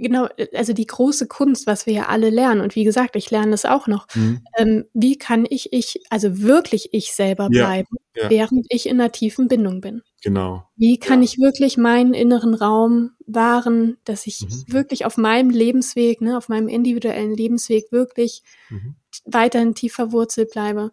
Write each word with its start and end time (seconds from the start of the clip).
genau, 0.00 0.28
also 0.54 0.72
die 0.72 0.86
große 0.86 1.28
Kunst, 1.28 1.66
was 1.66 1.86
wir 1.86 1.92
ja 1.92 2.06
alle 2.06 2.30
lernen, 2.30 2.60
und 2.60 2.74
wie 2.74 2.84
gesagt, 2.84 3.16
ich 3.16 3.30
lerne 3.30 3.52
das 3.52 3.64
auch 3.64 3.86
noch, 3.86 4.06
mhm. 4.14 4.40
ähm, 4.56 4.84
wie 4.94 5.16
kann 5.16 5.46
ich 5.48 5.72
ich, 5.72 6.02
also 6.10 6.40
wirklich 6.40 6.90
ich 6.92 7.12
selber 7.12 7.48
bleiben, 7.48 7.96
ja, 8.16 8.24
ja. 8.24 8.30
während 8.30 8.66
ich 8.68 8.86
in 8.86 9.00
einer 9.00 9.12
tiefen 9.12 9.48
Bindung 9.48 9.80
bin. 9.80 10.02
Genau. 10.22 10.64
Wie 10.76 10.98
kann 10.98 11.20
ja. 11.20 11.24
ich 11.24 11.38
wirklich 11.38 11.76
meinen 11.76 12.14
inneren 12.14 12.54
Raum 12.54 13.12
wahren, 13.26 13.98
dass 14.04 14.26
ich 14.26 14.42
mhm. 14.42 14.72
wirklich 14.72 15.04
auf 15.04 15.16
meinem 15.16 15.50
Lebensweg, 15.50 16.20
ne, 16.20 16.36
auf 16.36 16.48
meinem 16.48 16.68
individuellen 16.68 17.34
Lebensweg 17.34 17.92
wirklich 17.92 18.42
mhm. 18.68 18.96
weiterhin 19.24 19.74
tief 19.74 19.94
verwurzelt 19.94 20.50
bleibe 20.50 20.90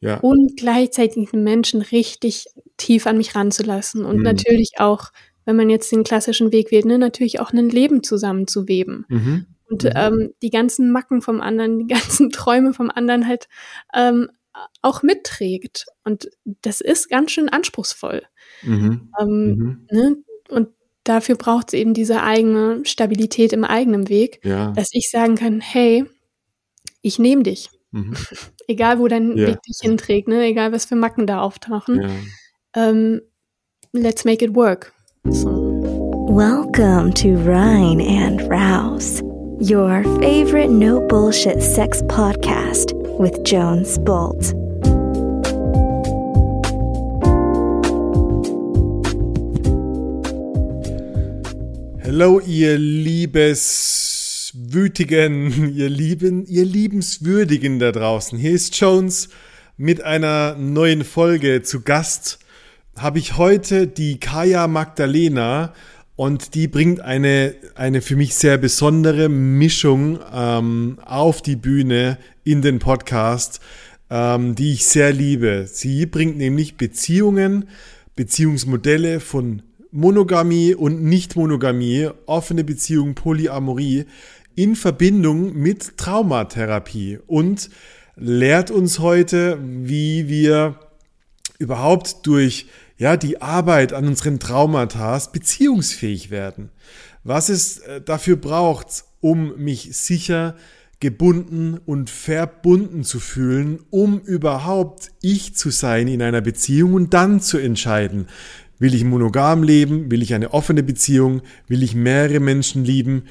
ja. 0.00 0.18
und 0.18 0.56
gleichzeitig 0.56 1.30
den 1.30 1.44
Menschen 1.44 1.82
richtig 1.82 2.46
tief 2.76 3.06
an 3.06 3.16
mich 3.16 3.34
ranzulassen 3.34 4.04
und 4.04 4.18
mhm. 4.18 4.22
natürlich 4.22 4.72
auch, 4.78 5.10
wenn 5.44 5.56
man 5.56 5.70
jetzt 5.70 5.90
den 5.92 6.04
klassischen 6.04 6.52
Weg 6.52 6.70
wählt, 6.70 6.84
ne, 6.84 6.98
natürlich 6.98 7.40
auch 7.40 7.52
ein 7.52 7.68
Leben 7.68 8.02
zusammenzuweben. 8.02 9.06
Mhm. 9.08 9.46
Und 9.68 9.84
mhm. 9.84 9.90
ähm, 9.94 10.34
die 10.42 10.50
ganzen 10.50 10.90
Macken 10.90 11.22
vom 11.22 11.40
anderen, 11.40 11.78
die 11.78 11.86
ganzen 11.86 12.30
Träume 12.32 12.72
vom 12.72 12.90
anderen 12.90 13.26
halt 13.26 13.48
ähm, 13.94 14.28
auch 14.82 15.02
mitträgt. 15.02 15.86
Und 16.04 16.30
das 16.44 16.80
ist 16.80 17.08
ganz 17.08 17.32
schön 17.32 17.48
anspruchsvoll. 17.48 18.22
Mhm. 18.62 19.10
Ähm, 19.20 19.28
mhm. 19.28 19.86
ne? 19.90 20.16
Und 20.48 20.68
dafür 21.04 21.36
braucht 21.36 21.68
es 21.68 21.74
eben 21.74 21.94
diese 21.94 22.22
eigene 22.22 22.84
Stabilität 22.84 23.52
im 23.52 23.64
eigenen 23.64 24.08
Weg, 24.08 24.40
ja. 24.44 24.72
dass 24.72 24.88
ich 24.92 25.10
sagen 25.10 25.36
kann, 25.36 25.60
hey, 25.60 26.04
ich 27.02 27.18
nehme 27.18 27.42
dich. 27.42 27.70
Mhm. 27.90 28.14
Egal, 28.66 28.98
wo 28.98 29.08
dein 29.08 29.36
yeah. 29.36 29.48
Weg 29.48 29.62
dich 29.62 29.78
hinträgt, 29.82 30.26
ne? 30.26 30.46
egal, 30.46 30.72
was 30.72 30.86
für 30.86 30.96
Macken 30.96 31.26
da 31.26 31.42
auftauchen. 31.42 32.00
Yeah. 32.00 32.90
Um, 32.90 33.20
let's 33.92 34.24
make 34.24 34.42
it 34.42 34.54
work. 34.54 34.93
So. 35.30 35.48
Welcome 36.28 37.14
to 37.14 37.38
Rhine 37.38 38.02
and 38.02 38.42
Rouse, 38.42 39.22
your 39.58 40.04
favorite 40.20 40.68
no 40.68 41.00
bullshit 41.08 41.62
sex 41.62 42.02
podcast 42.02 42.92
with 43.18 43.42
Jones 43.42 43.98
Bolt. 44.00 44.52
Hallo, 52.04 52.40
ihr 52.40 52.76
liebes 52.76 54.52
Wütigen, 54.54 55.74
ihr 55.74 55.88
Lieben, 55.88 56.44
ihr 56.44 56.66
Liebenswürdigen 56.66 57.78
da 57.78 57.92
draußen. 57.92 58.38
Hier 58.38 58.52
ist 58.52 58.78
Jones 58.78 59.30
mit 59.78 60.02
einer 60.02 60.54
neuen 60.56 61.02
Folge 61.02 61.62
zu 61.62 61.80
Gast. 61.80 62.43
Habe 62.96 63.18
ich 63.18 63.36
heute 63.36 63.88
die 63.88 64.20
Kaya 64.20 64.68
Magdalena 64.68 65.74
und 66.14 66.54
die 66.54 66.68
bringt 66.68 67.00
eine, 67.00 67.56
eine 67.74 68.00
für 68.00 68.14
mich 68.14 68.36
sehr 68.36 68.56
besondere 68.56 69.28
Mischung 69.28 70.20
ähm, 70.32 70.98
auf 71.04 71.42
die 71.42 71.56
Bühne 71.56 72.18
in 72.44 72.62
den 72.62 72.78
Podcast, 72.78 73.60
ähm, 74.10 74.54
die 74.54 74.74
ich 74.74 74.84
sehr 74.84 75.12
liebe. 75.12 75.66
Sie 75.66 76.06
bringt 76.06 76.36
nämlich 76.36 76.76
Beziehungen, 76.76 77.68
Beziehungsmodelle 78.14 79.18
von 79.18 79.62
Monogamie 79.90 80.72
und 80.74 81.02
Nicht-Monogamie, 81.02 82.10
offene 82.26 82.62
Beziehung, 82.62 83.16
Polyamorie 83.16 84.04
in 84.54 84.76
Verbindung 84.76 85.52
mit 85.52 85.98
Traumatherapie 85.98 87.18
und 87.26 87.70
lehrt 88.14 88.70
uns 88.70 89.00
heute, 89.00 89.58
wie 89.60 90.28
wir 90.28 90.78
überhaupt 91.58 92.24
durch 92.26 92.66
ja, 92.96 93.16
die 93.16 93.42
Arbeit 93.42 93.92
an 93.92 94.06
unseren 94.06 94.38
Traumata 94.38 95.20
beziehungsfähig 95.32 96.30
werden. 96.30 96.70
Was 97.24 97.48
es 97.48 97.78
äh, 97.78 98.00
dafür 98.00 98.36
braucht, 98.36 99.04
um 99.20 99.56
mich 99.56 99.96
sicher, 99.96 100.54
gebunden 101.00 101.78
und 101.84 102.08
verbunden 102.08 103.04
zu 103.04 103.20
fühlen, 103.20 103.80
um 103.90 104.20
überhaupt 104.20 105.10
ich 105.20 105.54
zu 105.54 105.70
sein 105.70 106.08
in 106.08 106.22
einer 106.22 106.40
Beziehung 106.40 106.94
und 106.94 107.12
dann 107.12 107.40
zu 107.40 107.58
entscheiden, 107.58 108.28
will 108.78 108.94
ich 108.94 109.04
monogam 109.04 109.62
leben, 109.62 110.10
will 110.10 110.22
ich 110.22 110.34
eine 110.34 110.54
offene 110.54 110.82
Beziehung, 110.82 111.42
will 111.68 111.82
ich 111.82 111.94
mehrere 111.94 112.40
Menschen 112.40 112.84
lieben 112.84 113.24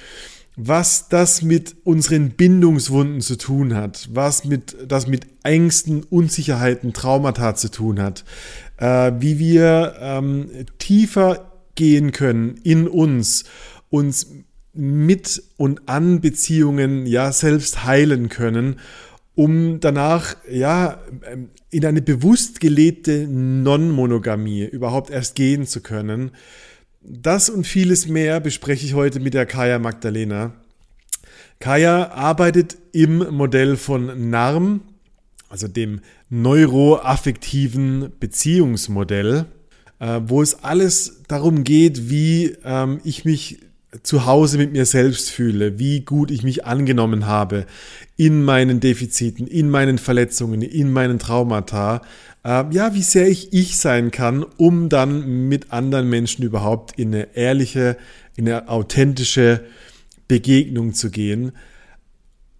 was 0.55 1.09
das 1.09 1.41
mit 1.41 1.75
unseren 1.83 2.31
Bindungswunden 2.31 3.21
zu 3.21 3.37
tun 3.37 3.73
hat, 3.73 4.09
was 4.13 4.45
mit, 4.45 4.75
das 4.87 5.07
mit 5.07 5.25
Ängsten, 5.43 6.03
Unsicherheiten, 6.03 6.93
Traumata 6.93 7.55
zu 7.55 7.71
tun 7.71 7.99
hat, 7.99 8.23
äh, 8.77 9.11
wie 9.19 9.39
wir 9.39 9.95
ähm, 9.99 10.49
tiefer 10.77 11.51
gehen 11.75 12.11
können 12.11 12.57
in 12.63 12.87
uns, 12.87 13.45
uns 13.89 14.27
mit 14.73 15.43
und 15.57 15.87
an 15.87 16.21
Beziehungen 16.21 17.05
ja 17.05 17.31
selbst 17.31 17.85
heilen 17.85 18.29
können, 18.29 18.79
um 19.35 19.79
danach 19.79 20.35
ja 20.49 20.99
in 21.69 21.85
eine 21.85 22.01
bewusst 22.01 22.59
gelebte 22.59 23.27
Non-Monogamie 23.27 24.65
überhaupt 24.65 25.09
erst 25.09 25.35
gehen 25.35 25.65
zu 25.65 25.81
können. 25.81 26.31
Das 27.01 27.49
und 27.49 27.67
vieles 27.67 28.07
mehr 28.07 28.39
bespreche 28.39 28.85
ich 28.85 28.93
heute 28.93 29.19
mit 29.19 29.33
der 29.33 29.45
Kaya 29.45 29.79
Magdalena. 29.79 30.53
Kaya 31.59 32.11
arbeitet 32.11 32.77
im 32.91 33.17
Modell 33.35 33.77
von 33.77 34.29
NARM, 34.29 34.81
also 35.49 35.67
dem 35.67 36.01
neuroaffektiven 36.33 38.11
Beziehungsmodell, 38.19 39.45
äh, 39.99 40.19
wo 40.25 40.41
es 40.41 40.63
alles 40.63 41.21
darum 41.27 41.63
geht, 41.63 42.09
wie 42.09 42.55
ähm, 42.65 42.99
ich 43.03 43.23
mich 43.23 43.59
zu 44.01 44.25
Hause 44.25 44.57
mit 44.57 44.71
mir 44.71 44.87
selbst 44.87 45.29
fühle, 45.29 45.77
wie 45.77 46.01
gut 46.01 46.31
ich 46.31 46.41
mich 46.41 46.65
angenommen 46.65 47.27
habe 47.27 47.67
in 48.17 48.43
meinen 48.43 48.79
Defiziten, 48.79 49.45
in 49.45 49.69
meinen 49.69 49.99
Verletzungen, 49.99 50.63
in 50.63 50.91
meinen 50.91 51.19
Traumata, 51.19 52.01
äh, 52.43 52.63
ja, 52.71 52.95
wie 52.95 53.03
sehr 53.03 53.27
ich 53.27 53.53
ich 53.53 53.77
sein 53.77 54.09
kann, 54.09 54.43
um 54.43 54.89
dann 54.89 55.47
mit 55.47 55.71
anderen 55.71 56.09
Menschen 56.09 56.43
überhaupt 56.43 56.97
in 56.97 57.13
eine 57.13 57.35
ehrliche, 57.35 57.95
in 58.35 58.49
eine 58.49 58.69
authentische 58.69 59.63
Begegnung 60.27 60.95
zu 60.95 61.11
gehen. 61.11 61.51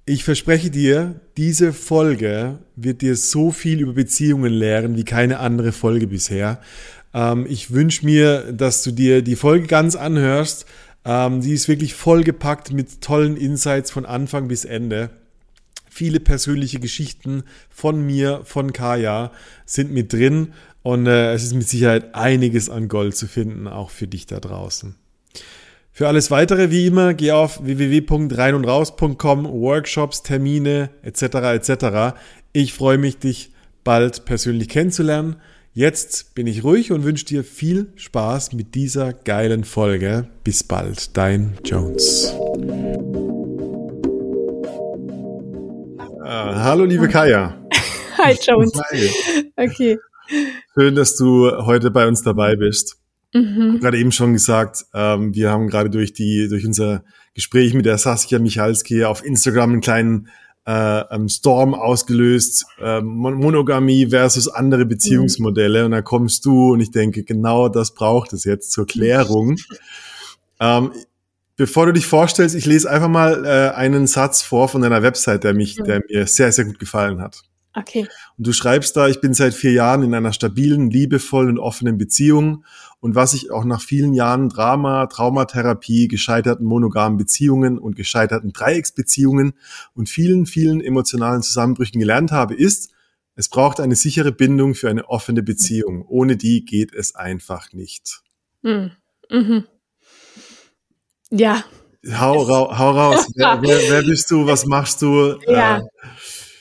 Ich 0.06 0.25
verspreche 0.25 0.69
dir, 0.69 1.22
diese 1.38 1.72
Folge 1.72 2.59
wird 2.75 3.02
dir 3.02 3.16
so 3.16 3.52
viel 3.52 3.80
über 3.80 3.94
Beziehungen 3.94 4.52
lehren 4.52 4.97
wie 4.97 5.06
keine 5.06 5.40
andere 5.40 5.72
Folge 5.72 6.08
bisher. 6.08 6.59
Ähm, 7.14 7.46
ich 7.47 7.72
wünsche 7.72 8.06
mir, 8.06 8.52
dass 8.52 8.84
du 8.84 8.92
dir 8.92 9.22
die 9.22 9.38
Folge 9.38 9.66
ganz 9.68 9.96
anhörst. 9.96 10.66
Ähm, 11.06 11.40
die 11.40 11.53
ist 11.53 11.69
wirklich 11.69 11.94
vollgepackt 11.94 12.74
mit 12.74 13.00
tollen 13.00 13.38
Insights 13.38 13.92
von 13.92 14.06
Anfang 14.06 14.50
bis 14.50 14.66
Ende. 14.66 15.09
Viele 15.90 16.19
persönliche 16.19 16.81
Geschichten 16.81 17.44
von 17.69 18.06
mir, 18.06 18.42
von 18.44 18.74
Kaya 18.74 19.31
sind 19.66 19.94
mit 19.94 20.12
drin 20.12 20.52
und 20.81 21.08
äh, 21.08 21.31
es 21.34 21.44
ist 21.44 21.53
mit 21.53 21.69
Sicherheit 21.69 22.13
einiges 22.13 22.69
an 22.69 22.90
Gold 22.90 23.16
zu 23.16 23.25
finden, 23.25 23.69
auch 23.69 23.90
für 23.90 24.08
dich 24.08 24.25
da 24.25 24.42
draußen. 24.42 24.96
Für 25.96 26.08
alles 26.08 26.31
weitere, 26.31 26.72
wie 26.72 26.88
immer, 26.88 27.14
geh 27.14 27.34
auf 27.34 27.64
www.reinundraus.com, 27.64 29.46
Workshops, 29.46 30.24
Termine 30.24 30.90
etc. 31.04 31.22
etc. 31.54 32.18
Ich 32.52 32.74
freue 32.74 32.98
mich, 32.98 33.20
dich 33.20 33.52
bald 33.84 34.26
persönlich 34.26 34.70
kennenzulernen. 34.70 35.36
Jetzt 35.72 36.34
bin 36.34 36.48
ich 36.48 36.64
ruhig 36.64 36.92
und 36.92 37.04
wünsche 37.04 37.26
dir 37.26 37.44
viel 37.44 37.94
Spaß 37.96 38.54
mit 38.54 38.74
dieser 38.74 39.14
geilen 39.14 39.64
Folge. 39.64 40.28
Bis 40.44 40.64
bald, 40.64 41.16
dein 41.16 41.59
Jones. 41.64 42.34
hallo, 46.25 46.86
liebe 46.86 47.08
Kaya. 47.08 47.56
Hi, 48.18 48.36
Jones. 48.42 48.74
Hi. 48.90 49.12
Okay. 49.58 50.00
Schön, 50.74 50.96
dass 50.96 51.16
du 51.18 51.52
heute 51.68 51.92
bei 51.92 52.08
uns 52.08 52.24
dabei 52.24 52.56
bist. 52.56 53.03
Mhm. 53.34 53.80
Gerade 53.80 53.98
eben 53.98 54.12
schon 54.12 54.34
gesagt, 54.34 54.86
ähm, 54.94 55.34
wir 55.34 55.52
haben 55.52 55.68
gerade 55.68 55.90
durch 55.90 56.14
die, 56.14 56.48
durch 56.48 56.66
unser 56.66 57.04
Gespräch 57.34 57.74
mit 57.74 57.86
der 57.86 57.98
Saskia 57.98 58.40
Michalski 58.40 59.04
auf 59.04 59.25
Instagram 59.25 59.72
einen 59.72 59.81
kleinen 59.81 60.30
äh, 60.66 61.02
ähm, 61.13 61.28
Storm 61.28 61.74
ausgelöst, 61.74 62.66
äh, 62.80 63.02
Monogamie 63.02 64.07
versus 64.07 64.48
andere 64.48 64.86
Beziehungsmodelle. 64.86 65.80
Mhm. 65.80 65.86
Und 65.86 65.92
da 65.92 66.02
kommst 66.02 66.46
du 66.46 66.74
und 66.74 66.80
ich 66.80 66.92
denke, 66.92 67.24
genau 67.24 67.69
das 67.69 67.94
braucht 67.94 68.34
es 68.34 68.44
jetzt 68.46 68.72
zur 68.72 68.86
Klärung. 68.86 69.57
ähm, 70.60 70.92
bevor 71.57 71.88
du 71.88 71.94
dich 71.94 72.06
vorstellst, 72.06 72.56
ich 72.56 72.66
lese 72.66 72.90
einfach 72.90 73.10
mal 73.10 73.46
äh, 73.46 73.75
einen 73.75 74.07
Satz 74.07 74.42
vor 74.42 74.69
von 74.69 74.81
deiner 74.81 75.02
Website, 75.04 75.44
der 75.44 75.54
mich, 75.54 75.80
mhm. 75.80 75.84
der 75.86 76.02
mir 76.10 76.28
sehr, 76.28 76.52
sehr 76.52 76.66
gut 76.66 76.80
gefallen 76.80 77.19
hat. 77.22 77.42
Okay. 77.75 78.07
Und 78.38 78.47
du 78.47 78.53
schreibst 78.53 78.95
da, 78.95 79.07
ich 79.07 79.21
bin 79.21 79.33
seit 79.33 79.53
vier 79.53 79.74
Jahren 79.74 80.03
in 80.03 80.13
einer 80.13 80.33
stabilen, 80.33 80.89
liebevollen 80.89 81.51
und 81.51 81.59
offenen 81.59 81.97
Beziehung. 81.97 82.65
Und 83.00 83.15
was 83.15 83.33
ich 83.33 83.51
auch 83.51 83.65
nach 83.65 83.81
vielen 83.81 84.13
Jahren 84.13 84.50
Drama, 84.50 85.06
Traumatherapie, 85.07 86.07
gescheiterten 86.07 86.65
monogamen 86.65 87.18
Beziehungen 87.18 87.77
und 87.77 87.95
gescheiterten 87.95 88.53
Dreiecksbeziehungen 88.53 89.53
und 89.94 90.09
vielen, 90.09 90.45
vielen 90.45 90.81
emotionalen 90.81 91.44
Zusammenbrüchen 91.44 92.00
gelernt 92.00 92.31
habe, 92.31 92.56
ist, 92.56 92.91
es 93.35 93.50
braucht 93.50 93.80
eine 93.80 93.95
sichere 93.95 94.31
Bindung 94.31 94.75
für 94.75 94.89
eine 94.89 95.09
offene 95.09 95.44
Beziehung. 95.44 96.06
Ohne 96.07 96.38
die 96.38 96.65
geht 96.65 96.94
es 96.94 97.15
einfach 97.15 97.74
nicht. 97.74 98.21
Mhm. 98.62 98.91
Mhm. 99.30 99.65
Ja, 101.30 101.63
Hau, 102.12 102.45
hau 102.47 102.91
raus. 102.91 103.27
wer, 103.35 103.62
wer, 103.62 103.80
wer, 103.89 104.03
bist 104.03 104.30
du? 104.30 104.45
Was 104.45 104.65
machst 104.65 105.01
du? 105.01 105.39
Ja. 105.47 105.77
Äh, 105.77 105.81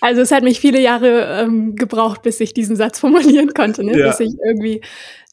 also 0.03 0.21
es 0.21 0.33
hat 0.33 0.43
mich 0.43 0.59
viele 0.59 0.81
Jahre 0.81 1.43
ähm, 1.43 1.77
gebraucht, 1.77 2.23
bis 2.23 2.41
ich 2.41 2.53
diesen 2.53 2.75
Satz 2.75 2.99
formulieren 3.01 3.55
konnte, 3.55 3.85
ne? 3.85 3.97
Ja. 3.97 4.09
bis 4.09 4.21
ich 4.21 4.35
irgendwie 4.45 4.83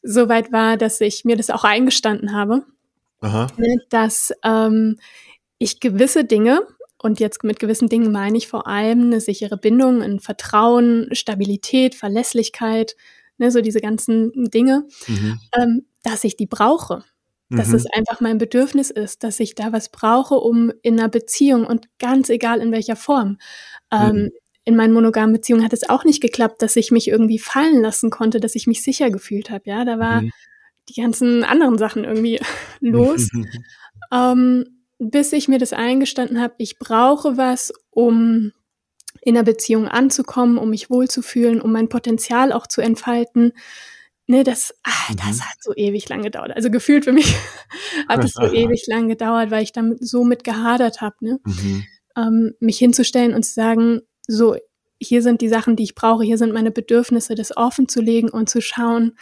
so 0.02 0.28
weit 0.28 0.52
war, 0.52 0.76
dass 0.76 1.00
ich 1.00 1.24
mir 1.24 1.36
das 1.36 1.50
auch 1.50 1.64
eingestanden 1.64 2.32
habe, 2.32 2.62
Aha. 3.20 3.48
Ne? 3.56 3.76
dass 3.90 4.32
ähm, 4.44 4.98
ich 5.58 5.80
gewisse 5.80 6.24
Dinge, 6.24 6.66
und 7.02 7.18
jetzt 7.18 7.42
mit 7.44 7.58
gewissen 7.58 7.88
Dingen 7.88 8.12
meine 8.12 8.36
ich 8.36 8.46
vor 8.46 8.66
allem 8.66 9.04
eine 9.04 9.20
sichere 9.20 9.56
Bindung, 9.56 10.02
ein 10.02 10.20
Vertrauen, 10.20 11.08
Stabilität, 11.12 11.94
Verlässlichkeit, 11.94 12.94
ne, 13.38 13.50
so 13.50 13.62
diese 13.62 13.80
ganzen 13.80 14.50
Dinge, 14.50 14.86
mhm. 15.08 15.40
ähm, 15.56 15.86
dass 16.02 16.24
ich 16.24 16.36
die 16.36 16.46
brauche. 16.46 17.02
Dass 17.48 17.68
mhm. 17.68 17.74
es 17.74 17.86
einfach 17.86 18.20
mein 18.20 18.38
Bedürfnis 18.38 18.90
ist, 18.90 19.24
dass 19.24 19.40
ich 19.40 19.56
da 19.56 19.72
was 19.72 19.88
brauche, 19.88 20.36
um 20.36 20.70
in 20.82 21.00
einer 21.00 21.08
Beziehung 21.08 21.66
und 21.66 21.88
ganz 21.98 22.28
egal 22.28 22.60
in 22.60 22.70
welcher 22.70 22.94
Form. 22.94 23.38
Ähm, 23.90 24.16
mhm. 24.16 24.30
In 24.64 24.76
meinen 24.76 24.92
monogamen 24.92 25.32
Beziehungen 25.32 25.64
hat 25.64 25.72
es 25.72 25.88
auch 25.88 26.04
nicht 26.04 26.20
geklappt, 26.20 26.62
dass 26.62 26.76
ich 26.76 26.90
mich 26.90 27.08
irgendwie 27.08 27.38
fallen 27.38 27.80
lassen 27.80 28.10
konnte, 28.10 28.40
dass 28.40 28.54
ich 28.54 28.66
mich 28.66 28.82
sicher 28.82 29.10
gefühlt 29.10 29.50
habe. 29.50 29.64
Ja, 29.66 29.84
da 29.84 29.98
war 29.98 30.22
mhm. 30.22 30.30
die 30.88 31.00
ganzen 31.00 31.44
anderen 31.44 31.78
Sachen 31.78 32.04
irgendwie 32.04 32.40
los. 32.80 33.30
ähm, 34.12 34.64
bis 34.98 35.32
ich 35.32 35.48
mir 35.48 35.58
das 35.58 35.72
eingestanden 35.72 36.40
habe, 36.40 36.54
ich 36.58 36.78
brauche 36.78 37.38
was, 37.38 37.72
um 37.88 38.52
in 39.22 39.36
einer 39.36 39.44
Beziehung 39.44 39.88
anzukommen, 39.88 40.58
um 40.58 40.70
mich 40.70 40.90
wohlzufühlen, 40.90 41.60
um 41.60 41.72
mein 41.72 41.88
Potenzial 41.88 42.52
auch 42.52 42.66
zu 42.66 42.80
entfalten. 42.80 43.52
Ne, 44.26 44.44
das, 44.44 44.74
ach, 44.84 45.14
das 45.16 45.38
mhm. 45.38 45.40
hat 45.40 45.56
so 45.60 45.74
ewig 45.74 46.08
lang 46.08 46.22
gedauert. 46.22 46.52
Also 46.54 46.70
gefühlt 46.70 47.04
für 47.04 47.12
mich 47.12 47.34
hat 48.08 48.22
es 48.22 48.32
so 48.32 48.42
ewig 48.42 48.86
lang 48.86 49.08
gedauert, 49.08 49.50
weil 49.50 49.62
ich 49.62 49.72
damit 49.72 50.06
so 50.06 50.24
mit 50.24 50.44
gehadert 50.44 51.00
habe, 51.00 51.16
ne? 51.20 51.40
Mhm. 51.44 51.84
Ähm, 52.16 52.54
mich 52.60 52.78
hinzustellen 52.78 53.34
und 53.34 53.42
zu 53.44 53.52
sagen, 53.52 54.02
so, 54.30 54.56
hier 55.00 55.22
sind 55.22 55.40
die 55.40 55.48
Sachen, 55.48 55.76
die 55.76 55.82
ich 55.82 55.94
brauche, 55.94 56.24
hier 56.24 56.38
sind 56.38 56.52
meine 56.52 56.70
Bedürfnisse, 56.70 57.34
das 57.34 57.56
offen 57.56 57.88
zu 57.88 58.00
legen 58.00 58.28
und 58.28 58.48
zu 58.48 58.60
schauen, 58.60 59.18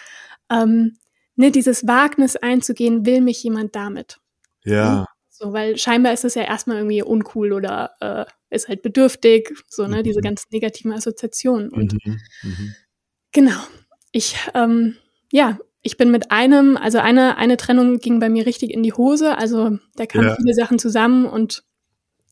ähm, 0.51 0.99
ne, 1.37 1.51
dieses 1.51 1.87
Wagnis 1.87 2.37
einzugehen, 2.37 3.07
will 3.07 3.21
mich 3.21 3.43
jemand 3.43 3.75
damit. 3.75 4.19
Ja. 4.65 5.07
So, 5.31 5.53
weil 5.53 5.79
scheinbar 5.79 6.13
ist 6.13 6.25
es 6.25 6.35
ja 6.35 6.43
erstmal 6.43 6.79
irgendwie 6.79 7.03
uncool 7.03 7.53
oder 7.53 7.93
äh, 8.01 8.25
ist 8.51 8.69
halt 8.69 8.83
bedürftig, 8.83 9.55
so, 9.69 9.87
ne, 9.87 9.99
mhm. 9.99 10.03
diese 10.03 10.21
ganzen 10.21 10.49
negativen 10.51 10.93
Assoziationen. 10.93 11.71
Und 11.71 11.93
mhm. 11.93 12.19
Mhm. 12.43 12.75
genau, 13.33 13.61
ich, 14.11 14.37
ähm, 14.55 14.97
ja, 15.31 15.59
ich 15.83 15.97
bin 15.97 16.11
mit 16.11 16.33
einem, 16.33 16.77
also 16.77 16.99
eine, 16.99 17.37
eine 17.37 17.57
Trennung 17.57 17.99
ging 17.99 18.19
bei 18.19 18.29
mir 18.29 18.47
richtig 18.47 18.73
in 18.73 18.83
die 18.83 18.93
Hose, 18.93 19.39
also 19.39 19.79
da 19.95 20.07
kamen 20.07 20.29
ja. 20.29 20.37
viele 20.37 20.55
Sachen 20.55 20.79
zusammen 20.79 21.25
und 21.25 21.63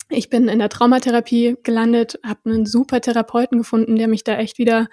ich 0.09 0.31
bin 0.31 0.49
in 0.49 0.59
der 0.59 0.69
Traumatherapie 0.69 1.57
gelandet, 1.63 2.19
habe 2.25 2.51
einen 2.51 2.67
super 2.67 3.01
Therapeuten 3.01 3.59
gefunden, 3.59 3.97
der 3.97 4.09
mich 4.09 4.25
da 4.25 4.37
echt 4.37 4.59
wieder 4.59 4.89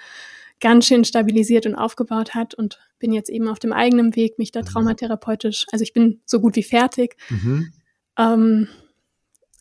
ganz 0.60 0.86
schön 0.86 1.04
stabilisiert 1.04 1.66
und 1.66 1.76
aufgebaut 1.76 2.36
hat 2.36 2.54
und 2.54 2.80
bin 3.00 3.12
jetzt 3.12 3.30
eben 3.30 3.48
auf 3.48 3.60
dem 3.60 3.74
eigenen 3.74 4.16
Weg, 4.16 4.40
mich 4.40 4.52
da 4.52 4.62
mhm. 4.62 4.66
traumatherapeutisch, 4.66 5.66
also 5.72 5.84
ich 5.84 5.94
bin 5.94 6.22
so 6.26 6.40
gut 6.40 6.56
wie 6.56 6.64
fertig. 6.64 7.18
Mhm. 7.30 7.74
Ähm, 8.18 8.68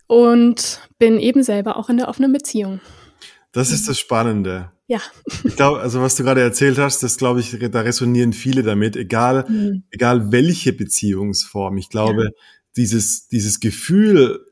und 0.07 0.81
bin 0.99 1.19
eben 1.19 1.43
selber 1.43 1.77
auch 1.77 1.89
in 1.89 1.97
der 1.97 2.09
offenen 2.09 2.33
Beziehung. 2.33 2.81
Das 3.53 3.71
ist 3.71 3.89
das 3.89 3.99
Spannende. 3.99 4.71
Ja. 4.87 5.01
Ich 5.45 5.57
glaube, 5.57 5.81
also 5.81 6.03
was 6.03 6.17
du 6.17 6.23
gerade 6.23 6.43
erzählt 6.43 6.79
hast, 6.79 7.03
das 7.03 7.17
glaube 7.17 7.41
ich, 7.41 7.59
da 7.59 7.81
resonieren 7.81 8.35
viele 8.35 8.63
damit, 8.63 8.95
egal, 8.95 9.47
mhm. 9.49 9.85
egal 9.91 10.31
welche 10.31 10.73
Beziehungsform. 10.75 11.79
Ich 11.79 11.89
glaube, 11.89 12.25
ja. 12.25 12.31
dieses, 12.77 13.29
dieses 13.29 13.61
Gefühl, 13.61 14.45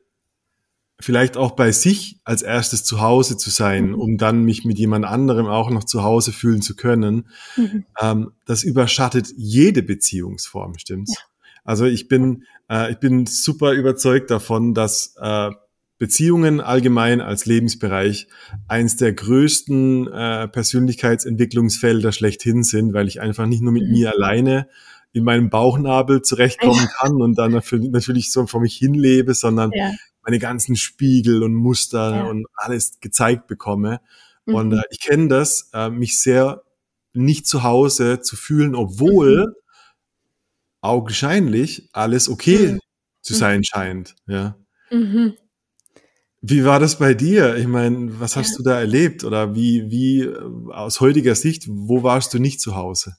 vielleicht 1.01 1.37
auch 1.37 1.51
bei 1.51 1.71
sich 1.71 2.19
als 2.23 2.41
erstes 2.41 2.83
zu 2.83 3.01
Hause 3.01 3.37
zu 3.37 3.49
sein, 3.49 3.89
mhm. 3.89 3.95
um 3.95 4.17
dann 4.17 4.43
mich 4.43 4.65
mit 4.65 4.77
jemand 4.77 5.05
anderem 5.05 5.47
auch 5.47 5.69
noch 5.69 5.83
zu 5.83 6.03
Hause 6.03 6.31
fühlen 6.31 6.61
zu 6.61 6.75
können, 6.75 7.27
mhm. 7.57 7.85
ähm, 7.99 8.31
das 8.45 8.63
überschattet 8.63 9.27
jede 9.35 9.83
Beziehungsform, 9.83 10.77
stimmt's? 10.77 11.15
Ja. 11.15 11.25
Also 11.63 11.85
ich 11.85 12.07
bin, 12.07 12.43
äh, 12.69 12.91
ich 12.91 12.97
bin 12.97 13.25
super 13.25 13.73
überzeugt 13.73 14.31
davon, 14.31 14.73
dass 14.73 15.15
äh, 15.19 15.51
Beziehungen 15.97 16.61
allgemein 16.61 17.21
als 17.21 17.45
Lebensbereich 17.45 18.27
eins 18.67 18.95
der 18.97 19.13
größten 19.13 20.07
äh, 20.07 20.47
Persönlichkeitsentwicklungsfelder 20.47 22.11
schlechthin 22.11 22.63
sind, 22.63 22.93
weil 22.93 23.07
ich 23.07 23.21
einfach 23.21 23.45
nicht 23.45 23.61
nur 23.61 23.71
mit 23.71 23.83
mhm. 23.83 23.91
mir 23.91 24.11
alleine 24.11 24.67
in 25.13 25.23
meinem 25.23 25.49
Bauchnabel 25.49 26.21
zurechtkommen 26.21 26.87
kann 26.97 27.21
und 27.21 27.37
dann 27.37 27.51
natürlich 27.51 28.31
so 28.31 28.47
vor 28.47 28.61
mich 28.61 28.75
hinlebe, 28.75 29.33
sondern 29.33 29.71
ja. 29.73 29.91
Meine 30.23 30.39
ganzen 30.39 30.75
Spiegel 30.75 31.43
und 31.43 31.53
Muster 31.53 32.15
ja. 32.15 32.23
und 32.23 32.47
alles 32.55 32.99
gezeigt 32.99 33.47
bekomme. 33.47 34.01
Mhm. 34.45 34.55
Und 34.55 34.73
äh, 34.73 34.81
ich 34.89 34.99
kenne 35.01 35.27
das, 35.27 35.69
äh, 35.73 35.89
mich 35.89 36.19
sehr 36.19 36.63
nicht 37.13 37.47
zu 37.47 37.63
Hause 37.63 38.21
zu 38.21 38.35
fühlen, 38.35 38.75
obwohl 38.75 39.47
mhm 39.47 39.55
augenscheinlich 40.81 41.89
alles 41.93 42.27
okay 42.27 42.73
mhm. 42.73 42.79
zu 43.21 43.33
sein 43.33 43.63
scheint. 43.63 44.15
Ja. 44.27 44.57
Mhm. 44.89 45.35
Wie 46.41 46.65
war 46.65 46.79
das 46.79 46.97
bei 46.97 47.13
dir? 47.13 47.55
Ich 47.55 47.67
meine, 47.67 48.19
was 48.19 48.35
hast 48.35 48.51
ja. 48.51 48.57
du 48.57 48.63
da 48.63 48.79
erlebt 48.79 49.23
oder 49.23 49.53
wie, 49.53 49.91
wie 49.91 50.21
äh, 50.21 50.71
aus 50.71 50.99
heutiger 50.99 51.35
Sicht, 51.35 51.65
wo 51.67 52.01
warst 52.01 52.33
du 52.33 52.39
nicht 52.39 52.59
zu 52.59 52.75
Hause? 52.75 53.15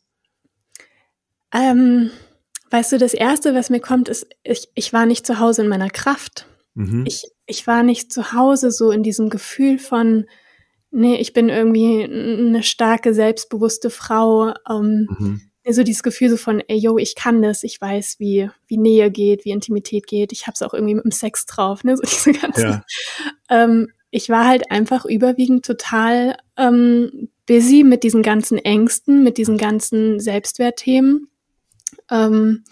Ähm, 1.55 2.10
weißt 2.70 2.93
du, 2.93 2.98
das 2.98 3.14
Erste, 3.14 3.55
was 3.55 3.70
mir 3.70 3.81
kommt, 3.81 4.08
ist, 4.08 4.26
ich, 4.43 4.69
ich 4.75 4.93
war 4.93 5.06
nicht 5.06 5.25
zu 5.25 5.38
Hause 5.38 5.62
in 5.62 5.69
meiner 5.69 5.90
Kraft. 5.90 6.46
Mhm. 6.74 7.04
Ich, 7.06 7.24
ich 7.46 7.66
war 7.66 7.82
nicht 7.82 8.12
zu 8.12 8.32
Hause 8.32 8.70
so 8.70 8.90
in 8.90 9.02
diesem 9.02 9.28
Gefühl 9.28 9.78
von, 9.78 10.26
nee, 10.90 11.16
ich 11.16 11.32
bin 11.32 11.48
irgendwie 11.48 12.04
eine 12.04 12.62
starke, 12.62 13.14
selbstbewusste 13.14 13.90
Frau. 13.90 14.54
Ähm, 14.69 15.08
mhm 15.19 15.40
so 15.70 15.84
dieses 15.84 16.02
Gefühl 16.02 16.30
so 16.30 16.36
von, 16.36 16.60
ey, 16.66 16.76
yo, 16.76 16.98
ich 16.98 17.14
kann 17.14 17.40
das, 17.40 17.62
ich 17.62 17.80
weiß, 17.80 18.16
wie, 18.19 18.50
wie 18.66 18.78
Nähe 18.78 19.10
geht, 19.10 19.44
wie 19.44 19.50
Intimität 19.50 20.06
geht, 20.06 20.32
ich 20.32 20.46
hab's 20.46 20.62
auch 20.62 20.74
irgendwie 20.74 20.96
mit 20.96 21.04
dem 21.04 21.12
Sex 21.12 21.46
drauf, 21.46 21.84
ne, 21.84 21.96
so 21.96 22.02
diese 22.06 22.32
ganzen. 22.32 22.62
Ja. 22.62 22.84
Ähm, 23.48 23.88
ich 24.10 24.28
war 24.28 24.46
halt 24.46 24.70
einfach 24.70 25.04
überwiegend 25.04 25.64
total 25.64 26.36
ähm, 26.56 27.28
busy 27.46 27.84
mit 27.84 28.02
diesen 28.02 28.22
ganzen 28.22 28.58
Ängsten, 28.58 29.22
mit 29.22 29.38
diesen 29.38 29.56
ganzen 29.56 30.20
Selbstwertthemen. 30.20 31.28
Ähm, 32.10 32.64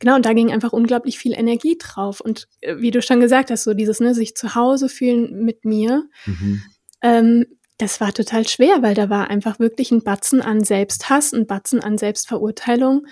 genau, 0.00 0.16
und 0.16 0.26
da 0.26 0.32
ging 0.32 0.50
einfach 0.50 0.72
unglaublich 0.72 1.18
viel 1.18 1.32
Energie 1.32 1.78
drauf. 1.78 2.20
Und 2.20 2.48
äh, 2.60 2.78
wie 2.78 2.90
du 2.90 3.00
schon 3.00 3.20
gesagt 3.20 3.50
hast, 3.50 3.62
so 3.62 3.74
dieses, 3.74 4.00
ne, 4.00 4.14
sich 4.14 4.34
zu 4.34 4.56
Hause 4.56 4.88
fühlen 4.88 5.44
mit 5.44 5.64
mir. 5.64 6.08
Mhm. 6.26 6.62
Ähm, 7.02 7.46
das 7.78 8.00
war 8.00 8.12
total 8.12 8.46
schwer, 8.46 8.82
weil 8.82 8.94
da 8.94 9.08
war 9.08 9.30
einfach 9.30 9.58
wirklich 9.58 9.90
ein 9.90 10.02
Batzen 10.02 10.42
an 10.42 10.64
Selbsthass, 10.64 11.32
ein 11.32 11.46
Batzen 11.46 11.80
an 11.80 11.96
Selbstverurteilung, 11.96 13.06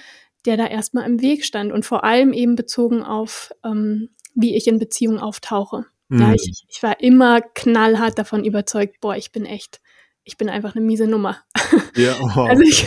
der 0.45 0.57
da 0.57 0.67
erstmal 0.67 1.07
im 1.07 1.23
Weg 1.23 1.45
stand 1.45 1.73
und 1.73 1.87
vor 1.87 2.05
allem 2.05 2.33
eben 2.33 2.55
bezogen 2.55 3.03
auf, 3.03 3.53
ähm, 3.65 4.11
wie 4.35 4.57
ich 4.57 4.67
in 4.67 4.79
Beziehungen 4.79 5.19
auftauche. 5.19 5.87
Mhm. 6.09 6.21
Ja, 6.21 6.35
ich, 6.35 6.65
ich 6.69 6.83
war 6.83 7.01
immer 7.01 7.41
knallhart 7.41 8.19
davon 8.19 8.45
überzeugt, 8.45 9.01
boah, 9.01 9.17
ich 9.17 9.33
bin 9.33 9.47
echt, 9.47 9.81
ich 10.29 10.37
bin 10.37 10.49
einfach 10.49 10.77
eine 10.77 10.85
miese 10.85 11.07
Nummer. 11.07 11.39
Ja, 11.97 12.15
oh. 12.23 12.43
also, 12.43 12.63
ich, 12.63 12.87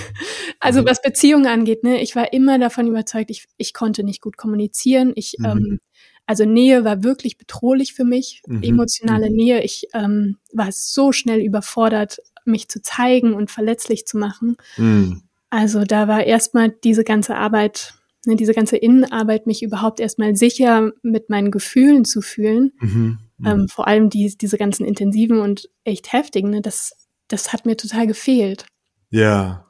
also 0.62 0.82
mhm. 0.82 0.86
was 0.86 1.02
Beziehungen 1.02 1.46
angeht, 1.46 1.84
ne, 1.84 2.02
ich 2.02 2.16
war 2.16 2.32
immer 2.32 2.58
davon 2.58 2.88
überzeugt, 2.88 3.30
ich, 3.30 3.46
ich 3.58 3.74
konnte 3.74 4.04
nicht 4.04 4.22
gut 4.22 4.38
kommunizieren, 4.38 5.12
ich 5.16 5.36
mhm. 5.38 5.46
ähm, 5.46 5.80
also 6.26 6.46
Nähe 6.46 6.86
war 6.86 7.04
wirklich 7.04 7.38
bedrohlich 7.38 7.94
für 7.94 8.06
mich, 8.06 8.42
mhm. 8.48 8.64
emotionale 8.64 9.30
mhm. 9.30 9.36
Nähe. 9.36 9.64
Ich 9.64 9.88
ähm, 9.94 10.38
war 10.54 10.70
so 10.72 11.12
schnell 11.12 11.42
überfordert, 11.42 12.20
mich 12.46 12.70
zu 12.70 12.82
zeigen 12.82 13.34
und 13.34 13.52
verletzlich 13.52 14.06
zu 14.06 14.18
machen. 14.18 14.56
Mhm. 14.78 15.24
Also 15.50 15.84
da 15.84 16.08
war 16.08 16.24
erstmal 16.24 16.70
diese 16.70 17.04
ganze 17.04 17.36
Arbeit, 17.36 17.96
ne, 18.26 18.38
diese 18.38 18.54
ganze 18.54 18.78
Innenarbeit, 18.78 19.46
mich 19.46 19.62
überhaupt 19.62 20.00
erstmal 20.00 20.38
sicher 20.38 20.92
mit 21.02 21.30
meinen 21.30 21.52
Gefühlen 21.52 22.06
zu 22.06 22.22
fühlen. 22.22 22.72
Mhm. 22.80 23.20
Ähm, 23.46 23.68
vor 23.68 23.88
allem 23.88 24.10
die, 24.10 24.38
diese 24.38 24.58
ganzen 24.58 24.86
intensiven 24.86 25.40
und 25.40 25.70
echt 25.84 26.14
heftigen, 26.14 26.52
ne, 26.52 26.62
das, 26.62 27.01
das 27.32 27.54
hat 27.54 27.66
mir 27.66 27.78
total 27.78 28.08
gefehlt. 28.08 28.66
Ja. 29.10 29.68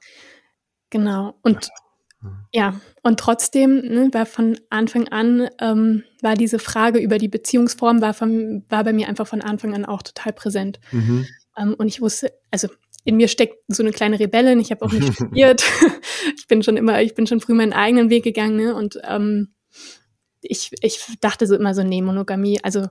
Genau. 0.90 1.36
Und 1.42 1.70
ja, 2.54 2.80
und 3.02 3.20
trotzdem 3.20 3.78
ne, 3.78 4.10
war 4.12 4.26
von 4.26 4.60
Anfang 4.70 5.08
an, 5.08 5.50
ähm, 5.60 6.04
war 6.22 6.36
diese 6.36 6.60
Frage 6.60 7.00
über 7.00 7.18
die 7.18 7.30
Beziehungsform, 7.30 8.02
war, 8.02 8.14
von, 8.14 8.64
war 8.70 8.84
bei 8.84 8.94
mir 8.94 9.08
einfach 9.08 9.26
von 9.26 9.42
Anfang 9.42 9.74
an 9.74 9.86
auch 9.86 10.04
total 10.04 10.34
präsent. 10.34 10.80
Mhm. 10.92 11.26
Ähm, 11.58 11.74
und 11.74 11.88
ich 11.88 12.02
wusste, 12.02 12.32
also 12.52 12.68
in 13.06 13.18
mir 13.18 13.28
steckt 13.28 13.56
so 13.68 13.82
eine 13.82 13.92
kleine 13.92 14.20
Rebellin, 14.20 14.60
ich 14.60 14.70
habe 14.70 14.86
auch 14.86 14.92
nicht 14.92 15.14
studiert. 15.16 15.64
ich 16.38 16.48
bin 16.48 16.62
schon 16.62 16.78
immer, 16.78 17.02
ich 17.02 17.16
bin 17.16 17.26
schon 17.26 17.40
früh 17.40 17.54
meinen 17.54 17.74
eigenen 17.74 18.10
Weg 18.10 18.24
gegangen, 18.24 18.58
ne? 18.58 18.76
Und 18.76 19.00
ähm, 19.04 19.54
ich, 20.42 20.72
ich 20.82 21.00
dachte 21.22 21.48
so 21.48 21.56
immer 21.56 21.74
so, 21.74 21.84
nee, 21.84 22.02
Monogamie, 22.02 22.60
also 22.62 22.88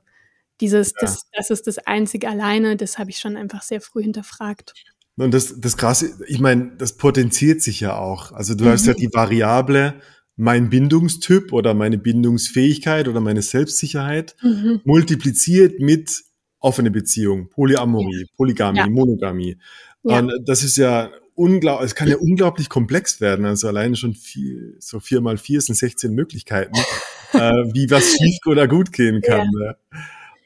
dieses, 0.61 0.91
ja. 0.91 0.97
das, 1.01 1.23
das 1.33 1.51
ist 1.51 1.67
das 1.67 1.79
einzige 1.79 2.29
alleine, 2.29 2.77
das 2.77 2.99
habe 2.99 3.11
ich 3.11 3.19
schon 3.19 3.37
einfach 3.37 3.63
sehr 3.63 3.81
früh 3.81 4.03
hinterfragt. 4.03 4.75
Und 5.17 5.35
das, 5.35 5.61
das 5.61 5.77
Krasse, 5.77 6.13
ich 6.27 6.41
meine, 6.41 6.73
das 6.79 6.97
potenziert 6.97 7.63
sich 7.63 7.81
ja 7.81 7.97
auch. 7.97 8.33
Also 8.33 8.55
du 8.55 8.65
mhm. 8.65 8.69
hast 8.69 8.87
ja 8.87 8.95
mhm. 8.95 8.99
die 8.99 9.13
Variable 9.13 9.95
mein 10.37 10.71
Bindungstyp 10.71 11.53
oder 11.53 11.75
meine 11.75 11.99
Bindungsfähigkeit 11.99 13.09
oder 13.09 13.21
meine 13.21 13.43
Selbstsicherheit 13.43 14.37
mhm. 14.43 14.81
multipliziert 14.85 15.81
mit 15.81 16.23
offene 16.59 16.91
Beziehung, 16.91 17.49
Polyamorie. 17.51 18.27
Polygamie, 18.37 18.79
ja. 18.79 18.89
Monogamie. 18.89 19.59
Ja. 20.03 20.19
Und 20.19 20.33
das 20.47 20.63
ist 20.63 20.77
ja 20.77 21.11
unglaublich, 21.35 21.87
es 21.87 21.95
kann 21.95 22.09
ja 22.09 22.17
unglaublich 22.17 22.69
komplex 22.69 23.21
werden. 23.21 23.45
Also 23.45 23.69
alleine 23.69 23.97
schon 23.97 24.15
vier, 24.15 24.75
so 24.79 25.01
vier 25.01 25.21
mal 25.21 25.37
vier 25.37 25.61
sind 25.61 25.75
16 25.75 26.15
Möglichkeiten, 26.15 26.75
äh, 27.33 27.65
wie 27.75 27.91
was 27.91 28.13
schief 28.13 28.39
oder 28.47 28.69
gut 28.69 28.93
gehen 28.93 29.21
kann. 29.21 29.49
Ja. 29.63 29.75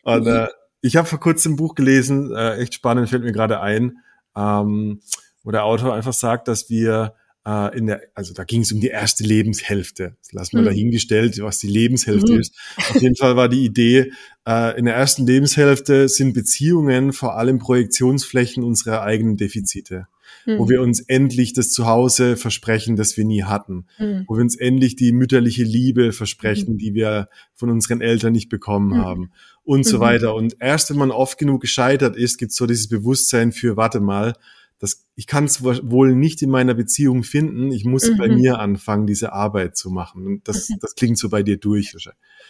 Und 0.04 0.26
äh, 0.26 0.48
ich 0.80 0.96
habe 0.96 1.08
vor 1.08 1.20
kurzem 1.20 1.52
ein 1.52 1.56
Buch 1.56 1.74
gelesen, 1.74 2.32
äh, 2.34 2.56
echt 2.56 2.74
spannend, 2.74 3.08
fällt 3.08 3.24
mir 3.24 3.32
gerade 3.32 3.60
ein, 3.60 3.98
ähm, 4.36 5.00
wo 5.42 5.50
der 5.50 5.64
Autor 5.64 5.94
einfach 5.94 6.12
sagt, 6.12 6.46
dass 6.48 6.68
wir 6.68 7.14
äh, 7.46 7.76
in 7.76 7.86
der, 7.86 8.02
also 8.14 8.34
da 8.34 8.44
ging 8.44 8.62
es 8.62 8.72
um 8.72 8.80
die 8.80 8.88
erste 8.88 9.24
Lebenshälfte. 9.24 10.16
Das 10.22 10.32
lassen 10.32 10.56
wir 10.56 10.62
mhm. 10.62 10.66
dahingestellt, 10.66 11.40
was 11.42 11.58
die 11.58 11.68
Lebenshälfte 11.68 12.32
mhm. 12.32 12.40
ist. 12.40 12.54
Auf 12.76 13.00
jeden 13.00 13.16
Fall 13.16 13.36
war 13.36 13.48
die 13.48 13.64
Idee, 13.64 14.12
äh, 14.46 14.78
in 14.78 14.84
der 14.84 14.94
ersten 14.94 15.26
Lebenshälfte 15.26 16.08
sind 16.08 16.34
Beziehungen 16.34 17.12
vor 17.12 17.36
allem 17.36 17.58
Projektionsflächen 17.58 18.62
unserer 18.62 19.02
eigenen 19.02 19.36
Defizite 19.36 20.06
mhm. 20.46 20.58
wo 20.58 20.68
wir 20.68 20.80
uns 20.80 21.00
endlich 21.00 21.52
das 21.52 21.70
Zuhause 21.70 22.36
versprechen, 22.36 22.96
das 22.96 23.16
wir 23.16 23.24
nie 23.24 23.44
hatten, 23.44 23.86
mhm. 23.98 24.24
wo 24.26 24.36
wir 24.36 24.42
uns 24.42 24.56
endlich 24.56 24.96
die 24.96 25.12
mütterliche 25.12 25.64
Liebe 25.64 26.12
versprechen, 26.12 26.74
mhm. 26.74 26.78
die 26.78 26.94
wir 26.94 27.28
von 27.54 27.70
unseren 27.70 28.00
Eltern 28.00 28.32
nicht 28.32 28.48
bekommen 28.48 28.98
mhm. 28.98 29.04
haben 29.04 29.30
und 29.64 29.84
so 29.84 29.98
mhm. 29.98 30.02
weiter. 30.02 30.34
Und 30.34 30.56
erst 30.60 30.90
wenn 30.90 30.98
man 30.98 31.10
oft 31.10 31.38
genug 31.38 31.60
gescheitert 31.60 32.16
ist, 32.16 32.38
gibt 32.38 32.52
es 32.52 32.56
so 32.56 32.66
dieses 32.66 32.88
Bewusstsein 32.88 33.52
für, 33.52 33.76
warte 33.76 34.00
mal, 34.00 34.34
das, 34.78 35.06
ich 35.14 35.26
kann 35.26 35.44
es 35.44 35.62
wohl 35.62 36.14
nicht 36.14 36.42
in 36.42 36.50
meiner 36.50 36.74
Beziehung 36.74 37.22
finden. 37.22 37.72
Ich 37.72 37.84
muss 37.84 38.08
mhm. 38.08 38.16
bei 38.18 38.28
mir 38.28 38.58
anfangen, 38.58 39.06
diese 39.06 39.32
Arbeit 39.32 39.76
zu 39.76 39.90
machen. 39.90 40.26
Und 40.26 40.48
das, 40.48 40.68
mhm. 40.68 40.76
das 40.80 40.94
klingt 40.94 41.18
so 41.18 41.30
bei 41.30 41.42
dir 41.42 41.56
durch. 41.56 41.96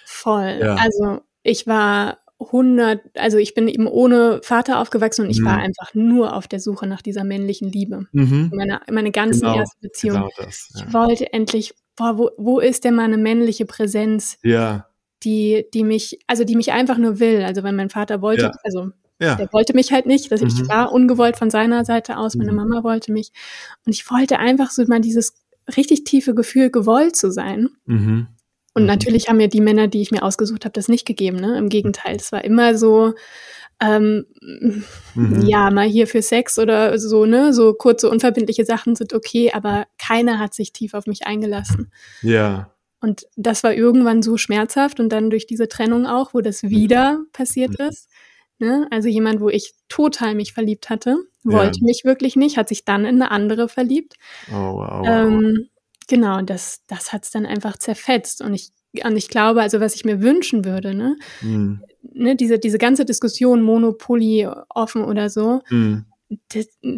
Voll. 0.05 0.59
Ja. 0.61 0.75
Also 0.75 1.21
ich 1.43 1.67
war 1.67 2.19
100, 2.41 3.01
also 3.17 3.39
ich 3.39 3.55
bin 3.55 3.69
eben 3.69 3.87
ohne 3.87 4.41
Vater 4.43 4.81
aufgewachsen 4.81 5.25
und 5.25 5.31
ich 5.31 5.41
mhm. 5.41 5.45
war 5.45 5.59
einfach 5.59 5.95
nur 5.95 6.35
auf 6.35 6.49
der 6.49 6.61
Suche 6.61 6.87
nach 6.87 7.03
dieser 7.03 7.25
männlichen 7.25 7.71
Liebe. 7.71 8.07
Mhm. 8.13 8.51
Meine, 8.53 8.81
meine 8.91 9.13
ganze 9.13 9.41
genau, 9.41 9.57
erste 9.57 9.79
Beziehung. 9.81 10.17
Genau 10.17 10.31
das, 10.37 10.73
ja. 10.75 10.85
Ich 10.87 10.93
wollte 10.93 11.33
endlich, 11.33 11.75
boah, 11.97 12.19
wo, 12.19 12.31
wo 12.37 12.59
ist 12.59 12.85
denn 12.85 12.95
meine 12.95 13.19
männliche 13.19 13.67
Präsenz? 13.67 14.39
Ja. 14.43 14.89
Die, 15.25 15.67
die 15.73 15.85
mich, 15.85 16.19
also 16.27 16.45
die 16.45 16.57
mich 16.57 16.73
einfach 16.73 16.99
nur 16.99 17.19
will. 17.19 17.43
Also 17.43 17.63
wenn 17.63 17.77
mein 17.77 17.91
Vater 17.91 18.21
wollte, 18.21 18.45
ja. 18.45 18.53
also 18.63 18.91
ja. 19.21 19.37
der 19.37 19.53
wollte 19.53 19.75
mich 19.75 19.93
halt 19.93 20.07
nicht, 20.07 20.31
dass 20.31 20.43
ich 20.43 20.55
mhm. 20.55 20.69
war 20.69 20.93
ungewollt 20.93 21.37
von 21.37 21.51
seiner 21.51 21.85
Seite 21.85 22.19
aus, 22.19 22.35
meine 22.35 22.53
mhm. 22.53 22.59
Mama 22.59 22.85
wollte 22.85 23.13
mich. 23.13 23.33
Und 23.87 23.93
ich 23.93 24.11
wollte 24.11 24.39
einfach 24.39 24.71
so 24.71 24.85
mal 24.87 25.01
dieses 25.01 25.35
richtig 25.77 26.05
tiefe 26.05 26.35
Gefühl, 26.35 26.71
gewollt 26.71 27.17
zu 27.17 27.31
sein. 27.31 27.71
Mhm. 27.87 28.29
Und 28.75 28.83
mhm. 28.83 28.89
natürlich 28.89 29.29
haben 29.29 29.39
mir 29.39 29.49
die 29.49 29.61
Männer, 29.61 29.89
die 29.89 30.03
ich 30.03 30.11
mir 30.11 30.23
ausgesucht 30.23 30.65
habe, 30.65 30.73
das 30.73 30.89
nicht 30.89 31.07
gegeben. 31.07 31.39
Ne? 31.39 31.57
Im 31.57 31.69
Gegenteil, 31.69 32.17
es 32.17 32.33
war 32.33 32.45
immer 32.45 32.77
so, 32.77 33.15
ähm, 33.81 34.27
mhm. 35.15 35.43
ja, 35.47 35.71
mal 35.71 35.87
hier 35.87 36.07
für 36.07 36.23
Sex 36.23 36.59
oder 36.59 36.99
so, 36.99 37.27
ne, 37.27 37.53
so 37.53 37.75
kurze, 37.75 38.09
unverbindliche 38.09 38.65
Sachen 38.65 38.95
sind 38.95 39.13
okay, 39.13 39.53
aber 39.53 39.87
keiner 39.99 40.39
hat 40.39 40.55
sich 40.55 40.73
tief 40.73 40.95
auf 40.95 41.07
mich 41.07 41.27
eingelassen. 41.27 41.93
Ja. 42.23 42.74
Und 43.05 43.27
das 43.37 43.63
war 43.63 43.75
irgendwann 43.75 44.23
so 44.23 44.37
schmerzhaft 44.37 44.99
und 44.99 45.11
dann 45.11 45.31
durch 45.31 45.47
diese 45.47 45.69
Trennung 45.69 46.07
auch, 46.07 46.35
wo 46.35 46.41
das 46.41 46.63
wieder 46.63 47.23
passiert 47.33 47.79
mhm. 47.79 47.87
ist. 47.87 48.09
Ne? 48.59 48.87
Also 48.91 49.09
jemand, 49.09 49.41
wo 49.41 49.49
ich 49.49 49.75
total 49.89 50.35
mich 50.35 50.53
verliebt 50.53 50.91
hatte, 50.91 51.17
wollte 51.43 51.81
ja. 51.81 51.87
mich 51.87 52.03
wirklich 52.05 52.35
nicht, 52.37 52.57
hat 52.57 52.69
sich 52.69 52.85
dann 52.85 53.05
in 53.05 53.21
eine 53.21 53.31
andere 53.31 53.69
verliebt. 53.69 54.15
Oh, 54.51 54.77
wow, 54.77 55.01
wow. 55.01 55.07
Ähm, 55.07 55.69
Genau, 56.09 56.43
das, 56.43 56.83
das 56.87 57.13
hat 57.13 57.25
es 57.25 57.31
dann 57.31 57.47
einfach 57.47 57.79
zerfetzt. 57.79 58.43
Und 58.43 58.55
ich, 58.55 58.71
und 59.05 59.17
ich 59.17 59.29
glaube, 59.29 59.63
also 59.63 59.81
was 59.81 59.95
ich 59.95 60.05
mir 60.05 60.21
wünschen 60.21 60.65
würde, 60.65 60.95
ne, 60.95 61.17
mhm. 61.41 61.83
ne 62.03 62.37
diese, 62.37 62.59
diese 62.59 62.79
ganze 62.79 63.05
Diskussion 63.05 63.63
Monopoly 63.63 64.49
offen 64.69 65.05
oder 65.05 65.31
so, 65.31 65.63
mhm. 65.71 66.05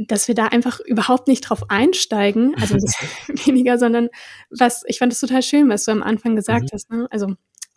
Dass, 0.08 0.28
wir 0.28 0.34
da 0.34 0.46
einfach 0.46 0.80
überhaupt 0.80 1.28
nicht 1.28 1.42
drauf 1.42 1.70
einsteigen, 1.70 2.54
also 2.60 2.74
weniger, 3.46 3.78
sondern 3.78 4.08
was, 4.50 4.82
ich 4.86 4.98
fand 4.98 5.12
es 5.12 5.20
total 5.20 5.42
schön, 5.42 5.68
was 5.68 5.84
du 5.84 5.92
am 5.92 6.02
Anfang 6.02 6.36
gesagt 6.36 6.64
mhm. 6.64 6.68
hast, 6.72 6.90
ne? 6.90 7.06
Also 7.10 7.34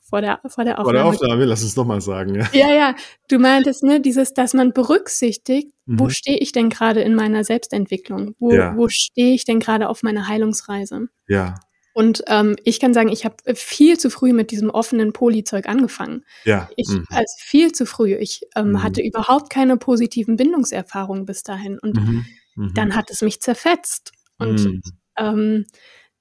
vor 0.10 0.22
der, 0.22 0.42
vor 0.48 0.63
der 0.63 0.80
Aufnahme. 0.80 0.84
Vor 0.84 0.94
der 0.94 1.06
Aufnahme, 1.06 1.46
lass 1.46 1.62
uns 1.62 1.75
nochmal 1.75 2.01
sagen. 2.01 2.36
Ja. 2.36 2.50
ja, 2.51 2.74
ja. 2.74 2.96
Du 3.28 3.38
meintest, 3.38 3.84
ne, 3.84 4.01
dieses, 4.01 4.34
dass 4.34 4.56
man 4.56 4.74
berücksichtigt, 4.74 5.68
mhm. 5.86 6.00
wo 6.00 6.10
stehe 6.10 6.39
ich 6.39 6.51
denn 6.51 6.70
gerade 6.70 7.01
in 7.01 7.13
meiner 7.13 7.44
Selbstentwicklung? 7.44 8.36
Wo, 8.39 8.51
ja. 8.51 8.75
wo 8.75 8.88
stehe 8.89 9.36
ich 9.36 9.46
denn 9.46 9.60
gerade 9.60 9.88
auf 9.88 10.01
meiner 10.01 10.28
Heilungsreise? 10.28 11.10
Ja. 11.28 11.60
Und 12.00 12.24
ähm, 12.27 12.56
ich 12.63 12.79
kann 12.79 12.94
sagen, 12.94 13.10
ich 13.10 13.25
habe 13.25 13.36
viel 13.56 14.00
zu 14.00 14.10
früh 14.10 14.32
mit 14.32 14.51
diesem 14.51 14.70
offenen 14.70 15.12
Polyzeug 15.12 15.68
angefangen. 15.68 16.24
Ja. 16.46 16.70
Ich, 16.77 16.88
mhm. 16.88 17.06
also 17.10 17.36
viel 17.39 17.74
zu 17.74 17.86
früh. 17.86 18.15
Ich 18.15 18.44
ähm, 18.56 18.70
mhm. 18.70 18.84
hatte 18.84 19.01
überhaupt 19.01 19.50
keine 19.50 19.75
positiven 19.75 20.38
Bindungserfahrungen 20.38 21.25
bis 21.25 21.44
dahin. 21.44 21.77
Und 21.77 21.98
mhm. 21.98 22.25
mhm. 22.56 22.74
dann 22.74 22.96
hat 22.96 23.12
es 23.12 23.22
mich 23.22 23.41
zerfetzt. 23.41 24.13
Und 24.38 24.63
mhm. 24.63 24.82
ähm, 25.18 25.65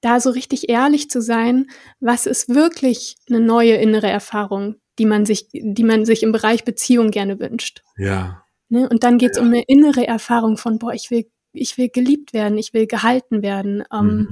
da 0.01 0.19
so 0.19 0.31
richtig 0.31 0.67
ehrlich 0.67 1.09
zu 1.09 1.21
sein, 1.21 1.67
was 2.01 2.25
ist 2.25 2.49
wirklich 2.49 3.15
eine 3.29 3.39
neue 3.39 3.75
innere 3.75 4.09
Erfahrung, 4.09 4.75
die 4.97 5.05
man 5.05 5.25
sich, 5.25 5.47
die 5.53 5.85
man 5.85 6.03
sich 6.03 6.23
im 6.23 6.33
Bereich 6.33 6.65
Beziehung 6.65 7.09
gerne 7.09 7.39
wünscht. 7.39 7.83
Ja. 7.95 8.43
Ne? 8.67 8.89
Und 8.89 9.05
dann 9.05 9.17
geht 9.17 9.31
es 9.31 9.37
ja. 9.37 9.43
um 9.43 9.47
eine 9.47 9.63
innere 9.65 10.05
Erfahrung 10.05 10.57
von, 10.57 10.77
boah, 10.77 10.91
ich 10.91 11.09
will, 11.09 11.31
ich 11.53 11.77
will 11.77 11.87
geliebt 11.87 12.33
werden, 12.33 12.57
ich 12.57 12.73
will 12.73 12.85
gehalten 12.85 13.43
werden, 13.43 13.85
ähm, 13.93 14.05
mhm. 14.07 14.31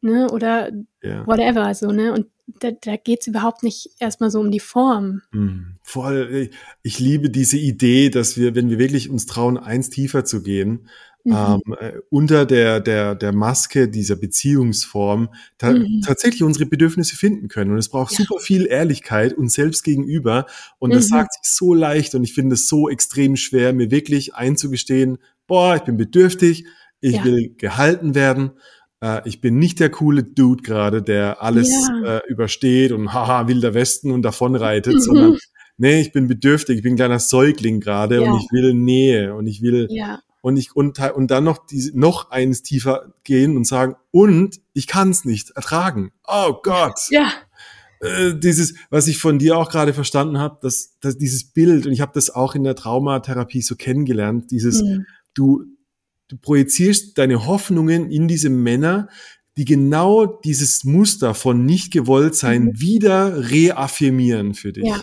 Ne? 0.00 0.30
oder 0.30 0.70
ja. 1.02 1.26
whatever, 1.26 1.74
so, 1.74 1.90
ne? 1.92 2.12
Und 2.12 2.26
da, 2.58 2.70
da 2.72 2.96
geht 2.96 3.20
es 3.20 3.26
überhaupt 3.28 3.62
nicht 3.62 3.90
erstmal 4.00 4.30
so 4.30 4.40
um 4.40 4.50
die 4.50 4.60
Form. 4.60 5.22
Mhm. 5.30 5.76
Voll, 5.82 6.50
ich 6.82 6.98
liebe 6.98 7.30
diese 7.30 7.56
Idee, 7.56 8.10
dass 8.10 8.36
wir, 8.36 8.54
wenn 8.54 8.70
wir 8.70 8.78
wirklich 8.78 9.08
uns 9.08 9.26
trauen, 9.26 9.56
eins 9.56 9.88
tiefer 9.88 10.24
zu 10.24 10.42
gehen, 10.42 10.88
Mhm. 11.24 11.34
Ähm, 11.34 11.76
äh, 11.78 11.92
unter 12.08 12.46
der, 12.46 12.80
der, 12.80 13.14
der 13.14 13.32
Maske 13.32 13.88
dieser 13.88 14.16
Beziehungsform 14.16 15.28
ta 15.58 15.72
mhm. 15.72 16.02
tatsächlich 16.04 16.42
unsere 16.42 16.64
Bedürfnisse 16.64 17.14
finden 17.14 17.48
können. 17.48 17.72
Und 17.72 17.78
es 17.78 17.90
braucht 17.90 18.12
ja. 18.12 18.24
super 18.24 18.40
viel 18.40 18.66
Ehrlichkeit 18.66 19.34
uns 19.34 19.52
selbst 19.52 19.84
gegenüber. 19.84 20.46
Und 20.78 20.94
das 20.94 21.06
mhm. 21.06 21.16
sagt 21.16 21.34
sich 21.34 21.52
so 21.52 21.74
leicht 21.74 22.14
und 22.14 22.24
ich 22.24 22.32
finde 22.32 22.54
es 22.54 22.68
so 22.68 22.88
extrem 22.88 23.36
schwer, 23.36 23.72
mir 23.72 23.90
wirklich 23.90 24.34
einzugestehen, 24.34 25.18
boah, 25.46 25.76
ich 25.76 25.82
bin 25.82 25.98
bedürftig, 25.98 26.64
ich 27.00 27.16
ja. 27.16 27.24
will 27.24 27.54
gehalten 27.56 28.14
werden. 28.14 28.52
Äh, 29.00 29.28
ich 29.28 29.40
bin 29.40 29.58
nicht 29.58 29.80
der 29.80 29.90
coole 29.90 30.22
Dude 30.22 30.62
gerade, 30.62 31.02
der 31.02 31.42
alles 31.42 31.70
ja. 31.70 32.18
äh, 32.18 32.20
übersteht 32.28 32.92
und 32.92 33.12
haha, 33.12 33.48
wilder 33.48 33.74
Westen 33.74 34.10
und 34.10 34.22
davonreitet, 34.22 34.94
mhm. 34.94 35.00
sondern 35.00 35.38
nee, 35.76 36.00
ich 36.00 36.12
bin 36.12 36.28
bedürftig, 36.28 36.78
ich 36.78 36.82
bin 36.82 36.94
ein 36.94 36.96
kleiner 36.96 37.18
Säugling 37.18 37.80
gerade 37.80 38.22
und 38.22 38.38
ich 38.38 38.52
will 38.52 38.74
Nähe 38.74 39.34
und 39.34 39.46
ich 39.46 39.62
will 39.62 39.88
und 40.42 40.56
ich 40.56 40.74
und, 40.74 40.98
und 40.98 41.30
dann 41.30 41.44
noch 41.44 41.66
die, 41.66 41.90
noch 41.94 42.30
eines 42.30 42.62
tiefer 42.62 43.12
gehen 43.24 43.56
und 43.56 43.66
sagen 43.66 43.96
und 44.10 44.60
ich 44.72 44.86
kann 44.86 45.10
es 45.10 45.24
nicht 45.24 45.50
ertragen. 45.50 46.12
Oh 46.26 46.54
Gott. 46.62 46.98
Ja. 47.10 47.32
Äh, 48.00 48.34
dieses, 48.34 48.74
was 48.88 49.08
ich 49.08 49.18
von 49.18 49.38
dir 49.38 49.58
auch 49.58 49.68
gerade 49.68 49.92
verstanden 49.92 50.38
habe, 50.38 50.58
dass, 50.62 50.98
dass 51.00 51.18
dieses 51.18 51.52
Bild 51.52 51.86
und 51.86 51.92
ich 51.92 52.00
habe 52.00 52.12
das 52.14 52.30
auch 52.30 52.54
in 52.54 52.64
der 52.64 52.74
Traumatherapie 52.74 53.60
so 53.60 53.76
kennengelernt. 53.76 54.50
Dieses, 54.50 54.82
mhm. 54.82 55.06
du 55.34 55.64
du 56.30 56.36
projizierst 56.36 57.18
deine 57.18 57.46
Hoffnungen 57.46 58.10
in 58.10 58.28
diese 58.28 58.50
Männer, 58.50 59.08
die 59.56 59.64
genau 59.64 60.26
dieses 60.26 60.84
Muster 60.84 61.34
von 61.34 61.66
nicht 61.66 61.92
gewollt 61.92 62.36
sein 62.36 62.66
mhm. 62.66 62.80
wieder 62.80 63.50
reaffirmieren 63.50 64.54
für 64.54 64.72
dich. 64.72 64.84
Ja. 64.84 65.02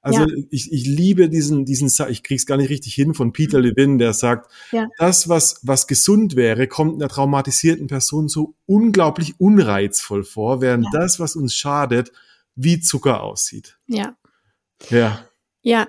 Also 0.00 0.20
ja. 0.20 0.26
ich, 0.50 0.72
ich 0.72 0.86
liebe 0.86 1.28
diesen, 1.28 1.64
diesen, 1.64 1.90
ich 2.08 2.22
krieg's 2.22 2.46
gar 2.46 2.56
nicht 2.56 2.70
richtig 2.70 2.94
hin 2.94 3.14
von 3.14 3.32
Peter 3.32 3.58
mhm. 3.58 3.64
Levin, 3.64 3.98
der 3.98 4.12
sagt, 4.12 4.50
ja. 4.70 4.88
das, 4.98 5.28
was, 5.28 5.60
was 5.62 5.88
gesund 5.88 6.36
wäre, 6.36 6.68
kommt 6.68 6.94
einer 6.94 7.08
traumatisierten 7.08 7.88
Person 7.88 8.28
so 8.28 8.54
unglaublich 8.66 9.34
unreizvoll 9.38 10.22
vor, 10.22 10.60
während 10.60 10.86
ja. 10.92 11.00
das, 11.00 11.18
was 11.18 11.34
uns 11.34 11.54
schadet, 11.54 12.12
wie 12.54 12.80
Zucker 12.80 13.22
aussieht. 13.22 13.78
Ja. 13.86 14.16
Ja. 14.90 15.24
Ja, 15.64 15.86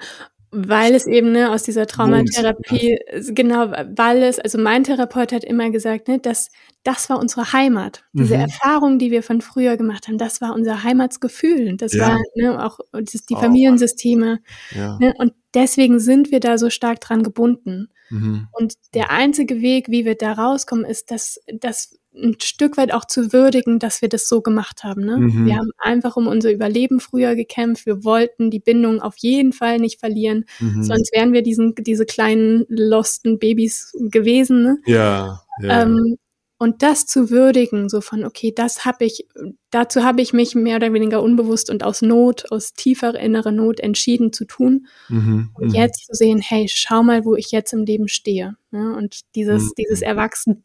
weil 0.54 0.94
es 0.94 1.08
eben 1.08 1.32
ne, 1.32 1.52
aus 1.52 1.64
dieser 1.64 1.88
Traumatherapie, 1.88 3.00
genau, 3.30 3.72
weil 3.72 4.24
es, 4.24 4.40
also 4.40 4.60
mein 4.60 4.84
Therapeut 4.84 5.32
hat 5.32 5.44
immer 5.44 5.72
gesagt, 5.72 6.08
ne, 6.08 6.20
dass 6.20 6.50
das 6.84 7.10
war 7.10 7.20
unsere 7.20 7.54
Heimat. 7.54 8.04
Diese 8.14 8.36
mhm. 8.36 8.42
Erfahrung, 8.42 9.00
die 9.00 9.10
wir 9.10 9.24
von 9.24 9.42
früher 9.42 9.78
gemacht 9.78 10.08
haben, 10.08 10.18
das 10.18 10.42
war 10.42 10.54
unser 10.54 10.84
Heimatsgefühl. 10.84 11.78
Das 11.78 11.94
ja. 11.94 12.08
war 12.08 12.20
ne, 12.36 12.64
auch 12.64 12.80
das, 12.92 13.26
die 13.26 13.36
oh, 13.36 13.40
Familiensysteme. 13.40 14.40
Ja. 14.76 14.98
Ne, 15.00 15.14
und 15.18 15.34
deswegen 15.54 16.00
sind 16.00 16.32
wir 16.32 16.40
da 16.40 16.58
so 16.58 16.70
stark 16.70 17.00
dran 17.00 17.24
gebunden. 17.24 17.90
Mhm. 18.14 18.48
Und 18.52 18.74
der 18.94 19.12
einzige 19.12 19.62
Weg, 19.62 19.90
wie 19.90 20.06
wir 20.06 20.16
da 20.16 20.34
rauskommen, 20.34 20.86
ist, 20.86 21.12
dass, 21.12 21.40
dass 21.60 21.98
ein 22.16 22.36
Stück 22.40 22.78
weit 22.78 22.94
auch 22.94 23.06
zu 23.06 23.34
würdigen, 23.34 23.80
dass 23.80 24.02
wir 24.02 24.10
das 24.10 24.28
so 24.28 24.42
gemacht 24.42 24.84
haben. 24.84 25.04
Ne? 25.04 25.18
Mhm. 25.18 25.46
Wir 25.46 25.56
haben 25.56 25.72
einfach 25.80 26.16
um 26.16 26.28
unser 26.28 26.52
Überleben 26.52 27.00
früher 27.00 27.36
gekämpft. 27.36 27.86
Wir 27.86 28.04
wollten 28.04 28.52
die 28.52 28.60
Bindung 28.60 29.02
auf 29.02 29.16
jeden 29.18 29.52
Fall 29.52 29.80
nicht 29.80 30.00
verlieren, 30.00 30.46
mhm. 30.60 30.84
sonst 30.84 31.12
wären 31.14 31.34
wir 31.34 31.42
diesen, 31.42 31.74
diese 31.76 32.06
kleinen 32.06 32.66
losten 32.70 33.40
Babys 33.40 33.92
gewesen. 34.00 34.62
Ne? 34.62 34.78
Ja. 34.86 35.42
ja. 35.60 35.82
Ähm, 35.82 36.18
Und 36.64 36.82
das 36.82 37.06
zu 37.06 37.30
würdigen, 37.30 37.90
so 37.90 38.00
von, 38.00 38.24
okay, 38.24 38.54
das 38.56 38.86
habe 38.86 39.04
ich, 39.04 39.28
dazu 39.70 40.06
habe 40.06 40.22
ich 40.22 40.32
mich 40.32 40.56
mehr 40.56 40.78
oder 40.78 40.94
weniger 40.94 41.22
unbewusst 41.22 41.70
und 41.70 41.84
aus 41.84 42.02
Not, 42.02 42.54
aus 42.54 42.72
tiefer 42.72 43.20
innerer 43.20 43.52
Not 43.52 43.82
entschieden 43.82 44.32
zu 44.32 44.46
tun. 44.46 44.88
Mhm, 45.10 45.50
und 45.56 45.68
mhm. 45.68 45.74
jetzt 45.74 46.06
zu 46.06 46.14
sehen, 46.14 46.40
hey, 46.40 46.70
schau 46.70 47.04
mal, 47.04 47.26
wo 47.26 47.36
ich 47.36 47.52
jetzt 47.52 47.74
im 47.74 47.84
Leben 47.84 48.08
stehe. 48.08 48.56
Ne? 48.72 48.96
Und 48.96 49.24
dieses, 49.36 49.64
mhm. 49.64 49.72
dieses 49.78 50.02
Erwachsen 50.02 50.64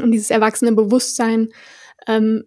und 0.00 0.12
dieses 0.12 0.30
erwachsene 0.30 0.70
Bewusstsein 0.74 1.48
ähm, 2.06 2.44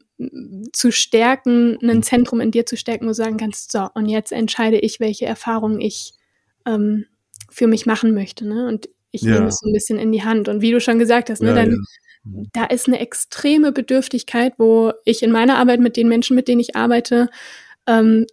zu 0.71 0.93
stärken, 0.93 1.77
ein 1.81 2.01
Zentrum 2.01 2.39
in 2.39 2.51
dir 2.51 2.65
zu 2.65 2.77
stärken, 2.77 3.07
wo 3.07 3.09
du 3.09 3.15
sagen 3.15 3.35
kannst, 3.35 3.73
so, 3.73 3.89
und 3.93 4.05
jetzt 4.07 4.31
entscheide 4.31 4.79
ich, 4.79 5.01
welche 5.01 5.25
Erfahrungen 5.25 5.81
ich 5.81 6.13
ähm, 6.65 7.07
für 7.49 7.67
mich 7.67 7.85
machen 7.85 8.13
möchte. 8.13 8.47
Ne? 8.47 8.69
Und 8.69 8.87
ich 9.11 9.23
ja. 9.23 9.33
nehme 9.33 9.47
es 9.47 9.57
so 9.57 9.69
ein 9.69 9.73
bisschen 9.73 9.99
in 9.99 10.13
die 10.13 10.23
Hand. 10.23 10.47
Und 10.47 10.61
wie 10.61 10.71
du 10.71 10.79
schon 10.79 10.97
gesagt 10.97 11.29
hast, 11.29 11.41
ne, 11.41 11.49
ja, 11.49 11.55
dann, 11.55 11.71
ja. 11.71 11.77
Mhm. 12.25 12.49
da 12.53 12.65
ist 12.65 12.87
eine 12.87 12.99
extreme 12.99 13.71
Bedürftigkeit, 13.71 14.53
wo 14.57 14.91
ich 15.05 15.23
in 15.23 15.31
meiner 15.31 15.57
Arbeit 15.57 15.79
mit 15.79 15.95
den 15.95 16.07
Menschen, 16.07 16.35
mit 16.35 16.47
denen 16.47 16.59
ich 16.59 16.75
arbeite, 16.75 17.29
ähm, 17.87 18.25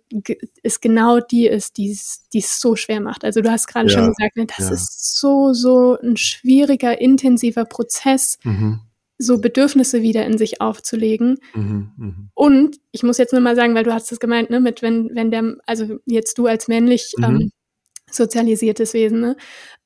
ist 0.63 0.81
genau 0.81 1.21
die 1.21 1.47
ist, 1.47 1.79
die 1.79 1.91
es 1.91 2.61
so 2.61 2.77
schwer 2.77 3.01
macht. 3.01 3.25
Also 3.25 3.43
du 3.43 3.51
hast 3.51 3.67
gerade 3.67 3.89
ja, 3.91 3.99
schon 3.99 4.09
gesagt, 4.09 4.37
ne, 4.37 4.47
das 4.47 4.69
ja. 4.69 4.75
ist 4.75 5.19
so, 5.19 5.53
so 5.53 5.99
ein 6.03 6.17
schwieriger, 6.17 7.01
intensiver 7.01 7.65
Prozess, 7.65 8.39
mhm. 8.45 8.81
so 9.19 9.39
Bedürfnisse 9.39 10.03
wieder 10.03 10.25
in 10.25 10.39
sich 10.39 10.61
aufzulegen. 10.61 11.39
Mhm, 11.55 11.93
mh. 11.97 12.15
Und 12.35 12.77
ich 12.93 13.03
muss 13.03 13.19
jetzt 13.19 13.33
nur 13.33 13.43
mal 13.43 13.57
sagen, 13.57 13.75
weil 13.75 13.85
du 13.85 13.93
hast 13.93 14.11
es 14.11 14.21
gemeint, 14.21 14.49
ne, 14.49 14.61
mit 14.61 14.81
wenn, 14.81 15.11
wenn 15.15 15.31
der, 15.31 15.57
also 15.67 15.99
jetzt 16.07 16.39
du 16.39 16.47
als 16.47 16.69
männlich 16.69 17.13
mhm. 17.19 17.25
ähm, 17.25 17.53
sozialisiertes 18.11 18.95
Wesen, 18.95 19.21
ne, 19.21 19.37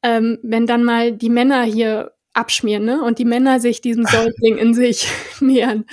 ähm, 0.03 0.39
wenn 0.43 0.67
dann 0.67 0.85
mal 0.85 1.13
die 1.13 1.31
Männer 1.31 1.65
hier 1.65 2.13
abschmieren, 2.37 2.85
ne? 2.85 3.03
Und 3.03 3.19
die 3.19 3.25
Männer 3.25 3.61
sich 3.61 3.81
diesem 3.81 4.05
Säugling 4.05 4.59
in 4.59 4.75
sich 4.75 5.09
nähern. 5.41 5.85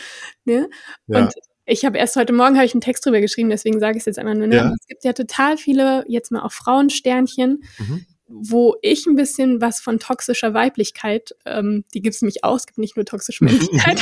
Ne? 0.45 0.69
Ja. 1.07 1.19
Und 1.19 1.33
ich 1.65 1.85
habe 1.85 1.97
erst 1.97 2.15
heute 2.15 2.33
Morgen 2.33 2.55
habe 2.55 2.65
ich 2.65 2.73
einen 2.73 2.81
Text 2.81 3.05
drüber 3.05 3.21
geschrieben, 3.21 3.49
deswegen 3.49 3.79
sage 3.79 3.97
ich 3.97 4.01
es 4.01 4.05
jetzt 4.05 4.19
einmal 4.19 4.35
nur. 4.35 4.47
Ne? 4.47 4.55
Ja. 4.55 4.73
Es 4.79 4.87
gibt 4.87 5.03
ja 5.05 5.13
total 5.13 5.57
viele, 5.57 6.03
jetzt 6.07 6.31
mal 6.31 6.41
auch 6.41 6.51
Frauensternchen, 6.51 7.63
mhm. 7.79 8.05
wo 8.27 8.75
ich 8.81 9.05
ein 9.05 9.15
bisschen 9.15 9.61
was 9.61 9.79
von 9.79 9.99
toxischer 9.99 10.53
Weiblichkeit, 10.53 11.33
ähm, 11.45 11.85
die 11.93 12.01
gibt 12.01 12.15
es 12.15 12.21
nämlich 12.21 12.43
auch, 12.43 12.57
es 12.57 12.65
gibt 12.65 12.79
nicht 12.79 12.97
nur 12.97 13.05
toxische 13.05 13.43
Männlichkeit, 13.45 14.01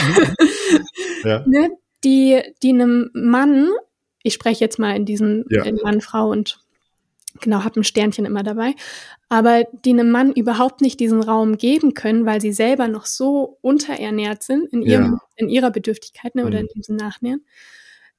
ja. 1.24 1.46
ne? 1.48 1.70
die, 2.04 2.42
die 2.64 2.70
einem 2.70 3.12
Mann, 3.14 3.70
ich 4.24 4.34
spreche 4.34 4.64
jetzt 4.64 4.80
mal 4.80 4.96
in 4.96 5.06
diesen 5.06 5.46
ja. 5.50 5.64
Mann, 5.84 6.02
Frau 6.02 6.30
und 6.30 6.61
genau, 7.40 7.64
habe 7.64 7.80
ein 7.80 7.84
Sternchen 7.84 8.26
immer 8.26 8.44
dabei, 8.44 8.74
aber 9.30 9.64
die 9.86 9.92
einem 9.92 10.12
Mann 10.12 10.34
überhaupt 10.34 10.82
nicht 10.82 11.00
diesen 11.00 11.22
Raum 11.24 11.58
geben 11.58 11.94
können, 11.94 12.26
weil 12.26 12.42
sie 12.42 12.52
selber 12.52 12.88
noch 12.88 13.06
so 13.06 13.58
unterernährt 13.62 14.44
sind 14.44 14.72
in, 14.74 14.82
ihrem, 14.82 15.14
ja. 15.14 15.20
in 15.36 15.50
ihrer 15.50 15.72
Bedürftigkeit 15.72 16.36
ne, 16.36 16.46
oder 16.46 16.60
mhm. 16.60 16.68
in 16.68 16.82
diesem 16.82 16.96
Nachnähren, 16.96 17.46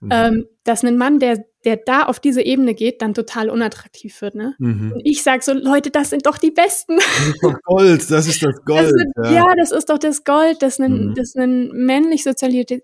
mhm. 0.01 0.09
ähm, 0.11 0.47
dass 0.65 0.85
ein 0.85 0.97
Mann, 0.97 1.19
der, 1.19 1.45
der 1.65 1.77
da 1.77 2.05
auf 2.05 2.19
diese 2.19 2.43
Ebene 2.43 2.75
geht, 2.75 3.03
dann 3.03 3.15
total 3.15 3.51
unattraktiv 3.51 4.21
wird. 4.23 4.35
Ne? 4.35 4.55
Mhm. 4.59 4.93
Und 4.93 5.03
ich 5.05 5.23
sage 5.23 5.43
so, 5.43 5.53
Leute, 5.53 5.91
das 5.91 6.11
sind 6.11 6.27
doch 6.27 6.39
die 6.39 6.51
Besten. 6.51 6.97
Das 6.97 7.29
ist 7.29 7.43
doch 7.43 7.55
Gold, 7.63 8.11
das 8.11 8.27
ist 8.29 8.43
das 8.43 8.65
Gold. 8.65 8.81
Das 8.83 8.91
sind, 8.91 9.13
ja. 9.25 9.33
ja. 9.33 9.55
das 9.57 9.73
ist 9.73 9.91
doch 9.91 9.99
das 9.99 10.25
Gold, 10.25 10.63
dass 10.63 10.79
ein, 10.81 11.09
mhm. 11.09 11.15
dass 11.15 11.35
ein 11.37 11.69
männlich 11.73 12.25
sozialisierte, 12.25 12.83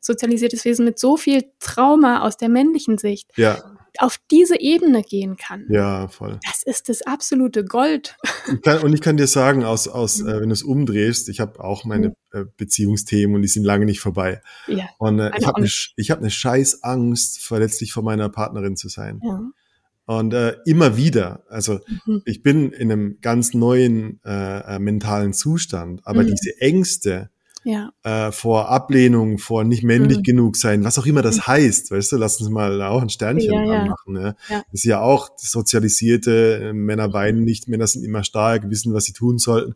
sozialisiertes 0.00 0.64
Wesen 0.64 0.84
mit 0.84 0.98
so 0.98 1.16
viel 1.16 1.44
Trauma 1.60 2.26
aus 2.26 2.36
der 2.36 2.48
männlichen 2.48 2.98
Sicht 2.98 3.30
ja 3.36 3.71
auf 3.98 4.18
diese 4.30 4.58
Ebene 4.60 5.02
gehen 5.02 5.36
kann. 5.36 5.66
Ja, 5.68 6.08
voll. 6.08 6.40
Das 6.44 6.62
ist 6.62 6.88
das 6.88 7.02
absolute 7.02 7.64
Gold. 7.64 8.16
Ich 8.52 8.62
kann, 8.62 8.82
und 8.82 8.92
ich 8.92 9.00
kann 9.00 9.16
dir 9.16 9.26
sagen, 9.26 9.64
aus, 9.64 9.88
aus 9.88 10.20
äh, 10.20 10.40
wenn 10.40 10.48
du 10.48 10.52
es 10.52 10.62
umdrehst, 10.62 11.28
ich 11.28 11.40
habe 11.40 11.62
auch 11.62 11.84
meine 11.84 12.08
mhm. 12.08 12.14
äh, 12.32 12.44
Beziehungsthemen 12.56 13.36
und 13.36 13.42
die 13.42 13.48
sind 13.48 13.64
lange 13.64 13.84
nicht 13.84 14.00
vorbei. 14.00 14.40
Ja, 14.66 14.88
und 14.98 15.18
äh, 15.18 15.30
ich 15.38 15.46
habe 15.46 15.58
eine 15.58 15.68
hab 15.68 16.20
ne 16.20 16.30
scheiß 16.30 16.82
Angst, 16.82 17.40
verletzlich 17.40 17.92
vor 17.92 18.02
meiner 18.02 18.28
Partnerin 18.28 18.76
zu 18.76 18.88
sein. 18.88 19.20
Ja. 19.22 19.40
Und 20.06 20.34
äh, 20.34 20.56
immer 20.66 20.96
wieder, 20.96 21.44
also 21.48 21.78
mhm. 22.06 22.22
ich 22.24 22.42
bin 22.42 22.72
in 22.72 22.90
einem 22.90 23.18
ganz 23.20 23.54
neuen 23.54 24.20
äh, 24.24 24.76
äh 24.76 24.78
mentalen 24.78 25.32
Zustand, 25.32 26.00
aber 26.04 26.22
mhm. 26.22 26.34
diese 26.34 26.60
Ängste, 26.60 27.30
ja. 27.64 27.92
äh, 28.02 28.32
vor 28.32 28.68
Ablehnung, 28.68 29.38
vor 29.38 29.64
nicht 29.64 29.82
männlich 29.82 30.18
mhm. 30.18 30.22
genug 30.22 30.56
sein, 30.56 30.84
was 30.84 30.98
auch 30.98 31.06
immer 31.06 31.22
das 31.22 31.36
mhm. 31.36 31.46
heißt, 31.46 31.90
weißt 31.90 32.12
du, 32.12 32.16
lass 32.16 32.40
uns 32.40 32.50
mal 32.50 32.80
auch 32.82 33.02
ein 33.02 33.10
Sternchen 33.10 33.52
ja, 33.52 33.64
ja. 33.64 33.84
machen. 33.86 34.14
Ne? 34.14 34.36
Ja. 34.48 34.62
Das 34.70 34.80
ist 34.80 34.84
ja 34.84 35.00
auch 35.00 35.30
sozialisierte, 35.36 36.60
äh, 36.62 36.72
Männer 36.72 37.12
weinen 37.12 37.44
nicht, 37.44 37.68
Männer 37.68 37.86
sind 37.86 38.04
immer 38.04 38.24
stark, 38.24 38.68
wissen, 38.70 38.94
was 38.94 39.04
sie 39.04 39.12
tun 39.12 39.38
sollten. 39.38 39.74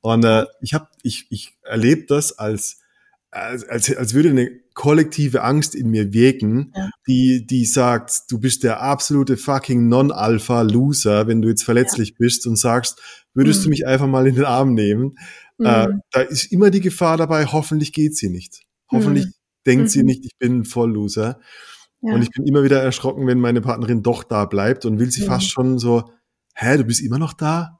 Und 0.00 0.24
äh, 0.24 0.46
ich 0.60 0.74
habe, 0.74 0.88
ich, 1.02 1.26
ich 1.30 1.56
erlebe 1.62 2.04
das 2.06 2.38
als, 2.38 2.80
als, 3.30 3.64
als, 3.64 3.96
als 3.96 4.14
würde 4.14 4.30
eine 4.30 4.50
kollektive 4.74 5.42
Angst 5.42 5.74
in 5.74 5.88
mir 5.88 6.12
wirken, 6.12 6.72
ja. 6.76 6.90
die, 7.06 7.46
die 7.46 7.64
sagt, 7.64 8.30
du 8.30 8.38
bist 8.38 8.64
der 8.64 8.82
absolute 8.82 9.36
fucking 9.36 9.88
Non-Alpha-Loser, 9.88 11.26
wenn 11.26 11.40
du 11.40 11.48
jetzt 11.48 11.64
verletzlich 11.64 12.10
ja. 12.10 12.16
bist 12.18 12.46
und 12.46 12.56
sagst, 12.56 13.00
würdest 13.32 13.60
mhm. 13.60 13.64
du 13.64 13.70
mich 13.70 13.86
einfach 13.86 14.08
mal 14.08 14.26
in 14.26 14.34
den 14.34 14.44
Arm 14.44 14.74
nehmen? 14.74 15.16
Äh, 15.60 15.86
mhm. 15.88 15.92
Äh, 15.92 15.98
da 16.10 16.20
ist 16.20 16.52
immer 16.52 16.70
die 16.70 16.80
Gefahr 16.80 17.16
dabei, 17.16 17.46
hoffentlich 17.46 17.92
geht 17.92 18.16
sie 18.16 18.28
nicht. 18.28 18.62
Hoffentlich 18.90 19.26
mhm. 19.26 19.32
denkt 19.66 19.90
sie 19.90 20.00
mhm. 20.00 20.06
nicht, 20.06 20.24
ich 20.24 20.36
bin 20.38 20.60
ein 20.60 20.64
Vollloser. 20.64 21.40
Ja. 22.00 22.14
Und 22.14 22.22
ich 22.22 22.30
bin 22.30 22.46
immer 22.46 22.64
wieder 22.64 22.82
erschrocken, 22.82 23.26
wenn 23.26 23.40
meine 23.40 23.60
Partnerin 23.60 24.02
doch 24.02 24.24
da 24.24 24.44
bleibt 24.44 24.84
und 24.84 24.98
will 24.98 25.10
sie 25.10 25.22
fast 25.22 25.48
schon 25.48 25.78
so, 25.78 26.10
hä, 26.54 26.76
du 26.76 26.84
bist 26.84 27.00
immer 27.00 27.18
noch 27.18 27.32
da? 27.32 27.78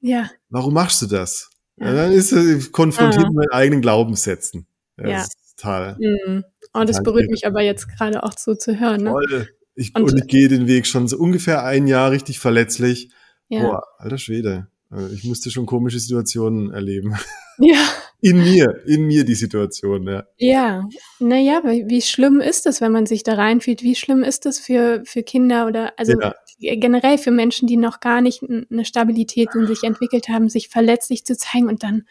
Ja. 0.00 0.30
Warum 0.48 0.74
machst 0.74 1.02
du 1.02 1.06
das? 1.06 1.50
Ja. 1.76 1.92
dann 1.92 2.12
ist 2.12 2.30
sie 2.30 2.70
konfrontiert 2.70 3.24
ah. 3.24 3.28
mit 3.28 3.36
meinen 3.36 3.50
eigenen 3.52 3.82
Glaubenssätzen. 3.82 4.66
Ja. 4.96 5.08
ja. 5.08 5.26
total. 5.56 5.96
Mhm. 5.98 6.44
Oh, 6.74 6.84
das 6.84 7.02
berührt 7.02 7.30
mich 7.30 7.46
aber 7.46 7.62
jetzt 7.62 7.88
gerade 7.88 8.22
auch 8.22 8.36
so 8.36 8.54
zu 8.54 8.78
hören. 8.78 9.04
Ne? 9.04 9.10
Toll. 9.10 9.48
Ich, 9.74 9.94
und, 9.94 10.04
und 10.04 10.18
ich 10.18 10.26
gehe 10.26 10.48
den 10.48 10.66
Weg 10.66 10.86
schon 10.86 11.06
so 11.06 11.16
ungefähr 11.18 11.64
ein 11.64 11.86
Jahr 11.86 12.10
richtig 12.10 12.40
verletzlich. 12.40 13.10
Ja. 13.48 13.62
Boah, 13.62 13.82
alter 13.98 14.18
Schwede. 14.18 14.68
Also 14.90 15.14
ich 15.14 15.24
musste 15.24 15.50
schon 15.50 15.66
komische 15.66 15.98
Situationen 15.98 16.72
erleben. 16.72 17.16
Ja. 17.60 17.88
In 18.20 18.38
mir, 18.38 18.84
in 18.86 19.08
mir 19.08 19.24
die 19.24 19.34
Situation, 19.34 20.06
ja. 20.06 20.24
Ja, 20.36 20.88
naja, 21.18 21.60
wie 21.64 22.02
schlimm 22.02 22.40
ist 22.40 22.66
das, 22.66 22.80
wenn 22.80 22.92
man 22.92 23.04
sich 23.04 23.24
da 23.24 23.34
reinfühlt? 23.34 23.82
Wie 23.82 23.96
schlimm 23.96 24.22
ist 24.22 24.46
das 24.46 24.60
für, 24.60 25.02
für 25.04 25.24
Kinder 25.24 25.66
oder 25.66 25.92
also 25.96 26.12
ja. 26.20 26.34
generell 26.60 27.18
für 27.18 27.32
Menschen, 27.32 27.66
die 27.66 27.76
noch 27.76 27.98
gar 27.98 28.20
nicht 28.20 28.44
eine 28.44 28.84
Stabilität 28.84 29.56
in 29.56 29.66
sich 29.66 29.82
entwickelt 29.82 30.28
haben, 30.28 30.48
sich 30.48 30.68
verletzlich 30.68 31.24
zu 31.24 31.36
zeigen 31.36 31.66
und 31.66 31.82
dann 31.82 32.04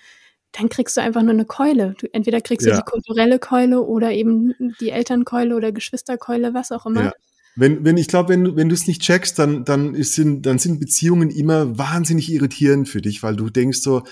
dann 0.51 0.69
kriegst 0.69 0.97
du 0.97 1.01
einfach 1.01 1.21
nur 1.21 1.33
eine 1.33 1.45
Keule. 1.45 1.95
Du, 1.99 2.07
entweder 2.13 2.41
kriegst 2.41 2.65
ja. 2.67 2.73
du 2.73 2.79
die 2.79 2.89
kulturelle 2.89 3.39
Keule 3.39 3.81
oder 3.83 4.11
eben 4.11 4.53
die 4.79 4.89
Elternkeule 4.89 5.55
oder 5.55 5.71
Geschwisterkeule, 5.71 6.53
was 6.53 6.71
auch 6.71 6.85
immer. 6.85 7.05
Ja. 7.05 7.11
Wenn, 7.57 7.83
wenn 7.83 7.97
ich 7.97 8.07
glaube, 8.07 8.29
wenn 8.29 8.43
du 8.43 8.55
wenn 8.55 8.69
du 8.69 8.75
es 8.75 8.87
nicht 8.87 9.01
checkst, 9.01 9.39
dann 9.39 9.65
dann 9.65 9.95
ist, 9.95 10.13
sind 10.13 10.45
dann 10.45 10.59
sind 10.59 10.79
Beziehungen 10.79 11.29
immer 11.31 11.77
wahnsinnig 11.77 12.31
irritierend 12.31 12.87
für 12.87 13.01
dich, 13.01 13.23
weil 13.23 13.35
du 13.35 13.49
denkst 13.49 13.79
so, 13.79 14.03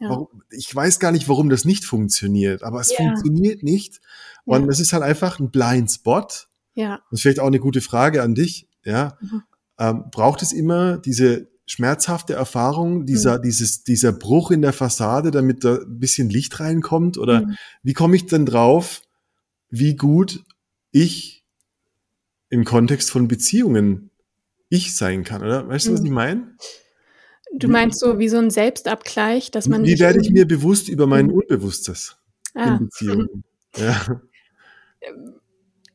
ja. 0.00 0.10
warum, 0.10 0.28
ich 0.50 0.74
weiß 0.74 0.98
gar 0.98 1.12
nicht, 1.12 1.28
warum 1.28 1.48
das 1.48 1.64
nicht 1.64 1.84
funktioniert, 1.84 2.62
aber 2.62 2.80
es 2.80 2.90
ja. 2.90 2.96
funktioniert 2.96 3.62
nicht. 3.62 4.00
Und 4.44 4.62
ja. 4.62 4.66
das 4.66 4.80
ist 4.80 4.92
halt 4.92 5.04
einfach 5.04 5.38
ein 5.38 5.50
Blind 5.50 5.90
Spot. 5.90 6.26
Ja. 6.74 7.00
Das 7.10 7.18
ist 7.18 7.22
vielleicht 7.22 7.40
auch 7.40 7.46
eine 7.46 7.60
gute 7.60 7.80
Frage 7.80 8.22
an 8.22 8.34
dich. 8.34 8.68
Ja. 8.84 9.16
Mhm. 9.20 9.42
Ähm, 9.78 10.04
braucht 10.10 10.42
es 10.42 10.52
immer 10.52 10.98
diese 10.98 11.48
schmerzhafte 11.66 12.32
Erfahrung, 12.32 13.06
dieser, 13.06 13.38
mhm. 13.38 13.42
dieses, 13.42 13.84
dieser 13.84 14.12
Bruch 14.12 14.50
in 14.50 14.62
der 14.62 14.72
Fassade, 14.72 15.30
damit 15.30 15.64
da 15.64 15.76
ein 15.76 15.98
bisschen 15.98 16.30
Licht 16.30 16.58
reinkommt? 16.60 17.18
Oder 17.18 17.46
mhm. 17.46 17.56
wie 17.82 17.92
komme 17.92 18.16
ich 18.16 18.26
denn 18.26 18.46
drauf, 18.46 19.02
wie 19.70 19.94
gut 19.94 20.42
ich 20.90 21.37
im 22.50 22.64
Kontext 22.64 23.10
von 23.10 23.28
Beziehungen 23.28 24.10
ich 24.68 24.96
sein 24.96 25.24
kann, 25.24 25.42
oder? 25.42 25.68
Weißt 25.68 25.86
du, 25.86 25.92
was 25.92 26.00
hm. 26.00 26.06
ich 26.06 26.12
meine? 26.12 26.56
Du 27.54 27.68
meinst 27.68 27.98
so 28.00 28.18
wie 28.18 28.28
so 28.28 28.36
ein 28.36 28.50
Selbstabgleich, 28.50 29.50
dass 29.50 29.68
man. 29.68 29.84
Wie 29.84 29.98
werde 29.98 30.20
ich 30.20 30.30
mir 30.30 30.46
bewusst 30.46 30.88
über 30.88 31.06
mein 31.06 31.28
hm. 31.28 31.34
Unbewusstes 31.34 32.16
ah. 32.54 32.74
in 32.74 32.78
Beziehungen? 32.80 33.44
Ja. 33.76 34.22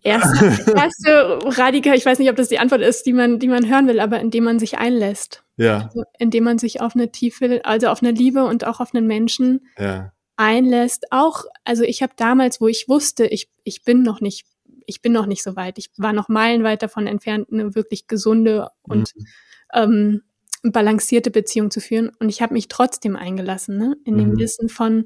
Erste, 0.04 0.74
erste 0.76 1.40
radikal, 1.58 1.96
ich 1.96 2.06
weiß 2.06 2.20
nicht, 2.20 2.30
ob 2.30 2.36
das 2.36 2.50
die 2.50 2.60
Antwort 2.60 2.82
ist, 2.82 3.06
die 3.06 3.14
man, 3.14 3.40
die 3.40 3.48
man 3.48 3.70
hören 3.70 3.88
will, 3.88 4.00
aber 4.00 4.20
indem 4.20 4.44
man 4.44 4.60
sich 4.60 4.78
einlässt. 4.78 5.44
Ja. 5.58 5.86
Also, 5.86 6.04
indem 6.20 6.44
man 6.44 6.58
sich 6.58 6.82
auf 6.82 6.96
eine 6.96 7.12
tiefe, 7.12 7.62
also 7.64 7.88
auf 7.88 8.04
eine 8.04 8.12
Liebe 8.12 8.44
und 8.44 8.66
auch 8.66 8.80
auf 8.80 8.94
einen 8.94 9.08
Menschen 9.08 9.68
ja. 9.78 10.12
einlässt. 10.36 11.06
Auch, 11.12 11.46
also 11.64 11.84
ich 11.84 12.04
habe 12.04 12.14
damals, 12.18 12.60
wo 12.60 12.68
ich 12.68 12.90
wusste, 12.90 13.26
ich, 13.26 13.50
ich 13.64 13.84
bin 13.84 14.04
noch 14.04 14.20
nicht 14.20 14.46
ich 14.88 15.02
bin 15.02 15.12
noch 15.12 15.26
nicht 15.26 15.44
so 15.44 15.56
weit. 15.56 15.78
Ich 15.78 15.90
war 15.98 16.14
noch 16.14 16.30
meilenweit 16.30 16.82
davon 16.82 17.08
entfernt, 17.08 17.50
eine 17.52 17.76
wirklich 17.76 18.08
gesunde 18.08 18.70
und 18.84 19.14
mhm. 19.16 19.26
ähm, 19.74 20.22
balancierte 20.64 21.32
Beziehung 21.32 21.72
zu 21.72 21.82
führen. 21.82 22.12
Und 22.20 22.30
ich 22.30 22.42
habe 22.42 22.54
mich 22.54 22.68
trotzdem 22.68 23.16
eingelassen, 23.16 23.78
ne? 23.78 23.96
in 24.06 24.18
dem 24.18 24.32
mhm. 24.32 24.40
Wissen 24.40 24.70
von, 24.70 25.06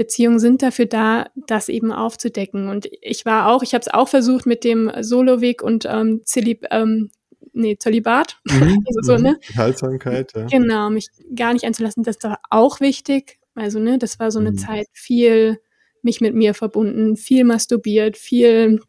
Beziehungen 0.00 0.38
sind 0.38 0.62
dafür 0.62 0.86
da, 0.86 1.26
das 1.34 1.68
eben 1.68 1.92
aufzudecken. 1.92 2.70
Und 2.70 2.88
ich 3.02 3.26
war 3.26 3.48
auch, 3.48 3.62
ich 3.62 3.74
habe 3.74 3.82
es 3.82 3.92
auch 3.92 4.08
versucht 4.08 4.46
mit 4.46 4.64
dem 4.64 4.90
Soloweg 5.00 5.62
und 5.62 5.84
ähm, 5.86 6.22
Zilib, 6.24 6.64
ähm, 6.70 7.10
nee, 7.52 7.76
Zölibat. 7.76 8.38
Mhm, 8.44 8.82
also 8.86 9.00
so, 9.02 9.22
ne? 9.22 9.36
Haltsamkeit, 9.54 10.32
ja. 10.34 10.46
Genau, 10.46 10.88
mich 10.88 11.08
gar 11.34 11.52
nicht 11.52 11.66
einzulassen, 11.66 12.02
das 12.02 12.16
war 12.22 12.40
auch 12.48 12.80
wichtig. 12.80 13.38
Also, 13.54 13.78
ne, 13.78 13.98
das 13.98 14.18
war 14.18 14.30
so 14.30 14.38
eine 14.38 14.52
mhm. 14.52 14.56
Zeit 14.56 14.86
viel 14.94 15.60
mich 16.00 16.22
mit 16.22 16.34
mir 16.34 16.54
verbunden, 16.54 17.18
viel 17.18 17.44
masturbiert, 17.44 18.16
viel 18.16 18.80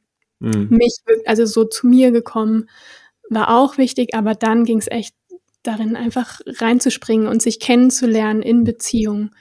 mhm. 0.41 0.67
mich, 0.69 0.97
also 1.25 1.45
so 1.45 1.65
zu 1.65 1.88
mir 1.88 2.12
gekommen, 2.12 2.69
war 3.30 3.58
auch 3.58 3.77
wichtig, 3.77 4.13
aber 4.13 4.36
dann 4.36 4.65
ging 4.65 4.80
es 4.80 4.89
echt 4.89 5.15
darin, 5.63 5.95
einfach 5.95 6.41
reinzuspringen 6.45 7.27
und 7.27 7.41
sich 7.41 7.60
kennenzulernen 7.60 8.41
in 8.41 8.63
Beziehungen. 8.63 9.34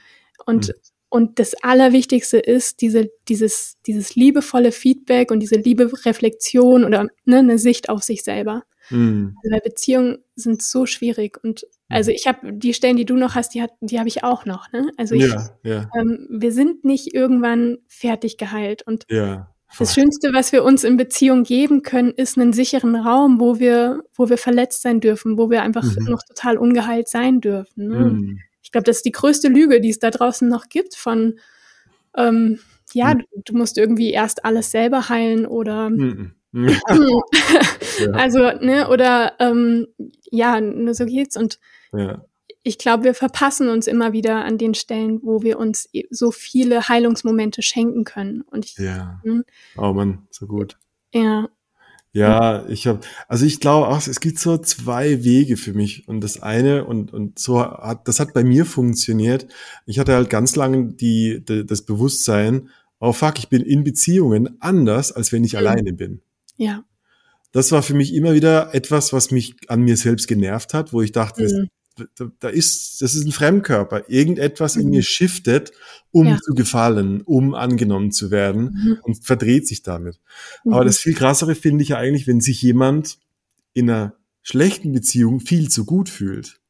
Und, 0.45 0.69
mhm. 0.69 0.73
und 1.09 1.39
das 1.39 1.55
Allerwichtigste 1.61 2.37
ist, 2.37 2.81
diese, 2.81 3.09
dieses, 3.27 3.77
dieses 3.85 4.15
liebevolle 4.15 4.71
Feedback 4.71 5.31
und 5.31 5.39
diese 5.39 5.55
liebe 5.55 5.91
Reflexion 6.05 6.85
oder 6.85 7.07
ne, 7.25 7.39
eine 7.39 7.57
Sicht 7.57 7.89
auf 7.89 8.03
sich 8.03 8.23
selber. 8.23 8.63
Mhm. 8.89 9.35
Also, 9.43 9.53
weil 9.53 9.61
Beziehungen 9.61 10.17
sind 10.35 10.61
so 10.61 10.85
schwierig 10.85 11.43
und 11.43 11.65
also 11.91 12.11
ich 12.11 12.25
habe 12.25 12.53
die 12.53 12.73
Stellen, 12.73 12.95
die 12.95 13.05
du 13.05 13.15
noch 13.15 13.35
hast, 13.35 13.53
die, 13.53 13.61
hat, 13.61 13.71
die 13.81 13.99
habe 13.99 14.07
ich 14.07 14.23
auch 14.23 14.45
noch. 14.45 14.71
Ne? 14.71 14.91
Also 14.95 15.13
ich, 15.13 15.23
ja, 15.23 15.49
ja. 15.63 15.89
Ähm, 15.93 16.25
wir 16.29 16.53
sind 16.53 16.85
nicht 16.85 17.13
irgendwann 17.13 17.79
fertig 17.87 18.37
geheilt 18.37 18.83
und 18.87 19.05
ja. 19.09 19.53
Das 19.77 19.93
Schönste, 19.93 20.33
was 20.33 20.51
wir 20.51 20.63
uns 20.63 20.83
in 20.83 20.97
Beziehung 20.97 21.43
geben 21.43 21.81
können, 21.81 22.11
ist 22.11 22.37
einen 22.37 22.53
sicheren 22.53 22.95
Raum, 22.95 23.39
wo 23.39 23.59
wir, 23.59 24.03
wo 24.13 24.29
wir 24.29 24.37
verletzt 24.37 24.81
sein 24.81 24.99
dürfen, 24.99 25.37
wo 25.37 25.49
wir 25.49 25.63
einfach 25.63 25.83
mhm. 25.83 26.05
noch 26.05 26.21
total 26.23 26.57
ungeheilt 26.57 27.07
sein 27.07 27.41
dürfen. 27.41 27.87
Ne? 27.87 27.99
Mhm. 27.99 28.39
Ich 28.61 28.71
glaube, 28.71 28.83
das 28.83 28.97
ist 28.97 29.05
die 29.05 29.11
größte 29.11 29.47
Lüge, 29.47 29.81
die 29.81 29.89
es 29.89 29.99
da 29.99 30.11
draußen 30.11 30.47
noch 30.47 30.67
gibt 30.69 30.95
von, 30.95 31.39
ähm, 32.17 32.59
ja, 32.93 33.13
mhm. 33.13 33.19
du, 33.19 33.41
du, 33.45 33.57
musst 33.57 33.77
irgendwie 33.77 34.11
erst 34.11 34.43
alles 34.45 34.71
selber 34.71 35.09
heilen 35.09 35.45
oder 35.45 35.89
mhm. 35.89 36.33
also, 38.13 38.51
ne, 38.59 38.89
oder 38.89 39.33
ähm, 39.39 39.87
ja, 40.29 40.59
nur 40.59 40.93
so 40.93 41.05
geht's. 41.05 41.37
Und 41.37 41.59
ja 41.93 42.21
ich 42.63 42.77
glaube, 42.77 43.03
wir 43.05 43.13
verpassen 43.13 43.69
uns 43.69 43.87
immer 43.87 44.13
wieder 44.13 44.45
an 44.45 44.57
den 44.57 44.73
Stellen, 44.73 45.19
wo 45.23 45.41
wir 45.41 45.57
uns 45.57 45.89
e, 45.93 46.03
so 46.11 46.31
viele 46.31 46.87
Heilungsmomente 46.87 47.61
schenken 47.61 48.03
können. 48.03 48.41
Und 48.41 48.65
ich, 48.65 48.77
ja. 48.77 49.19
Hm? 49.23 49.43
Oh 49.77 49.93
man, 49.93 50.27
so 50.29 50.45
gut. 50.45 50.77
Ja. 51.13 51.49
Ja, 52.13 52.67
ich 52.67 52.87
habe, 52.87 52.99
also 53.29 53.45
ich 53.45 53.61
glaube 53.61 53.87
auch, 53.87 54.05
es 54.05 54.19
gibt 54.19 54.37
so 54.37 54.57
zwei 54.57 55.23
Wege 55.23 55.55
für 55.55 55.73
mich. 55.73 56.07
Und 56.09 56.21
das 56.21 56.41
eine, 56.41 56.83
und, 56.83 57.13
und 57.13 57.39
so 57.39 57.61
hat, 57.61 58.07
das 58.07 58.19
hat 58.19 58.33
bei 58.33 58.43
mir 58.43 58.65
funktioniert. 58.65 59.47
Ich 59.85 59.97
hatte 59.97 60.13
halt 60.13 60.29
ganz 60.29 60.57
lange 60.57 60.93
die, 60.93 61.43
die 61.43 61.65
das 61.65 61.83
Bewusstsein, 61.83 62.69
oh 62.99 63.13
fuck, 63.13 63.39
ich 63.39 63.47
bin 63.47 63.61
in 63.61 63.85
Beziehungen 63.85 64.57
anders, 64.59 65.13
als 65.13 65.31
wenn 65.31 65.45
ich 65.45 65.53
mhm. 65.53 65.59
alleine 65.59 65.93
bin. 65.93 66.21
Ja. 66.57 66.83
Das 67.53 67.71
war 67.71 67.81
für 67.81 67.93
mich 67.93 68.13
immer 68.13 68.33
wieder 68.33 68.75
etwas, 68.75 69.13
was 69.13 69.31
mich 69.31 69.55
an 69.69 69.81
mir 69.81 69.95
selbst 69.95 70.27
genervt 70.27 70.73
hat, 70.73 70.91
wo 70.91 71.01
ich 71.01 71.13
dachte, 71.13 71.43
mhm 71.43 71.69
da, 72.15 72.31
da 72.39 72.49
ist, 72.49 73.01
das 73.01 73.15
ist 73.15 73.25
ein 73.25 73.31
Fremdkörper. 73.31 74.09
Irgendetwas 74.09 74.75
mhm. 74.75 74.81
in 74.83 74.89
mir 74.89 75.03
shiftet, 75.03 75.71
um 76.11 76.27
ja. 76.27 76.37
zu 76.37 76.53
gefallen, 76.53 77.21
um 77.21 77.53
angenommen 77.53 78.11
zu 78.11 78.31
werden 78.31 78.63
mhm. 78.63 78.97
und 79.03 79.25
verdreht 79.25 79.67
sich 79.67 79.83
damit. 79.83 80.19
Mhm. 80.63 80.73
Aber 80.73 80.85
das 80.85 80.99
viel 80.99 81.13
krassere 81.13 81.55
finde 81.55 81.83
ich 81.83 81.89
ja 81.89 81.97
eigentlich, 81.97 82.27
wenn 82.27 82.41
sich 82.41 82.61
jemand 82.61 83.17
in 83.73 83.89
einer 83.89 84.13
schlechten 84.43 84.91
Beziehung 84.91 85.39
viel 85.39 85.69
zu 85.69 85.85
gut 85.85 86.09
fühlt. 86.09 86.60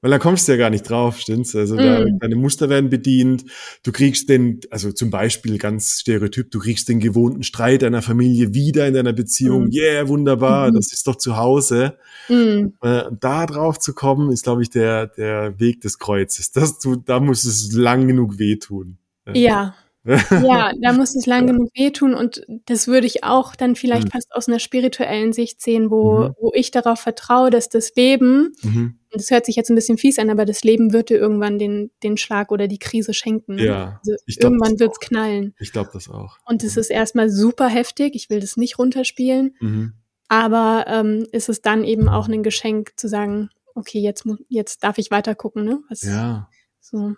Weil 0.00 0.12
da 0.12 0.18
kommst 0.20 0.46
du 0.46 0.52
ja 0.52 0.58
gar 0.58 0.70
nicht 0.70 0.88
drauf, 0.88 1.18
stimmt's? 1.18 1.56
Also 1.56 1.76
da, 1.76 2.04
mm. 2.04 2.20
deine 2.20 2.36
Muster 2.36 2.68
werden 2.68 2.88
bedient. 2.88 3.44
Du 3.82 3.90
kriegst 3.90 4.28
den, 4.28 4.60
also 4.70 4.92
zum 4.92 5.10
Beispiel 5.10 5.58
ganz 5.58 5.98
stereotyp, 6.00 6.52
du 6.52 6.60
kriegst 6.60 6.88
den 6.88 7.00
gewohnten 7.00 7.42
Streit 7.42 7.82
deiner 7.82 8.00
Familie 8.00 8.54
wieder 8.54 8.86
in 8.86 8.94
deiner 8.94 9.12
Beziehung. 9.12 9.64
Mm. 9.64 9.72
Yeah, 9.72 10.08
wunderbar, 10.08 10.70
mm. 10.70 10.74
das 10.74 10.92
ist 10.92 11.06
doch 11.08 11.16
zu 11.16 11.36
Hause. 11.36 11.98
Mm. 12.28 12.68
Äh, 12.80 13.04
da 13.18 13.46
drauf 13.46 13.80
zu 13.80 13.92
kommen, 13.92 14.30
ist, 14.30 14.44
glaube 14.44 14.62
ich, 14.62 14.70
der, 14.70 15.08
der 15.08 15.58
Weg 15.58 15.80
des 15.80 15.98
Kreuzes. 15.98 16.52
Das, 16.52 16.78
du, 16.78 16.94
da 16.94 17.18
muss 17.18 17.44
es 17.44 17.72
lang 17.72 18.06
genug 18.06 18.38
wehtun. 18.38 18.98
Ja, 19.34 19.74
ja, 20.08 20.72
da 20.80 20.92
muss 20.92 21.14
es 21.14 21.26
lang 21.26 21.46
genug 21.46 21.70
wehtun 21.74 22.14
und 22.14 22.42
das 22.66 22.88
würde 22.88 23.06
ich 23.06 23.24
auch 23.24 23.54
dann 23.54 23.76
vielleicht 23.76 24.06
mhm. 24.06 24.10
fast 24.12 24.34
aus 24.34 24.48
einer 24.48 24.58
spirituellen 24.58 25.32
Sicht 25.32 25.60
sehen, 25.60 25.90
wo, 25.90 26.18
mhm. 26.18 26.34
wo 26.40 26.52
ich 26.54 26.70
darauf 26.70 27.00
vertraue, 27.00 27.50
dass 27.50 27.68
das 27.68 27.94
Leben, 27.94 28.54
mhm. 28.62 28.98
und 29.12 29.20
das 29.20 29.30
hört 29.30 29.46
sich 29.46 29.56
jetzt 29.56 29.70
ein 29.70 29.74
bisschen 29.74 29.98
fies 29.98 30.18
an, 30.18 30.30
aber 30.30 30.44
das 30.44 30.64
Leben 30.64 30.92
wird 30.92 31.10
dir 31.10 31.18
irgendwann 31.18 31.58
den, 31.58 31.90
den 32.02 32.16
Schlag 32.16 32.50
oder 32.50 32.68
die 32.68 32.78
Krise 32.78 33.12
schenken. 33.12 33.58
Ja, 33.58 34.00
also 34.06 34.16
irgendwann 34.26 34.80
wird 34.80 34.92
es 34.92 35.00
knallen. 35.00 35.54
Ich 35.58 35.72
glaube 35.72 35.90
das 35.92 36.08
auch. 36.08 36.38
Und 36.46 36.64
es 36.64 36.76
ist 36.76 36.90
erstmal 36.90 37.30
super 37.30 37.68
heftig, 37.68 38.14
ich 38.14 38.30
will 38.30 38.40
das 38.40 38.56
nicht 38.56 38.78
runterspielen, 38.78 39.56
mhm. 39.60 39.92
aber 40.28 40.86
ähm, 40.88 41.26
ist 41.32 41.48
es 41.48 41.60
dann 41.60 41.84
eben 41.84 42.08
auch 42.08 42.28
ein 42.28 42.42
Geschenk 42.42 42.92
zu 42.96 43.08
sagen, 43.08 43.50
okay, 43.74 44.00
jetzt, 44.00 44.24
jetzt 44.48 44.82
darf 44.82 44.98
ich 44.98 45.10
weiter 45.10 45.34
gucken, 45.34 45.64
ne? 45.64 45.80
Was, 45.88 46.02
ja. 46.02 46.48
So. 46.80 47.14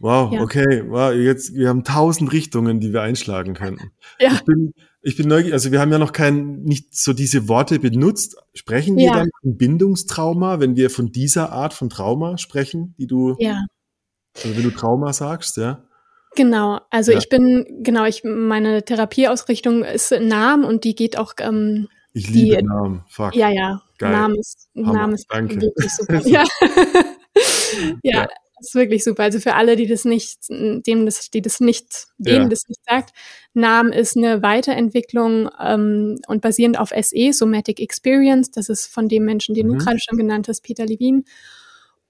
Wow, 0.00 0.32
ja. 0.32 0.42
okay, 0.42 0.84
wow, 0.86 1.12
jetzt, 1.12 1.54
wir 1.54 1.68
haben 1.68 1.84
tausend 1.84 2.32
Richtungen, 2.32 2.80
die 2.80 2.92
wir 2.92 3.02
einschlagen 3.02 3.54
könnten. 3.54 3.90
Ja. 4.20 4.32
Ich 4.32 4.44
bin, 4.44 4.74
ich 5.02 5.16
bin 5.16 5.28
neugierig, 5.28 5.54
also 5.54 5.72
wir 5.72 5.80
haben 5.80 5.90
ja 5.90 5.98
noch 5.98 6.12
kein, 6.12 6.62
nicht 6.62 6.94
so 6.94 7.12
diese 7.12 7.48
Worte 7.48 7.80
benutzt. 7.80 8.36
Sprechen 8.54 8.96
wir 8.96 9.06
ja. 9.06 9.14
dann 9.14 9.28
von 9.40 9.56
Bindungstrauma, 9.56 10.60
wenn 10.60 10.76
wir 10.76 10.88
von 10.88 11.10
dieser 11.10 11.50
Art 11.50 11.74
von 11.74 11.90
Trauma 11.90 12.38
sprechen, 12.38 12.94
die 12.96 13.08
du, 13.08 13.34
ja. 13.38 13.64
also 14.36 14.56
wenn 14.56 14.62
du 14.62 14.70
Trauma 14.70 15.12
sagst, 15.12 15.56
ja? 15.56 15.84
Genau, 16.36 16.80
also 16.90 17.12
ja. 17.12 17.18
ich 17.18 17.28
bin, 17.28 17.82
genau, 17.82 18.04
ich, 18.04 18.22
meine 18.24 18.84
Therapieausrichtung 18.84 19.84
ist 19.84 20.12
Namen 20.12 20.64
und 20.64 20.84
die 20.84 20.94
geht 20.94 21.18
auch, 21.18 21.34
ähm, 21.40 21.88
ich 22.12 22.28
liebe 22.30 22.58
die, 22.58 22.62
Namen, 22.62 23.04
fuck. 23.08 23.34
Ja, 23.34 23.50
ja, 23.50 23.82
Geil. 23.98 24.12
Namen 24.12 24.36
ist, 24.36 24.68
Namen 24.74 25.14
ist 25.14 25.26
Danke. 25.28 25.60
wirklich 25.60 25.90
super. 25.92 26.20
ja. 26.24 26.44
ja, 28.02 28.28
das 28.64 28.70
ist 28.70 28.74
wirklich 28.74 29.04
super. 29.04 29.24
Also 29.24 29.40
für 29.40 29.54
alle, 29.54 29.76
die 29.76 29.86
das 29.86 30.04
nicht, 30.04 30.48
dem 30.48 31.04
das, 31.04 31.30
die 31.30 31.42
das 31.42 31.60
nicht, 31.60 32.06
denen 32.16 32.44
ja. 32.44 32.48
das 32.48 32.66
nicht 32.66 32.80
sagt, 32.88 33.12
NAM 33.52 33.92
ist 33.92 34.16
eine 34.16 34.42
Weiterentwicklung 34.42 35.50
ähm, 35.60 36.18
und 36.26 36.40
basierend 36.40 36.78
auf 36.78 36.90
SE, 36.90 37.32
Somatic 37.32 37.78
Experience. 37.80 38.50
Das 38.50 38.68
ist 38.68 38.86
von 38.86 39.08
dem 39.08 39.24
Menschen, 39.24 39.54
den 39.54 39.68
mhm. 39.68 39.72
du 39.72 39.84
gerade 39.84 39.98
schon 40.00 40.18
genannt 40.18 40.48
hast, 40.48 40.62
Peter 40.62 40.86
Levine. 40.86 41.24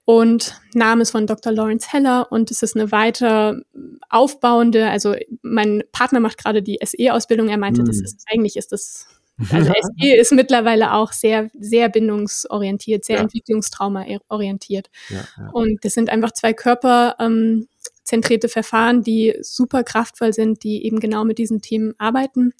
Und 0.05 0.61
NAM 0.73 1.01
ist 1.01 1.11
von 1.11 1.27
Dr. 1.27 1.51
Lawrence 1.51 1.91
Heller 1.91 2.31
und 2.31 2.51
es 2.51 2.61
ist 2.63 2.75
eine 2.75 2.91
weiter 2.91 3.59
aufbauende, 4.07 4.87
also 4.87 5.15
mein 5.41 5.83
Partner 5.91 6.19
macht 6.19 6.37
gerade 6.37 6.61
die 6.61 6.77
SE-Ausbildung, 6.83 7.49
er 7.49 7.57
meinte, 7.57 7.81
mhm. 7.81 7.87
das 7.87 7.99
ist, 7.99 8.23
eigentlich 8.31 8.55
ist 8.55 8.71
das 8.71 9.07
also 9.49 9.71
SE 9.99 10.15
ist 10.15 10.31
mittlerweile 10.31 10.93
auch 10.93 11.11
sehr, 11.11 11.49
sehr 11.59 11.89
bindungsorientiert, 11.89 13.05
sehr 13.05 13.17
ja. 13.17 13.21
entwicklungstrauma-orientiert. 13.21 14.89
Ja, 15.09 15.25
ja. 15.37 15.49
Und 15.51 15.83
das 15.83 15.93
sind 15.93 16.09
einfach 16.09 16.31
zwei 16.31 16.53
körperzentrierte 16.53 18.47
ähm, 18.47 18.51
Verfahren, 18.51 19.01
die 19.03 19.35
super 19.41 19.83
kraftvoll 19.83 20.33
sind, 20.33 20.63
die 20.63 20.85
eben 20.85 20.99
genau 20.99 21.23
mit 21.25 21.37
diesen 21.37 21.61
Themen 21.61 21.93
arbeiten. 21.97 22.53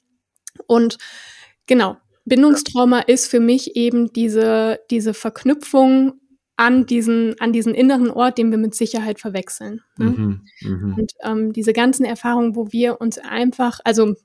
Und 0.67 0.97
genau, 1.65 1.97
Bindungstrauma 2.25 3.01
ist 3.01 3.27
für 3.27 3.39
mich 3.39 3.75
eben 3.75 4.11
diese, 4.11 4.79
diese 4.89 5.13
Verknüpfung 5.13 6.19
an 6.57 6.85
diesen, 6.85 7.39
an 7.39 7.51
diesen 7.51 7.75
inneren 7.75 8.09
Ort, 8.09 8.37
den 8.37 8.49
wir 8.49 8.57
mit 8.57 8.75
Sicherheit 8.75 9.19
verwechseln. 9.19 9.81
Ne? 9.97 10.05
Mhm, 10.05 10.41
mh. 10.61 10.95
Und 10.95 11.11
ähm, 11.21 11.53
diese 11.53 11.73
ganzen 11.73 12.05
Erfahrungen, 12.05 12.55
wo 12.55 12.71
wir 12.71 13.01
uns 13.01 13.17
einfach, 13.17 13.79
also 13.83 14.15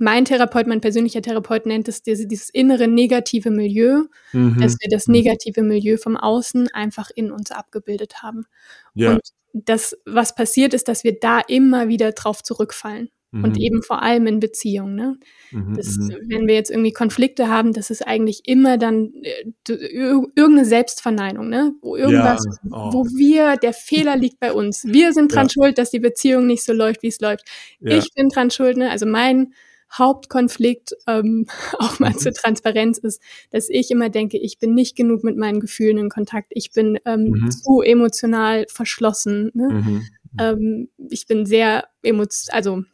mein 0.00 0.24
Therapeut, 0.24 0.66
mein 0.66 0.80
persönlicher 0.80 1.22
Therapeut 1.22 1.66
nennt 1.66 1.86
es 1.88 2.02
diese, 2.02 2.26
dieses 2.26 2.48
innere 2.50 2.88
negative 2.88 3.50
Milieu, 3.50 4.04
mhm. 4.32 4.58
dass 4.60 4.76
wir 4.80 4.88
das 4.90 5.08
negative 5.08 5.62
Milieu 5.62 5.98
vom 5.98 6.16
Außen 6.16 6.68
einfach 6.68 7.10
in 7.14 7.30
uns 7.30 7.50
abgebildet 7.50 8.22
haben. 8.22 8.46
Ja. 8.94 9.12
Und 9.12 9.20
das, 9.52 9.96
was 10.06 10.34
passiert 10.34 10.74
ist, 10.74 10.88
dass 10.88 11.04
wir 11.04 11.18
da 11.18 11.40
immer 11.40 11.88
wieder 11.88 12.12
drauf 12.12 12.42
zurückfallen. 12.42 13.10
Mhm. 13.32 13.44
Und 13.44 13.58
eben 13.58 13.82
vor 13.82 14.02
allem 14.02 14.26
in 14.26 14.40
Beziehungen. 14.40 14.96
Ne? 14.96 15.18
Mhm, 15.52 15.74
das, 15.76 15.96
mhm. 15.96 16.16
wenn 16.28 16.46
wir 16.48 16.54
jetzt 16.54 16.70
irgendwie 16.70 16.92
Konflikte 16.92 17.48
haben, 17.48 17.72
das 17.72 17.90
ist 17.90 18.04
eigentlich 18.04 18.42
immer 18.48 18.76
dann 18.76 19.12
äh, 19.22 19.44
irgendeine 19.68 20.64
Selbstverneinung, 20.64 21.48
ne? 21.48 21.72
Wo 21.80 21.94
irgendwas, 21.94 22.44
ja. 22.44 22.70
oh. 22.72 22.92
wo 22.92 23.04
wir, 23.04 23.56
der 23.56 23.72
Fehler 23.72 24.16
liegt 24.16 24.40
bei 24.40 24.52
uns. 24.52 24.84
Wir 24.84 25.12
sind 25.12 25.32
dran 25.32 25.46
ja. 25.46 25.52
schuld, 25.52 25.78
dass 25.78 25.90
die 25.90 26.00
Beziehung 26.00 26.46
nicht 26.46 26.64
so 26.64 26.72
läuft, 26.72 27.02
wie 27.04 27.08
es 27.08 27.20
läuft. 27.20 27.46
Ja. 27.78 27.96
Ich 27.98 28.08
bin 28.14 28.30
dran 28.30 28.50
schuld, 28.50 28.76
ne? 28.76 28.90
Also 28.90 29.06
mein 29.06 29.52
Hauptkonflikt 29.92 30.94
ähm, 31.06 31.46
auch 31.78 31.98
mal 31.98 32.10
mhm. 32.10 32.18
zur 32.18 32.32
Transparenz 32.32 32.98
ist, 32.98 33.20
dass 33.50 33.68
ich 33.68 33.90
immer 33.90 34.08
denke, 34.08 34.38
ich 34.38 34.58
bin 34.58 34.74
nicht 34.74 34.96
genug 34.96 35.24
mit 35.24 35.36
meinen 35.36 35.60
Gefühlen 35.60 35.98
in 35.98 36.08
Kontakt, 36.08 36.52
ich 36.54 36.72
bin 36.72 36.98
ähm, 37.04 37.30
mhm. 37.30 37.50
zu 37.50 37.82
emotional 37.82 38.66
verschlossen. 38.68 39.50
Ne? 39.54 39.68
Mhm. 39.68 40.02
Ähm, 40.38 40.88
ich 41.10 41.26
bin 41.26 41.46
sehr 41.46 41.84
emotional, 42.02 42.56
also 42.56 42.84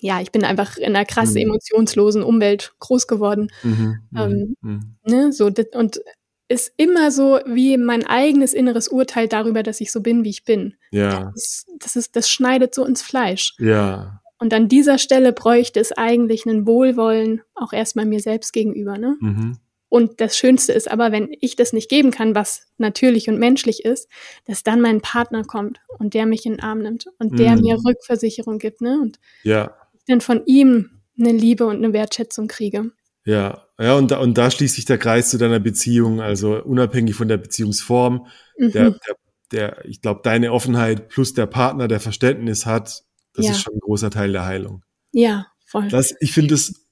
ja, 0.00 0.20
ich 0.20 0.32
bin 0.32 0.44
einfach 0.44 0.76
in 0.76 0.96
einer 0.96 1.04
krass 1.04 1.30
mhm. 1.30 1.42
emotionslosen 1.42 2.22
Umwelt 2.22 2.74
groß 2.80 3.06
geworden. 3.06 3.50
Mhm. 3.62 3.98
Mhm. 4.10 4.56
Ähm, 4.62 4.96
ne? 5.04 5.32
so, 5.32 5.46
und 5.46 6.00
ist 6.48 6.72
immer 6.76 7.10
so 7.10 7.40
wie 7.46 7.78
mein 7.78 8.04
eigenes 8.04 8.52
inneres 8.52 8.88
Urteil 8.88 9.26
darüber, 9.26 9.62
dass 9.62 9.80
ich 9.80 9.90
so 9.90 10.02
bin, 10.02 10.22
wie 10.22 10.30
ich 10.30 10.44
bin. 10.44 10.74
Ja. 10.90 11.30
Das, 11.34 11.64
das 11.78 11.96
ist, 11.96 12.14
das 12.16 12.28
schneidet 12.28 12.74
so 12.74 12.84
ins 12.84 13.00
Fleisch. 13.00 13.54
Ja. 13.58 14.21
Und 14.42 14.52
an 14.54 14.66
dieser 14.66 14.98
Stelle 14.98 15.32
bräuchte 15.32 15.78
es 15.78 15.92
eigentlich 15.92 16.48
einen 16.48 16.66
Wohlwollen, 16.66 17.42
auch 17.54 17.72
erstmal 17.72 18.06
mir 18.06 18.18
selbst 18.18 18.52
gegenüber. 18.52 18.98
Ne? 18.98 19.16
Mhm. 19.20 19.58
Und 19.88 20.20
das 20.20 20.36
Schönste 20.36 20.72
ist 20.72 20.90
aber, 20.90 21.12
wenn 21.12 21.28
ich 21.40 21.54
das 21.54 21.72
nicht 21.72 21.88
geben 21.88 22.10
kann, 22.10 22.34
was 22.34 22.66
natürlich 22.76 23.28
und 23.28 23.38
menschlich 23.38 23.84
ist, 23.84 24.08
dass 24.44 24.64
dann 24.64 24.80
mein 24.80 25.00
Partner 25.00 25.44
kommt 25.44 25.78
und 25.96 26.14
der 26.14 26.26
mich 26.26 26.44
in 26.44 26.54
den 26.54 26.60
Arm 26.60 26.80
nimmt 26.80 27.06
und 27.20 27.38
der 27.38 27.54
mm. 27.54 27.60
mir 27.60 27.76
Rückversicherung 27.86 28.58
gibt, 28.58 28.80
ne? 28.80 28.98
Und 29.00 29.20
ja. 29.44 29.76
ich 29.92 30.02
dann 30.08 30.20
von 30.20 30.42
ihm 30.46 30.90
eine 31.16 31.30
Liebe 31.30 31.64
und 31.64 31.76
eine 31.76 31.92
Wertschätzung 31.92 32.48
kriege. 32.48 32.90
Ja, 33.24 33.68
ja, 33.78 33.94
und 33.94 34.10
da, 34.10 34.18
und 34.18 34.36
da 34.38 34.50
schließt 34.50 34.74
sich 34.74 34.86
der 34.86 34.98
Kreis 34.98 35.30
zu 35.30 35.38
deiner 35.38 35.60
Beziehung, 35.60 36.20
also 36.20 36.60
unabhängig 36.60 37.14
von 37.14 37.28
der 37.28 37.36
Beziehungsform, 37.36 38.26
mhm. 38.58 38.72
der, 38.72 38.90
der, 38.90 39.16
der, 39.52 39.84
ich 39.84 40.00
glaube, 40.00 40.22
deine 40.24 40.52
Offenheit 40.52 41.10
plus 41.10 41.32
der 41.32 41.46
Partner, 41.46 41.86
der 41.86 42.00
Verständnis 42.00 42.66
hat, 42.66 43.04
das 43.34 43.46
ja. 43.46 43.52
ist 43.52 43.62
schon 43.62 43.74
ein 43.74 43.80
großer 43.80 44.10
Teil 44.10 44.32
der 44.32 44.44
Heilung. 44.44 44.82
Ja, 45.12 45.46
voll. 45.66 45.88
Das, 45.88 46.14
ich 46.20 46.32
finde 46.32 46.54
es 46.54 46.82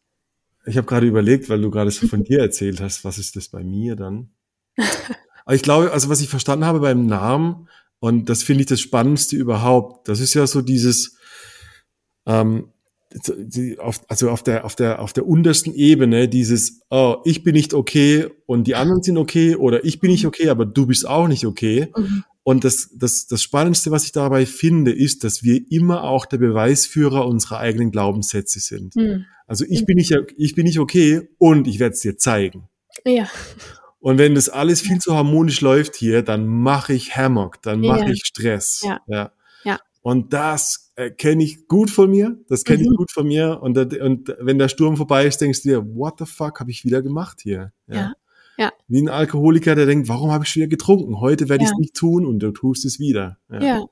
ich 0.66 0.76
habe 0.76 0.87
gerade 0.87 1.07
überlegt, 1.07 1.48
weil 1.48 1.61
du 1.61 1.70
gerade 1.70 1.90
so 1.90 2.07
von 2.07 2.24
dir 2.24 2.40
erzählt 2.40 2.81
hast, 2.81 3.05
was 3.05 3.18
ist 3.18 3.37
das 3.37 3.48
bei 3.48 3.62
mir 3.62 3.96
dann? 3.96 4.31
Aber 5.44 5.55
ich 5.55 5.62
glaube, 5.62 5.92
also 5.92 6.09
was 6.09 6.20
ich 6.20 6.29
verstanden 6.29 6.64
habe 6.64 6.81
beim 6.81 7.07
Namen, 7.07 7.68
und 7.98 8.29
das 8.29 8.42
finde 8.42 8.62
ich 8.62 8.66
das 8.66 8.81
Spannendste 8.81 9.37
überhaupt, 9.37 10.09
das 10.09 10.20
ist 10.20 10.35
ja 10.35 10.46
so 10.46 10.62
dieses, 10.62 11.16
ähm, 12.24 12.72
also 14.09 14.31
auf 14.31 14.42
der, 14.42 14.64
auf 14.64 14.76
der, 14.76 15.03
auf 15.03 15.12
der 15.12 15.26
untersten 15.26 15.74
Ebene 15.74 16.29
dieses, 16.29 16.83
oh, 16.90 17.16
ich 17.24 17.42
bin 17.42 17.55
nicht 17.55 17.74
okay 17.74 18.29
und 18.46 18.68
die 18.68 18.76
anderen 18.76 19.03
sind 19.03 19.18
okay 19.18 19.57
oder 19.57 19.85
ich 19.85 19.98
bin 19.98 20.12
nicht 20.12 20.26
okay, 20.26 20.48
aber 20.48 20.64
du 20.64 20.87
bist 20.87 21.07
auch 21.07 21.26
nicht 21.26 21.44
okay. 21.44 21.88
Mhm. 21.96 22.24
Und 22.50 22.64
das, 22.64 22.90
das, 22.92 23.28
das 23.28 23.44
Spannendste, 23.44 23.92
was 23.92 24.02
ich 24.02 24.10
dabei 24.10 24.44
finde, 24.44 24.90
ist, 24.90 25.22
dass 25.22 25.44
wir 25.44 25.60
immer 25.70 26.02
auch 26.02 26.26
der 26.26 26.38
Beweisführer 26.38 27.24
unserer 27.24 27.58
eigenen 27.58 27.92
Glaubenssätze 27.92 28.58
sind. 28.58 28.96
Mhm. 28.96 29.26
Also 29.46 29.64
ich 29.68 29.86
bin 29.86 29.94
nicht, 29.94 30.12
ich 30.36 30.56
bin 30.56 30.64
nicht 30.64 30.80
okay 30.80 31.28
und 31.38 31.68
ich 31.68 31.78
werde 31.78 31.94
es 31.94 32.00
dir 32.00 32.18
zeigen. 32.18 32.68
Ja. 33.06 33.30
Und 34.00 34.18
wenn 34.18 34.34
das 34.34 34.48
alles 34.48 34.80
viel 34.80 34.98
zu 34.98 35.14
harmonisch 35.14 35.60
läuft 35.60 35.94
hier, 35.94 36.22
dann 36.22 36.48
mache 36.48 36.92
ich 36.92 37.16
Hammock, 37.16 37.62
dann 37.62 37.82
mache 37.82 38.06
ja. 38.06 38.10
ich 38.10 38.22
Stress. 38.24 38.80
Ja. 38.82 38.98
ja. 39.06 39.32
ja. 39.62 39.78
Und 40.02 40.32
das 40.32 40.92
äh, 40.96 41.12
kenne 41.12 41.44
ich 41.44 41.68
gut 41.68 41.88
von 41.88 42.10
mir, 42.10 42.36
das 42.48 42.64
kenne 42.64 42.80
mhm. 42.80 42.90
ich 42.90 42.96
gut 42.96 43.12
von 43.12 43.28
mir. 43.28 43.62
Und, 43.62 43.78
und 43.78 44.34
wenn 44.40 44.58
der 44.58 44.68
Sturm 44.68 44.96
vorbei 44.96 45.24
ist, 45.24 45.40
denkst 45.40 45.62
du 45.62 45.68
dir, 45.68 45.86
what 45.94 46.14
the 46.18 46.26
fuck 46.26 46.58
habe 46.58 46.72
ich 46.72 46.84
wieder 46.84 47.00
gemacht 47.00 47.42
hier? 47.42 47.72
Ja. 47.86 47.94
ja. 47.94 48.12
Ja. 48.60 48.72
Wie 48.88 49.00
ein 49.00 49.08
Alkoholiker, 49.08 49.74
der 49.74 49.86
denkt, 49.86 50.08
warum 50.08 50.30
habe 50.30 50.44
ich 50.44 50.50
schon 50.50 50.60
wieder 50.60 50.68
getrunken? 50.68 51.18
Heute 51.18 51.48
werde 51.48 51.64
ich 51.64 51.70
es 51.70 51.78
nicht 51.78 51.94
tun 51.94 52.26
und 52.26 52.40
du 52.40 52.52
tust 52.52 52.84
es 52.84 53.00
wieder. 53.00 53.38
ja. 53.48 53.86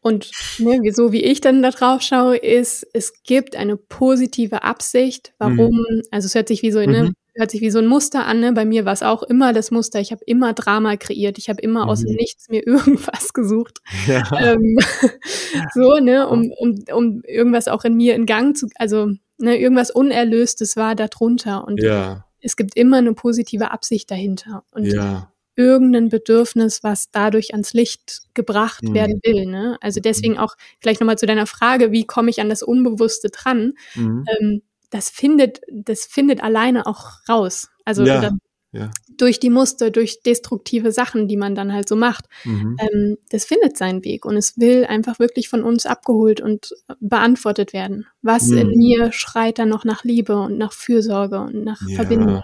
Und 0.00 0.30
ne, 0.58 0.80
so 0.92 1.10
wie 1.10 1.22
ich 1.24 1.40
dann 1.40 1.62
da 1.62 1.70
drauf 1.70 2.00
schaue, 2.00 2.36
ist, 2.36 2.86
es 2.92 3.24
gibt 3.24 3.56
eine 3.56 3.76
positive 3.76 4.62
Absicht, 4.62 5.34
warum, 5.38 5.78
mhm. 5.78 6.02
also 6.12 6.26
es 6.26 6.34
hört 6.36 6.46
sich 6.46 6.62
wie 6.62 6.70
so, 6.70 6.78
ne, 6.78 7.06
mhm. 7.06 7.12
hört 7.34 7.50
sich 7.50 7.60
wie 7.60 7.70
so 7.70 7.80
ein 7.80 7.88
Muster 7.88 8.24
an, 8.24 8.38
ne? 8.38 8.52
Bei 8.52 8.64
mir 8.64 8.84
war 8.84 8.92
es 8.92 9.02
auch 9.02 9.24
immer 9.24 9.52
das 9.52 9.72
Muster, 9.72 9.98
ich 9.98 10.12
habe 10.12 10.22
immer 10.24 10.52
Drama 10.52 10.96
kreiert, 10.96 11.38
ich 11.38 11.48
habe 11.48 11.60
immer 11.60 11.84
mhm. 11.84 11.90
aus 11.90 12.02
dem 12.02 12.14
Nichts 12.14 12.48
mir 12.48 12.62
irgendwas 12.66 13.32
gesucht. 13.32 13.80
Ja. 14.06 14.22
Ähm, 14.40 14.78
so, 15.74 15.96
ne, 15.98 16.28
um, 16.28 16.52
um, 16.56 16.84
um 16.92 17.22
irgendwas 17.26 17.66
auch 17.66 17.84
in 17.84 17.96
mir 17.96 18.14
in 18.14 18.26
Gang 18.26 18.56
zu, 18.56 18.68
also 18.76 19.10
ne, 19.38 19.58
irgendwas 19.58 19.90
Unerlöstes 19.90 20.76
war 20.76 20.94
darunter. 20.94 21.66
Und 21.66 21.82
ja. 21.82 22.25
Es 22.46 22.56
gibt 22.56 22.76
immer 22.76 22.98
eine 22.98 23.12
positive 23.12 23.70
Absicht 23.72 24.10
dahinter. 24.10 24.64
Und 24.70 24.86
ja 24.86 25.30
irgendein 25.56 26.10
Bedürfnis, 26.10 26.82
was 26.82 27.10
dadurch 27.10 27.52
ans 27.52 27.72
Licht 27.72 28.22
gebracht 28.34 28.82
mhm. 28.82 28.94
werden 28.94 29.20
will. 29.24 29.46
Ne? 29.46 29.78
Also 29.80 30.00
deswegen 30.00 30.34
mhm. 30.34 30.40
auch 30.40 30.54
gleich 30.80 31.00
nochmal 31.00 31.18
zu 31.18 31.26
deiner 31.26 31.46
Frage, 31.46 31.92
wie 31.92 32.04
komme 32.04 32.30
ich 32.30 32.40
an 32.40 32.50
das 32.50 32.62
Unbewusste 32.62 33.30
dran? 33.30 33.72
Mhm. 33.94 34.24
Ähm, 34.28 34.62
das 34.90 35.08
findet, 35.08 35.62
das 35.72 36.04
findet 36.04 36.42
alleine 36.42 36.86
auch 36.86 37.26
raus. 37.28 37.70
Also 37.84 38.04
ja. 38.04 38.30
Ja. 38.76 38.90
durch 39.16 39.40
die 39.40 39.50
Muster, 39.50 39.90
durch 39.90 40.22
destruktive 40.22 40.92
Sachen, 40.92 41.28
die 41.28 41.36
man 41.36 41.54
dann 41.54 41.72
halt 41.72 41.88
so 41.88 41.96
macht. 41.96 42.26
Mhm. 42.44 42.76
Ähm, 42.78 43.16
das 43.30 43.44
findet 43.44 43.76
seinen 43.76 44.04
Weg 44.04 44.24
und 44.24 44.36
es 44.36 44.58
will 44.58 44.84
einfach 44.84 45.18
wirklich 45.18 45.48
von 45.48 45.62
uns 45.62 45.86
abgeholt 45.86 46.40
und 46.40 46.74
beantwortet 47.00 47.72
werden. 47.72 48.06
Was 48.22 48.50
in 48.50 48.68
mhm. 48.68 48.76
mir 48.76 49.12
schreit 49.12 49.58
dann 49.58 49.68
noch 49.68 49.84
nach 49.84 50.04
Liebe 50.04 50.36
und 50.36 50.58
nach 50.58 50.72
Fürsorge 50.72 51.40
und 51.40 51.64
nach 51.64 51.80
ja. 51.86 51.96
Verbindung? 51.96 52.42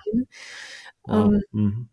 Wow. 1.04 1.32
Ähm, 1.32 1.42
mhm. 1.52 1.88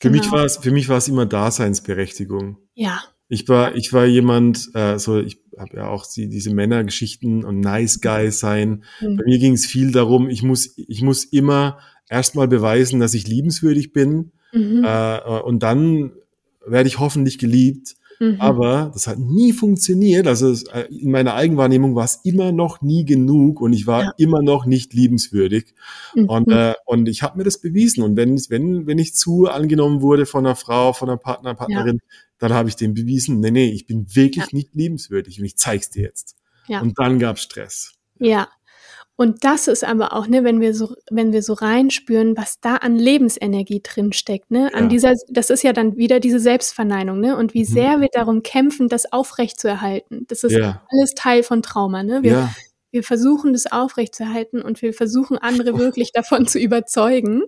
Für 0.00 0.10
genau. 0.10 0.22
mich 0.22 0.32
war 0.32 0.44
es, 0.44 0.56
für 0.56 0.70
mich 0.70 0.88
war 0.88 0.98
es 0.98 1.08
immer 1.08 1.26
Daseinsberechtigung. 1.26 2.58
Ja. 2.74 3.02
Ich 3.28 3.48
war, 3.48 3.76
ich 3.76 3.92
war 3.92 4.06
jemand, 4.06 4.70
äh, 4.74 4.98
so 4.98 5.20
ich 5.20 5.40
habe 5.58 5.76
ja 5.76 5.88
auch 5.88 6.06
die, 6.06 6.28
diese 6.28 6.52
Männergeschichten 6.52 7.44
und 7.44 7.60
Nice 7.60 8.00
Guy 8.00 8.30
sein. 8.30 8.84
Mhm. 9.00 9.16
Bei 9.16 9.24
mir 9.24 9.38
ging 9.38 9.52
es 9.52 9.66
viel 9.66 9.92
darum, 9.92 10.28
ich 10.28 10.42
muss, 10.42 10.74
ich 10.76 11.02
muss 11.02 11.24
immer 11.24 11.78
erstmal 12.10 12.48
beweisen, 12.48 13.00
dass 13.00 13.14
ich 13.14 13.26
liebenswürdig 13.26 13.92
bin 13.92 14.32
mhm. 14.52 14.84
äh, 14.84 15.40
und 15.40 15.62
dann 15.62 16.12
werde 16.66 16.88
ich 16.88 16.98
hoffentlich 16.98 17.38
geliebt. 17.38 17.94
Mhm. 18.18 18.36
Aber 18.38 18.90
das 18.92 19.06
hat 19.06 19.18
nie 19.18 19.52
funktioniert. 19.54 20.26
Also 20.26 20.52
äh, 20.72 20.82
in 20.90 21.10
meiner 21.10 21.34
Eigenwahrnehmung 21.34 21.94
war 21.94 22.04
es 22.04 22.20
immer 22.22 22.52
noch 22.52 22.82
nie 22.82 23.06
genug 23.06 23.62
und 23.62 23.72
ich 23.72 23.86
war 23.86 24.04
ja. 24.04 24.12
immer 24.18 24.42
noch 24.42 24.66
nicht 24.66 24.92
liebenswürdig. 24.92 25.74
Mhm. 26.14 26.28
Und, 26.28 26.52
äh, 26.52 26.74
und 26.84 27.08
ich 27.08 27.22
habe 27.22 27.38
mir 27.38 27.44
das 27.44 27.58
bewiesen. 27.58 28.02
Und 28.02 28.16
wenn, 28.16 28.36
wenn, 28.50 28.86
wenn 28.86 28.98
ich 28.98 29.14
zu 29.14 29.46
angenommen 29.46 30.02
wurde 30.02 30.26
von 30.26 30.44
einer 30.44 30.54
Frau, 30.54 30.92
von 30.92 31.08
einer 31.08 31.16
Partner, 31.16 31.54
Partnerin, 31.54 32.00
ja. 32.02 32.16
dann 32.38 32.52
habe 32.52 32.68
ich 32.68 32.76
dem 32.76 32.92
bewiesen, 32.92 33.40
nee, 33.40 33.52
nee, 33.52 33.70
ich 33.70 33.86
bin 33.86 34.14
wirklich 34.14 34.44
ja. 34.44 34.50
nicht 34.52 34.74
liebenswürdig 34.74 35.38
und 35.38 35.46
ich 35.46 35.56
zeig's 35.56 35.88
dir 35.88 36.02
jetzt. 36.02 36.36
Ja. 36.68 36.82
Und 36.82 36.98
dann 36.98 37.18
gab's 37.18 37.42
Stress. 37.42 37.94
Ja, 38.18 38.48
und 39.20 39.44
das 39.44 39.68
ist 39.68 39.84
aber 39.84 40.14
auch, 40.14 40.28
ne, 40.28 40.44
wenn 40.44 40.62
wir 40.62 40.74
so, 40.74 40.94
wenn 41.10 41.30
wir 41.30 41.42
so 41.42 41.52
reinspüren, 41.52 42.38
was 42.38 42.58
da 42.58 42.76
an 42.76 42.96
Lebensenergie 42.96 43.82
drin 43.82 44.14
steckt, 44.14 44.50
ne, 44.50 44.72
an 44.72 44.84
ja. 44.84 44.88
dieser, 44.88 45.14
das 45.28 45.50
ist 45.50 45.62
ja 45.62 45.74
dann 45.74 45.98
wieder 45.98 46.20
diese 46.20 46.40
Selbstverneinung, 46.40 47.20
ne, 47.20 47.36
und 47.36 47.52
wie 47.52 47.64
mhm. 47.64 47.70
sehr 47.70 48.00
wir 48.00 48.08
darum 48.10 48.42
kämpfen, 48.42 48.88
das 48.88 49.12
aufrechtzuerhalten. 49.12 50.24
Das 50.28 50.42
ist 50.42 50.52
ja. 50.52 50.80
alles 50.88 51.12
Teil 51.12 51.42
von 51.42 51.60
Trauma, 51.60 52.02
ne. 52.02 52.22
Wir, 52.22 52.32
ja. 52.32 52.54
wir 52.92 53.02
versuchen 53.02 53.52
das 53.52 53.70
aufrechtzuerhalten 53.70 54.62
und 54.62 54.80
wir 54.80 54.94
versuchen 54.94 55.36
andere 55.36 55.78
wirklich 55.78 56.12
davon 56.12 56.46
zu 56.46 56.58
überzeugen. 56.58 57.42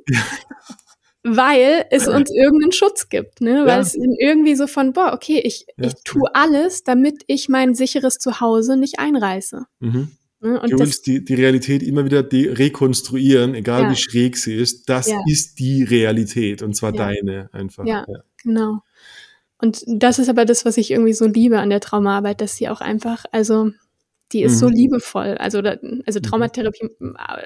weil 1.22 1.86
es 1.88 2.06
uns 2.06 2.30
irgendeinen 2.30 2.72
Schutz 2.72 3.08
gibt, 3.08 3.40
ne? 3.40 3.60
Weil 3.60 3.76
ja. 3.76 3.80
es 3.80 3.94
irgendwie 3.94 4.56
so 4.56 4.66
von, 4.66 4.92
boah, 4.92 5.14
okay, 5.14 5.40
ich, 5.42 5.64
ja. 5.78 5.86
ich 5.86 5.94
tue 6.04 6.28
alles, 6.34 6.84
damit 6.84 7.22
ich 7.28 7.48
mein 7.48 7.74
sicheres 7.74 8.18
Zuhause 8.18 8.76
nicht 8.76 8.98
einreiße. 8.98 9.64
Mhm. 9.80 10.18
Ne? 10.42 10.60
Und 10.60 10.72
du 10.72 10.78
willst 10.80 11.06
die, 11.06 11.24
die 11.24 11.34
Realität 11.34 11.82
immer 11.82 12.04
wieder 12.04 12.24
rekonstruieren, 12.30 13.54
egal 13.54 13.82
ja. 13.82 13.90
wie 13.90 13.96
schräg 13.96 14.36
sie 14.36 14.54
ist. 14.54 14.88
Das 14.88 15.08
ja. 15.08 15.20
ist 15.26 15.60
die 15.60 15.84
Realität 15.84 16.62
und 16.62 16.74
zwar 16.74 16.92
ja. 16.94 17.06
deine 17.06 17.48
einfach. 17.52 17.86
Ja, 17.86 18.04
genau. 18.42 18.80
Und 19.58 19.84
das 19.86 20.18
ist 20.18 20.28
aber 20.28 20.44
das, 20.44 20.64
was 20.64 20.76
ich 20.76 20.90
irgendwie 20.90 21.12
so 21.12 21.26
liebe 21.26 21.60
an 21.60 21.70
der 21.70 21.78
Traumaarbeit, 21.78 22.40
dass 22.40 22.56
sie 22.56 22.68
auch 22.68 22.80
einfach, 22.80 23.24
also 23.30 23.70
die 24.32 24.42
ist 24.42 24.54
mhm. 24.54 24.58
so 24.58 24.68
liebevoll. 24.68 25.36
Also, 25.38 25.58
also 25.60 26.18
mhm. 26.18 26.22
Traumatherapie, 26.22 26.88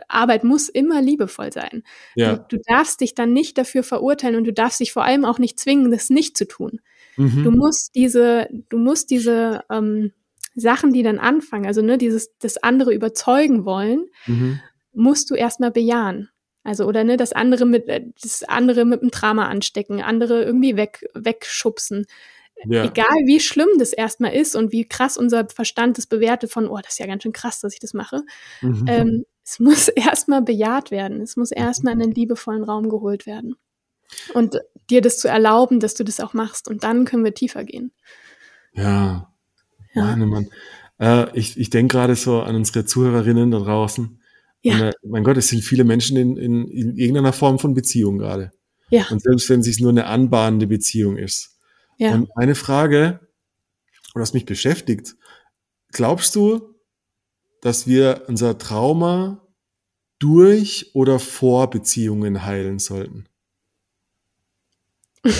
Arbeit 0.08 0.42
muss 0.42 0.70
immer 0.70 1.02
liebevoll 1.02 1.52
sein. 1.52 1.82
Ja. 2.14 2.36
Du, 2.36 2.56
du, 2.56 2.62
darfst 2.66 3.02
dich 3.02 3.14
dann 3.14 3.34
nicht 3.34 3.58
dafür 3.58 3.82
verurteilen 3.82 4.36
und 4.36 4.44
du 4.44 4.52
darfst 4.54 4.80
dich 4.80 4.92
vor 4.92 5.04
allem 5.04 5.26
auch 5.26 5.38
nicht 5.38 5.60
zwingen, 5.60 5.90
das 5.90 6.08
nicht 6.08 6.38
zu 6.38 6.46
tun. 6.46 6.80
Mhm. 7.16 7.44
Du 7.44 7.50
musst 7.50 7.94
diese, 7.94 8.48
du 8.70 8.78
musst 8.78 9.10
diese 9.10 9.64
ähm, 9.70 10.12
Sachen, 10.56 10.92
die 10.92 11.02
dann 11.02 11.18
anfangen, 11.18 11.66
also 11.66 11.82
ne, 11.82 11.98
dieses 11.98 12.36
das 12.38 12.56
andere 12.56 12.92
überzeugen 12.92 13.64
wollen, 13.64 14.06
mhm. 14.26 14.60
musst 14.92 15.30
du 15.30 15.34
erstmal 15.34 15.70
bejahen. 15.70 16.30
Also 16.64 16.86
oder 16.86 17.04
ne, 17.04 17.16
das 17.16 17.32
andere 17.32 17.66
mit 17.66 17.88
äh, 17.88 18.06
das 18.20 18.42
andere 18.42 18.84
mit 18.84 19.02
dem 19.02 19.10
Drama 19.10 19.46
anstecken, 19.46 20.02
andere 20.02 20.42
irgendwie 20.42 20.76
weg 20.76 21.06
wegschubsen. 21.14 22.06
Ja. 22.64 22.84
Egal 22.84 23.14
wie 23.26 23.38
schlimm 23.38 23.68
das 23.78 23.92
erstmal 23.92 24.32
ist 24.32 24.56
und 24.56 24.72
wie 24.72 24.88
krass 24.88 25.18
unser 25.18 25.46
Verstand 25.48 25.98
das 25.98 26.06
bewertet 26.06 26.50
von, 26.50 26.68
oh, 26.68 26.78
das 26.78 26.92
ist 26.92 26.98
ja 26.98 27.06
ganz 27.06 27.22
schön 27.22 27.32
krass, 27.34 27.60
dass 27.60 27.74
ich 27.74 27.80
das 27.80 27.92
mache. 27.92 28.22
Mhm. 28.62 28.84
Ähm, 28.88 29.26
es 29.44 29.60
muss 29.60 29.88
erstmal 29.94 30.42
bejaht 30.42 30.90
werden. 30.90 31.20
Es 31.20 31.36
muss 31.36 31.50
erstmal 31.52 31.94
in 31.94 32.02
einen 32.02 32.12
liebevollen 32.12 32.64
Raum 32.64 32.88
geholt 32.88 33.26
werden. 33.26 33.56
Und 34.32 34.58
dir 34.88 35.02
das 35.02 35.18
zu 35.18 35.28
erlauben, 35.28 35.80
dass 35.80 35.94
du 35.94 36.04
das 36.04 36.20
auch 36.20 36.32
machst. 36.32 36.68
Und 36.68 36.82
dann 36.82 37.04
können 37.04 37.24
wir 37.24 37.34
tiefer 37.34 37.64
gehen. 37.64 37.92
Ja, 38.72 39.32
ja. 39.96 40.16
Mann, 40.16 40.28
Mann. 40.28 40.48
Äh, 40.98 41.38
ich 41.38 41.58
ich 41.58 41.70
denke 41.70 41.96
gerade 41.96 42.14
so 42.14 42.40
an 42.40 42.54
unsere 42.56 42.84
Zuhörerinnen 42.84 43.50
da 43.50 43.58
draußen. 43.58 44.20
Ja. 44.62 44.74
Und, 44.74 44.80
äh, 44.82 44.92
mein 45.02 45.24
Gott, 45.24 45.36
es 45.36 45.48
sind 45.48 45.62
viele 45.62 45.84
Menschen 45.84 46.16
in, 46.16 46.36
in, 46.36 46.68
in 46.68 46.96
irgendeiner 46.96 47.32
Form 47.32 47.58
von 47.58 47.74
Beziehung 47.74 48.18
gerade. 48.18 48.52
Ja. 48.90 49.06
Und 49.10 49.22
selbst 49.22 49.48
wenn 49.48 49.60
es 49.60 49.66
sich 49.66 49.80
nur 49.80 49.90
eine 49.90 50.06
anbahnende 50.06 50.66
Beziehung 50.66 51.16
ist. 51.16 51.58
Ja. 51.98 52.14
Und 52.14 52.30
eine 52.36 52.54
Frage, 52.54 53.20
was 54.14 54.32
mich 54.32 54.46
beschäftigt, 54.46 55.16
glaubst 55.92 56.34
du, 56.34 56.74
dass 57.62 57.86
wir 57.86 58.24
unser 58.28 58.58
Trauma 58.58 59.42
durch 60.18 60.94
oder 60.94 61.18
vor 61.18 61.68
Beziehungen 61.70 62.44
heilen 62.44 62.78
sollten? 62.78 63.28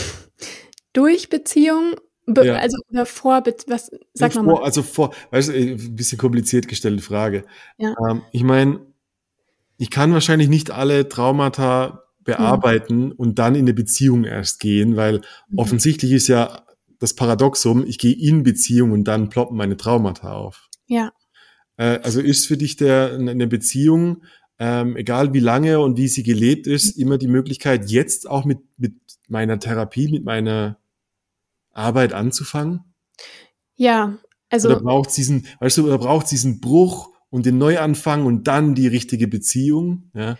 durch 0.92 1.28
Beziehung 1.28 1.94
Be 2.26 2.44
ja. 2.44 2.56
Also 2.56 2.76
vor, 3.04 3.44
was 3.68 3.90
sag 4.12 4.32
vor, 4.32 4.42
mal. 4.42 4.62
Also 4.62 4.82
vor, 4.82 5.14
weißt 5.30 5.50
du, 5.50 5.52
ein 5.52 5.94
bisschen 5.94 6.18
kompliziert 6.18 6.66
gestellte 6.66 7.02
Frage. 7.02 7.44
Ja. 7.78 7.94
Ähm, 8.10 8.22
ich 8.32 8.42
meine, 8.42 8.80
ich 9.78 9.90
kann 9.90 10.12
wahrscheinlich 10.12 10.48
nicht 10.48 10.70
alle 10.70 11.08
Traumata 11.08 12.02
bearbeiten 12.24 13.06
mhm. 13.06 13.12
und 13.12 13.38
dann 13.38 13.54
in 13.54 13.62
eine 13.62 13.74
Beziehung 13.74 14.24
erst 14.24 14.58
gehen, 14.58 14.96
weil 14.96 15.20
mhm. 15.48 15.58
offensichtlich 15.58 16.12
ist 16.12 16.26
ja 16.28 16.62
das 16.98 17.14
Paradoxum, 17.14 17.84
ich 17.86 17.98
gehe 17.98 18.14
in 18.14 18.42
Beziehung 18.42 18.90
und 18.90 19.04
dann 19.04 19.28
ploppen 19.28 19.56
meine 19.56 19.76
Traumata 19.76 20.32
auf. 20.32 20.68
Ja. 20.86 21.12
Äh, 21.76 22.00
also 22.02 22.20
ist 22.20 22.46
für 22.46 22.56
dich 22.56 22.76
der, 22.76 23.12
eine 23.14 23.46
Beziehung, 23.46 24.24
ähm, 24.58 24.96
egal 24.96 25.32
wie 25.32 25.40
lange 25.40 25.80
und 25.80 25.96
wie 25.96 26.08
sie 26.08 26.22
gelebt 26.22 26.66
ist, 26.66 26.96
mhm. 26.96 27.02
immer 27.02 27.18
die 27.18 27.28
Möglichkeit, 27.28 27.88
jetzt 27.90 28.28
auch 28.28 28.44
mit, 28.44 28.58
mit 28.76 28.94
meiner 29.28 29.60
Therapie, 29.60 30.10
mit 30.10 30.24
meiner 30.24 30.78
Arbeit 31.76 32.12
anzufangen? 32.12 32.94
Ja, 33.76 34.18
also. 34.50 34.68
Oder 34.68 34.80
braucht 34.80 35.16
diesen, 35.16 35.46
weißt 35.60 35.78
du, 35.78 35.86
oder 35.86 35.98
braucht 35.98 36.30
diesen 36.30 36.60
Bruch 36.60 37.10
und 37.30 37.46
den 37.46 37.58
Neuanfang 37.58 38.26
und 38.26 38.46
dann 38.46 38.74
die 38.74 38.86
richtige 38.86 39.28
Beziehung? 39.28 40.10
Ja. 40.14 40.38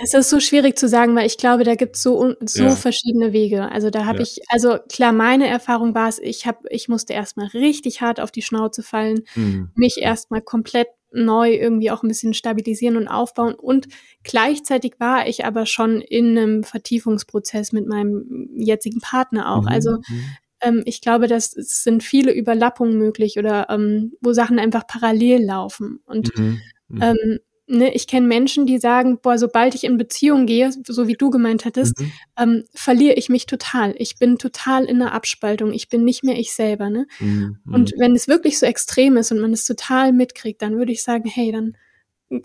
Das 0.00 0.12
ist 0.12 0.28
so 0.28 0.40
schwierig 0.40 0.76
zu 0.76 0.88
sagen, 0.88 1.14
weil 1.14 1.26
ich 1.26 1.38
glaube, 1.38 1.62
da 1.62 1.76
gibt 1.76 1.96
es 1.96 2.02
so, 2.02 2.34
so 2.40 2.64
ja. 2.64 2.76
verschiedene 2.76 3.32
Wege. 3.32 3.70
Also 3.70 3.90
da 3.90 4.04
habe 4.04 4.18
ja. 4.18 4.24
ich, 4.24 4.40
also 4.48 4.78
klar, 4.90 5.12
meine 5.12 5.46
Erfahrung 5.46 5.94
war 5.94 6.08
es, 6.08 6.18
ich 6.18 6.46
habe, 6.46 6.58
ich 6.68 6.88
musste 6.88 7.12
erstmal 7.12 7.46
richtig 7.48 8.00
hart 8.00 8.18
auf 8.18 8.32
die 8.32 8.42
Schnauze 8.42 8.82
fallen, 8.82 9.22
mhm. 9.36 9.70
mich 9.76 9.98
erstmal 9.98 10.42
komplett 10.42 10.88
neu 11.12 11.52
irgendwie 11.52 11.90
auch 11.90 12.02
ein 12.02 12.08
bisschen 12.08 12.34
stabilisieren 12.34 12.96
und 12.96 13.08
aufbauen. 13.08 13.54
Und 13.54 13.88
gleichzeitig 14.24 14.94
war 14.98 15.26
ich 15.28 15.44
aber 15.44 15.66
schon 15.66 16.00
in 16.00 16.36
einem 16.36 16.64
Vertiefungsprozess 16.64 17.72
mit 17.72 17.86
meinem 17.86 18.50
jetzigen 18.54 19.00
Partner 19.00 19.52
auch. 19.52 19.62
Mhm. 19.62 19.68
Also 19.68 19.90
mhm. 20.08 20.24
ähm, 20.60 20.82
ich 20.84 21.00
glaube, 21.00 21.26
dass 21.26 21.56
es 21.56 21.82
sind 21.82 22.02
viele 22.02 22.32
Überlappungen 22.32 22.98
möglich 22.98 23.38
oder 23.38 23.68
ähm, 23.70 24.12
wo 24.20 24.32
Sachen 24.32 24.58
einfach 24.58 24.86
parallel 24.86 25.44
laufen. 25.44 26.00
Und 26.06 26.36
mhm. 26.36 26.60
mhm. 26.88 27.02
ähm, 27.02 27.38
ne, 27.66 27.94
ich 27.94 28.06
kenne 28.06 28.26
Menschen, 28.26 28.66
die 28.66 28.78
sagen, 28.78 29.18
boah, 29.20 29.38
sobald 29.38 29.74
ich 29.74 29.84
in 29.84 29.96
Beziehung 29.96 30.46
gehe, 30.46 30.70
so 30.86 31.08
wie 31.08 31.14
du 31.14 31.30
gemeint 31.30 31.64
hattest, 31.64 31.98
mhm. 31.98 32.12
ähm, 32.38 32.64
verliere 32.74 33.14
ich 33.14 33.28
mich 33.28 33.46
total. 33.46 33.94
Ich 33.98 34.18
bin 34.18 34.38
total 34.38 34.84
in 34.84 34.98
der 34.98 35.12
Abspaltung. 35.12 35.72
Ich 35.72 35.88
bin 35.88 36.04
nicht 36.04 36.24
mehr 36.24 36.38
ich 36.38 36.54
selber. 36.54 36.90
Ne? 36.90 37.06
Mhm. 37.20 37.58
Und 37.70 37.92
wenn 37.98 38.14
es 38.14 38.28
wirklich 38.28 38.58
so 38.58 38.66
extrem 38.66 39.16
ist 39.16 39.32
und 39.32 39.40
man 39.40 39.52
es 39.52 39.64
total 39.64 40.12
mitkriegt, 40.12 40.62
dann 40.62 40.76
würde 40.76 40.92
ich 40.92 41.02
sagen, 41.02 41.28
hey, 41.28 41.52
dann 41.52 41.76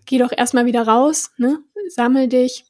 geh 0.06 0.18
doch 0.18 0.32
erstmal 0.36 0.66
wieder 0.66 0.84
raus, 0.84 1.32
ne? 1.38 1.60
sammel 1.90 2.28
dich. 2.28 2.66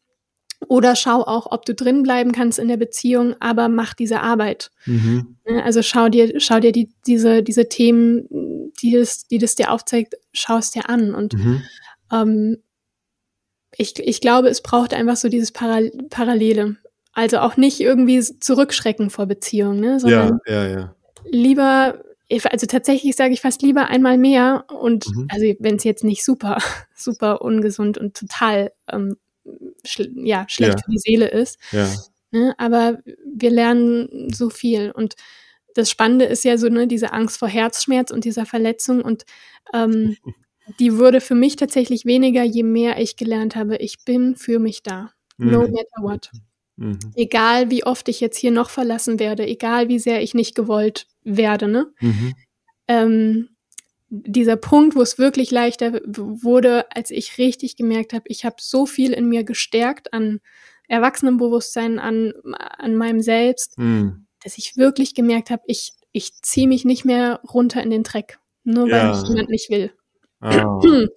Oder 0.67 0.95
schau 0.95 1.23
auch, 1.23 1.51
ob 1.51 1.65
du 1.65 1.73
drin 1.73 2.03
bleiben 2.03 2.31
kannst 2.31 2.59
in 2.59 2.67
der 2.67 2.77
Beziehung, 2.77 3.35
aber 3.39 3.67
mach 3.67 3.95
diese 3.95 4.19
Arbeit. 4.19 4.69
Mhm. 4.85 5.37
Ne, 5.43 5.63
also 5.63 5.81
schau 5.81 6.07
dir, 6.07 6.39
schau 6.39 6.59
dir 6.59 6.71
die, 6.71 6.91
diese, 7.07 7.41
diese 7.41 7.67
Themen, 7.67 8.71
die 8.79 8.91
das, 8.91 9.27
die 9.27 9.39
das 9.39 9.55
dir 9.55 9.71
aufzeigt, 9.71 10.17
schau 10.33 10.57
es 10.57 10.69
dir 10.69 10.87
an. 10.87 11.15
Und 11.15 11.33
mhm 11.33 11.63
ähm, 12.11 12.57
ich, 13.75 13.99
ich 13.99 14.21
glaube, 14.21 14.49
es 14.49 14.61
braucht 14.61 14.93
einfach 14.93 15.15
so 15.15 15.29
dieses 15.29 15.51
Paral 15.51 15.91
Parallele. 16.09 16.77
Also 17.13 17.39
auch 17.39 17.57
nicht 17.57 17.81
irgendwie 17.81 18.21
zurückschrecken 18.21 19.09
vor 19.09 19.25
Beziehungen, 19.25 19.81
ne? 19.81 19.99
sondern 19.99 20.39
ja, 20.47 20.63
ja, 20.63 20.79
ja. 20.79 20.95
lieber, 21.25 22.01
also 22.45 22.67
tatsächlich 22.67 23.17
sage 23.17 23.33
ich 23.33 23.41
fast 23.41 23.61
lieber 23.61 23.87
einmal 23.87 24.17
mehr 24.17 24.63
und 24.71 25.07
mhm. 25.07 25.27
also 25.29 25.45
wenn 25.59 25.75
es 25.75 25.83
jetzt 25.83 26.05
nicht 26.05 26.23
super, 26.23 26.57
super 26.95 27.41
ungesund 27.41 27.97
und 27.97 28.15
total 28.15 28.71
ähm, 28.89 29.17
schl 29.85 30.09
ja, 30.15 30.45
schlecht 30.47 30.79
ja. 30.79 30.85
für 30.85 30.91
die 30.91 30.99
Seele 30.99 31.27
ist. 31.27 31.57
Ja. 31.71 31.89
Ne? 32.31 32.55
Aber 32.57 32.99
wir 33.25 33.51
lernen 33.51 34.33
so 34.33 34.49
viel 34.49 34.91
und 34.91 35.15
das 35.73 35.89
Spannende 35.89 36.25
ist 36.25 36.45
ja 36.45 36.57
so, 36.57 36.69
ne, 36.69 36.87
diese 36.87 37.11
Angst 37.11 37.39
vor 37.39 37.47
Herzschmerz 37.47 38.11
und 38.11 38.23
dieser 38.23 38.45
Verletzung 38.45 39.01
und 39.01 39.25
ähm, 39.73 40.15
die 40.79 40.97
wurde 40.97 41.21
für 41.21 41.35
mich 41.35 41.55
tatsächlich 41.55 42.05
weniger, 42.05 42.43
je 42.43 42.63
mehr 42.63 42.99
ich 42.99 43.15
gelernt 43.15 43.55
habe, 43.55 43.77
ich 43.77 44.03
bin 44.05 44.35
für 44.35 44.59
mich 44.59 44.83
da. 44.83 45.11
No 45.37 45.61
mhm. 45.61 45.71
matter 45.71 46.01
what. 46.01 46.29
Mhm. 46.77 46.99
Egal 47.15 47.69
wie 47.69 47.83
oft 47.83 48.07
ich 48.09 48.19
jetzt 48.19 48.37
hier 48.37 48.51
noch 48.51 48.69
verlassen 48.69 49.19
werde, 49.19 49.45
egal 49.45 49.87
wie 49.87 49.99
sehr 49.99 50.21
ich 50.21 50.33
nicht 50.33 50.55
gewollt 50.55 51.07
werde, 51.23 51.67
ne? 51.67 51.91
Mhm. 51.99 52.33
Ähm, 52.87 53.49
dieser 54.09 54.57
Punkt, 54.57 54.95
wo 54.95 55.01
es 55.01 55.17
wirklich 55.17 55.51
leichter 55.51 56.01
wurde, 56.05 56.85
als 56.91 57.11
ich 57.11 57.37
richtig 57.37 57.77
gemerkt 57.77 58.13
habe, 58.13 58.25
ich 58.27 58.43
habe 58.43 58.57
so 58.59 58.85
viel 58.85 59.13
in 59.13 59.29
mir 59.29 59.43
gestärkt 59.43 60.13
an 60.13 60.41
Erwachsenenbewusstsein, 60.89 61.97
an, 61.97 62.33
an 62.53 62.95
meinem 62.95 63.21
Selbst, 63.21 63.77
mhm. 63.77 64.25
dass 64.43 64.57
ich 64.57 64.75
wirklich 64.75 65.15
gemerkt 65.15 65.49
habe, 65.49 65.63
ich, 65.65 65.93
ich 66.11 66.41
ziehe 66.41 66.67
mich 66.67 66.83
nicht 66.83 67.05
mehr 67.05 67.39
runter 67.47 67.81
in 67.81 67.89
den 67.89 68.03
Dreck, 68.03 68.39
nur 68.65 68.89
ja. 68.89 68.95
weil 68.97 69.09
mich 69.11 69.29
jemand 69.29 69.49
nicht 69.49 69.69
will. 69.69 69.93
Ah. 70.41 70.79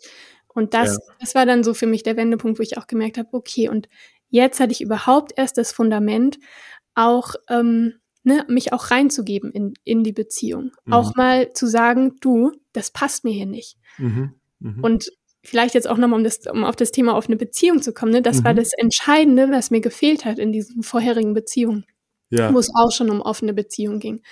Und 0.55 0.73
das, 0.73 0.93
ja. 0.93 1.15
das 1.19 1.35
war 1.35 1.47
dann 1.47 1.65
so 1.65 1.75
für 1.75 1.87
mich 1.87 2.05
der 2.05 2.17
Wendepunkt, 2.17 2.59
wo 2.59 2.63
ich 2.63 2.79
auch 2.79 2.87
gemerkt 2.87 3.19
habe, 3.19 3.29
okay, 3.33 3.69
und 3.69 3.89
jetzt 4.29 4.61
hatte 4.61 4.71
ich 4.71 4.81
überhaupt 4.81 5.33
erst 5.37 5.59
das 5.59 5.73
Fundament, 5.73 6.39
auch 6.95 7.35
ähm, 7.49 7.95
ne, 8.23 8.45
mich 8.49 8.73
auch 8.73 8.93
reinzugeben 8.93 9.51
in, 9.51 9.75
in 9.83 10.05
die 10.05 10.13
Beziehung. 10.13 10.71
Mhm. 10.85 10.93
Auch 10.93 11.17
mal 11.17 11.53
zu 11.53 11.67
sagen, 11.67 12.15
du, 12.21 12.53
das 12.73 12.93
passt 12.93 13.25
mir 13.25 13.33
hier 13.33 13.47
nicht. 13.47 13.77
Mhm. 13.99 14.35
Mhm. 14.61 14.85
Und 14.85 15.11
vielleicht 15.43 15.75
jetzt 15.75 15.89
auch 15.89 15.99
nochmal, 15.99 16.21
um, 16.21 16.25
das, 16.25 16.47
um 16.47 16.63
auf 16.63 16.77
das 16.77 16.93
Thema 16.93 17.17
offene 17.17 17.37
Beziehung 17.37 17.83
zu 17.83 17.93
kommen, 17.93 18.13
ne, 18.13 18.23
das 18.23 18.45
war 18.45 18.53
mhm. 18.53 18.59
das 18.59 18.71
Entscheidende, 18.77 19.51
was 19.51 19.73
mir 19.73 19.81
gefehlt 19.81 20.25
hat 20.25 20.39
in 20.39 20.53
diesen 20.53 20.85
vorherigen 20.85 21.35
Beziehungen. 21.35 21.85
Ja. 22.31 22.55
Wo 22.55 22.59
es 22.59 22.71
auch 22.75 22.93
schon 22.93 23.11
um 23.11 23.21
offene 23.21 23.55
Beziehung 23.55 23.99
ging 23.99 24.23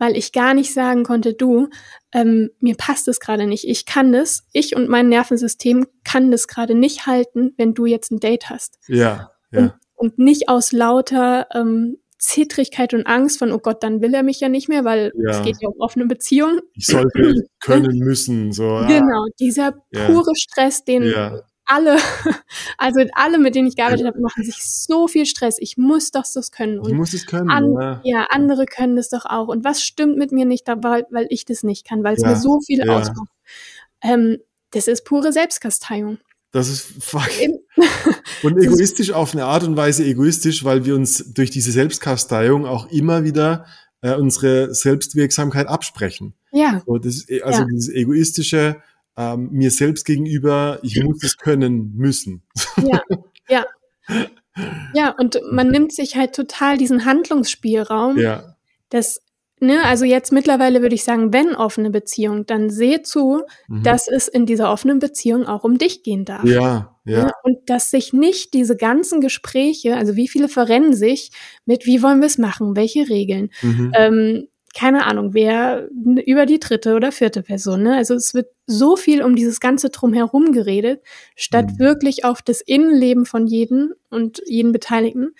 weil 0.00 0.16
ich 0.16 0.32
gar 0.32 0.54
nicht 0.54 0.72
sagen 0.72 1.04
konnte, 1.04 1.34
du, 1.34 1.68
ähm, 2.12 2.50
mir 2.58 2.74
passt 2.74 3.06
es 3.06 3.20
gerade 3.20 3.46
nicht. 3.46 3.68
Ich 3.68 3.84
kann 3.84 4.12
das, 4.12 4.44
ich 4.52 4.74
und 4.74 4.88
mein 4.88 5.08
Nervensystem 5.08 5.86
kann 6.02 6.30
das 6.30 6.48
gerade 6.48 6.74
nicht 6.74 7.06
halten, 7.06 7.52
wenn 7.58 7.74
du 7.74 7.84
jetzt 7.86 8.10
ein 8.10 8.18
Date 8.18 8.50
hast. 8.50 8.78
Ja, 8.88 9.30
ja. 9.52 9.60
Und, 9.60 9.72
und 9.94 10.18
nicht 10.18 10.48
aus 10.48 10.72
lauter 10.72 11.46
ähm, 11.54 11.98
Zittrigkeit 12.18 12.94
und 12.94 13.06
Angst 13.06 13.38
von, 13.38 13.52
oh 13.52 13.58
Gott, 13.58 13.82
dann 13.82 14.00
will 14.00 14.14
er 14.14 14.22
mich 14.22 14.40
ja 14.40 14.48
nicht 14.48 14.68
mehr, 14.68 14.84
weil 14.84 15.12
ja. 15.16 15.30
es 15.30 15.42
geht 15.42 15.56
ja 15.60 15.68
um 15.68 15.78
offene 15.80 16.06
Beziehung. 16.06 16.60
Ich 16.74 16.86
sollte 16.86 17.34
können 17.60 17.98
müssen, 17.98 18.52
so. 18.52 18.82
Genau, 18.88 19.26
dieser 19.38 19.72
pure 19.92 20.30
ja. 20.30 20.34
Stress, 20.34 20.84
den 20.84 21.04
ja 21.04 21.42
alle, 21.70 21.96
also 22.78 23.00
alle, 23.14 23.38
mit 23.38 23.54
denen 23.54 23.68
ich 23.68 23.76
gearbeitet 23.76 24.06
habe, 24.06 24.20
machen 24.20 24.44
sich 24.44 24.62
so 24.62 25.08
viel 25.08 25.26
Stress. 25.26 25.56
Ich 25.58 25.76
muss 25.76 26.10
doch 26.10 26.24
das 26.32 26.50
können. 26.50 26.78
Und 26.80 26.90
ich 26.90 26.94
muss 26.94 27.14
es 27.14 27.26
können. 27.26 27.50
An, 27.50 27.72
ja. 27.72 28.00
ja. 28.04 28.26
andere 28.30 28.66
können 28.66 28.96
das 28.96 29.08
doch 29.08 29.24
auch. 29.24 29.48
Und 29.48 29.64
was 29.64 29.82
stimmt 29.82 30.16
mit 30.16 30.32
mir 30.32 30.44
nicht, 30.44 30.66
weil, 30.66 31.06
weil 31.10 31.26
ich 31.30 31.44
das 31.44 31.62
nicht 31.62 31.86
kann, 31.86 32.02
weil 32.02 32.16
es 32.16 32.22
ja. 32.22 32.30
mir 32.30 32.36
so 32.36 32.60
viel 32.60 32.84
ja. 32.84 32.96
ausmacht. 32.96 33.30
Ähm, 34.02 34.38
das 34.72 34.88
ist 34.88 35.04
pure 35.04 35.32
Selbstkasteiung. 35.32 36.18
Das 36.52 36.68
ist 36.68 36.82
fuck. 37.00 37.28
und 38.42 38.58
egoistisch 38.58 39.12
auf 39.12 39.34
eine 39.34 39.44
Art 39.44 39.62
und 39.62 39.76
Weise 39.76 40.04
egoistisch, 40.04 40.64
weil 40.64 40.84
wir 40.84 40.96
uns 40.96 41.32
durch 41.32 41.50
diese 41.50 41.70
Selbstkasteiung 41.70 42.66
auch 42.66 42.90
immer 42.90 43.22
wieder 43.22 43.66
äh, 44.02 44.14
unsere 44.14 44.74
Selbstwirksamkeit 44.74 45.68
absprechen. 45.68 46.34
Ja. 46.50 46.82
So, 46.84 46.98
das, 46.98 47.26
also 47.42 47.64
dieses 47.64 47.88
egoistische, 47.88 48.82
ähm, 49.16 49.48
mir 49.52 49.70
selbst 49.70 50.04
gegenüber, 50.04 50.78
ich 50.82 51.02
muss 51.02 51.22
es 51.22 51.36
können 51.36 51.92
müssen. 51.96 52.42
Ja, 52.76 53.00
ja. 53.48 53.64
Ja, 54.94 55.14
und 55.16 55.40
man 55.50 55.70
nimmt 55.70 55.92
sich 55.92 56.16
halt 56.16 56.34
total 56.34 56.76
diesen 56.76 57.04
Handlungsspielraum. 57.04 58.18
Ja. 58.18 58.56
Das, 58.88 59.22
ne, 59.60 59.84
also 59.84 60.04
jetzt 60.04 60.32
mittlerweile 60.32 60.82
würde 60.82 60.94
ich 60.94 61.04
sagen, 61.04 61.32
wenn 61.32 61.54
offene 61.54 61.90
Beziehung, 61.90 62.46
dann 62.46 62.70
seh 62.70 63.02
zu, 63.02 63.42
mhm. 63.68 63.82
dass 63.82 64.08
es 64.08 64.28
in 64.28 64.46
dieser 64.46 64.70
offenen 64.70 64.98
Beziehung 64.98 65.46
auch 65.46 65.64
um 65.64 65.78
dich 65.78 66.02
gehen 66.02 66.24
darf. 66.24 66.44
Ja, 66.44 66.96
ja. 67.04 67.26
Ne? 67.26 67.32
Und 67.44 67.70
dass 67.70 67.90
sich 67.90 68.12
nicht 68.12 68.54
diese 68.54 68.76
ganzen 68.76 69.20
Gespräche, 69.20 69.96
also 69.96 70.16
wie 70.16 70.28
viele 70.28 70.48
verrennen 70.48 70.94
sich 70.94 71.30
mit, 71.64 71.86
wie 71.86 72.02
wollen 72.02 72.20
wir 72.20 72.26
es 72.26 72.38
machen, 72.38 72.76
welche 72.76 73.08
Regeln, 73.08 73.50
mhm. 73.62 73.92
ähm, 73.94 74.48
keine 74.74 75.06
Ahnung, 75.06 75.34
wer 75.34 75.88
über 76.26 76.46
die 76.46 76.60
dritte 76.60 76.94
oder 76.94 77.12
vierte 77.12 77.42
Person. 77.42 77.82
Ne? 77.82 77.96
Also 77.96 78.14
es 78.14 78.34
wird 78.34 78.48
so 78.66 78.96
viel 78.96 79.22
um 79.22 79.34
dieses 79.34 79.60
ganze 79.60 79.90
Drumherum 79.90 80.52
geredet, 80.52 81.02
statt 81.34 81.72
mhm. 81.72 81.78
wirklich 81.78 82.24
auf 82.24 82.40
das 82.42 82.60
Innenleben 82.60 83.26
von 83.26 83.46
jedem 83.46 83.94
und 84.10 84.42
jeden 84.46 84.72
Beteiligten 84.72 85.34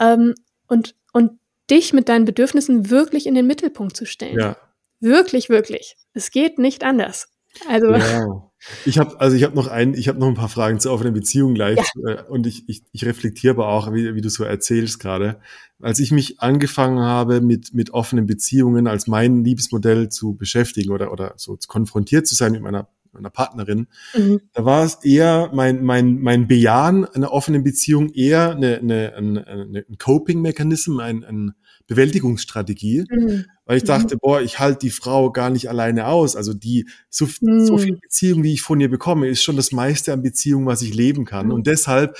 ähm, 0.00 0.34
und, 0.66 0.94
und 1.12 1.32
dich 1.70 1.92
mit 1.92 2.08
deinen 2.08 2.24
Bedürfnissen 2.24 2.90
wirklich 2.90 3.26
in 3.26 3.34
den 3.34 3.46
Mittelpunkt 3.46 3.96
zu 3.96 4.06
stellen. 4.06 4.38
Ja. 4.38 4.56
Wirklich, 5.00 5.50
wirklich. 5.50 5.96
Es 6.14 6.30
geht 6.30 6.58
nicht 6.58 6.84
anders. 6.84 7.28
Also. 7.68 7.94
Ja. 7.94 8.50
Ich 8.84 8.98
habe 8.98 9.20
also 9.20 9.36
ich 9.36 9.44
habe 9.44 9.54
noch 9.54 9.68
ein, 9.68 9.94
ich 9.94 10.08
habe 10.08 10.18
noch 10.18 10.28
ein 10.28 10.34
paar 10.34 10.48
Fragen 10.48 10.80
zur 10.80 10.92
offenen 10.92 11.14
Beziehung 11.14 11.54
gleich 11.54 11.78
ja. 11.96 12.10
Äh, 12.10 12.22
und 12.28 12.46
ich, 12.46 12.68
ich, 12.68 12.82
ich 12.92 13.04
reflektiere 13.04 13.54
aber 13.54 13.68
auch, 13.68 13.92
wie, 13.92 14.14
wie 14.14 14.20
du 14.20 14.28
so 14.28 14.44
erzählst 14.44 15.00
gerade. 15.00 15.38
Als 15.80 15.98
ich 15.98 16.12
mich 16.12 16.40
angefangen 16.40 17.00
habe 17.00 17.40
mit 17.40 17.74
mit 17.74 17.90
offenen 17.92 18.26
Beziehungen 18.26 18.86
als 18.86 19.06
mein 19.06 19.44
Liebesmodell 19.44 20.08
zu 20.08 20.34
beschäftigen 20.34 20.92
oder 20.92 21.12
oder 21.12 21.34
so 21.36 21.58
konfrontiert 21.66 22.26
zu 22.26 22.34
sein 22.34 22.52
mit 22.52 22.62
meiner 22.62 22.88
meiner 23.14 23.30
Partnerin, 23.30 23.86
mhm. 24.16 24.40
da 24.52 24.64
war 24.64 24.84
es 24.84 24.96
eher 25.04 25.50
mein, 25.54 25.84
mein, 25.84 26.20
mein 26.20 26.48
Bejahen 26.48 27.04
einer 27.04 27.32
offenen 27.32 27.62
Beziehung 27.62 28.12
eher 28.12 28.50
eine, 28.50 28.78
eine, 28.78 29.14
eine, 29.14 29.46
eine 29.46 29.84
ein 29.88 29.98
Coping-Mechanismus, 29.98 31.00
ein, 31.00 31.24
ein 31.24 31.54
Bewältigungsstrategie, 31.86 33.04
mhm. 33.10 33.44
weil 33.66 33.76
ich 33.76 33.84
dachte, 33.84 34.14
mhm. 34.14 34.18
boah, 34.22 34.40
ich 34.40 34.58
halte 34.58 34.80
die 34.80 34.90
Frau 34.90 35.30
gar 35.30 35.50
nicht 35.50 35.68
alleine 35.68 36.06
aus. 36.06 36.36
Also 36.36 36.54
die 36.54 36.88
so, 37.10 37.28
mhm. 37.40 37.66
so 37.66 37.78
viel 37.78 37.96
Beziehung, 37.96 38.42
wie 38.42 38.54
ich 38.54 38.62
von 38.62 38.80
ihr 38.80 38.90
bekomme, 38.90 39.28
ist 39.28 39.42
schon 39.42 39.56
das 39.56 39.72
meiste 39.72 40.12
an 40.12 40.22
Beziehung, 40.22 40.66
was 40.66 40.82
ich 40.82 40.94
leben 40.94 41.24
kann. 41.24 41.46
Mhm. 41.46 41.52
Und 41.52 41.66
deshalb 41.66 42.16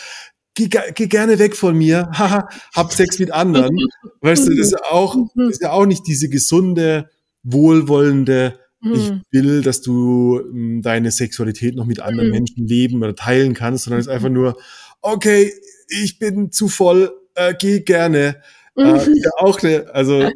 geh, 0.54 0.68
geh 0.68 1.06
gerne 1.06 1.38
weg 1.38 1.56
von 1.56 1.76
mir, 1.76 2.10
hab 2.12 2.92
Sex 2.92 3.18
mit 3.18 3.30
anderen. 3.30 3.76
weißt 4.20 4.46
du, 4.46 4.54
das 4.54 4.66
ist 4.66 4.72
ja 4.72 4.90
auch, 4.90 5.16
mhm. 5.16 5.28
das 5.36 5.52
ist 5.52 5.62
ja 5.62 5.72
auch 5.72 5.86
nicht 5.86 6.06
diese 6.06 6.28
gesunde, 6.28 7.08
wohlwollende, 7.42 8.58
ich 8.92 9.12
will, 9.30 9.62
dass 9.62 9.80
du 9.80 10.40
hm, 10.40 10.82
deine 10.82 11.10
Sexualität 11.10 11.74
noch 11.74 11.86
mit 11.86 12.00
anderen 12.00 12.30
Menschen 12.30 12.66
leben 12.66 13.02
oder 13.02 13.14
teilen 13.14 13.54
kannst, 13.54 13.84
sondern 13.84 14.00
es 14.00 14.06
ist 14.06 14.12
einfach 14.12 14.28
nur, 14.28 14.58
okay, 15.00 15.52
ich 15.88 16.18
bin 16.18 16.52
zu 16.52 16.68
voll, 16.68 17.12
äh, 17.34 17.54
geh 17.58 17.80
gerne. 17.80 18.42
Äh, 18.76 18.82
ja, 18.82 19.30
auch 19.38 19.62
eine, 19.62 19.94
also 19.94 20.28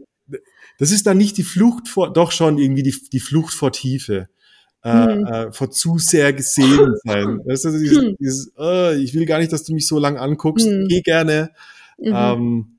das 0.78 0.92
ist 0.92 1.06
dann 1.06 1.18
nicht 1.18 1.36
die 1.36 1.42
Flucht 1.42 1.88
vor, 1.88 2.12
doch 2.12 2.32
schon 2.32 2.58
irgendwie 2.58 2.82
die, 2.82 2.94
die 3.12 3.20
Flucht 3.20 3.52
vor 3.52 3.72
Tiefe. 3.72 4.28
Hm. 4.82 5.26
äh, 5.26 5.52
vor 5.52 5.70
zu 5.70 5.98
sehr 5.98 6.32
gesehen 6.32 6.94
sein. 7.04 7.40
Das 7.46 7.64
ist 7.64 7.80
dieses, 7.80 7.98
hm. 7.98 8.16
dieses 8.20 8.52
äh, 8.56 8.96
ich 8.96 9.12
will 9.12 9.26
gar 9.26 9.38
nicht, 9.40 9.52
dass 9.52 9.64
du 9.64 9.74
mich 9.74 9.88
so 9.88 9.98
lang 9.98 10.16
anguckst, 10.16 10.66
hm. 10.66 10.86
geh 10.88 11.00
gerne. 11.00 11.50
Mhm. 11.98 12.14
Ähm, 12.14 12.78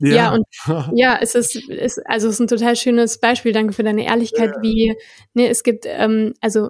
ja. 0.00 0.14
ja, 0.14 0.34
und 0.34 0.44
ja, 0.94 1.18
es 1.20 1.34
ist, 1.34 1.56
ist, 1.56 2.00
also 2.06 2.28
es 2.28 2.34
ist 2.34 2.40
ein 2.40 2.48
total 2.48 2.76
schönes 2.76 3.18
Beispiel. 3.18 3.52
Danke 3.52 3.72
für 3.72 3.82
deine 3.82 4.04
Ehrlichkeit, 4.04 4.52
ja. 4.56 4.62
wie, 4.62 4.94
ne, 5.32 5.48
es 5.48 5.62
gibt, 5.62 5.86
ähm, 5.86 6.34
also 6.40 6.68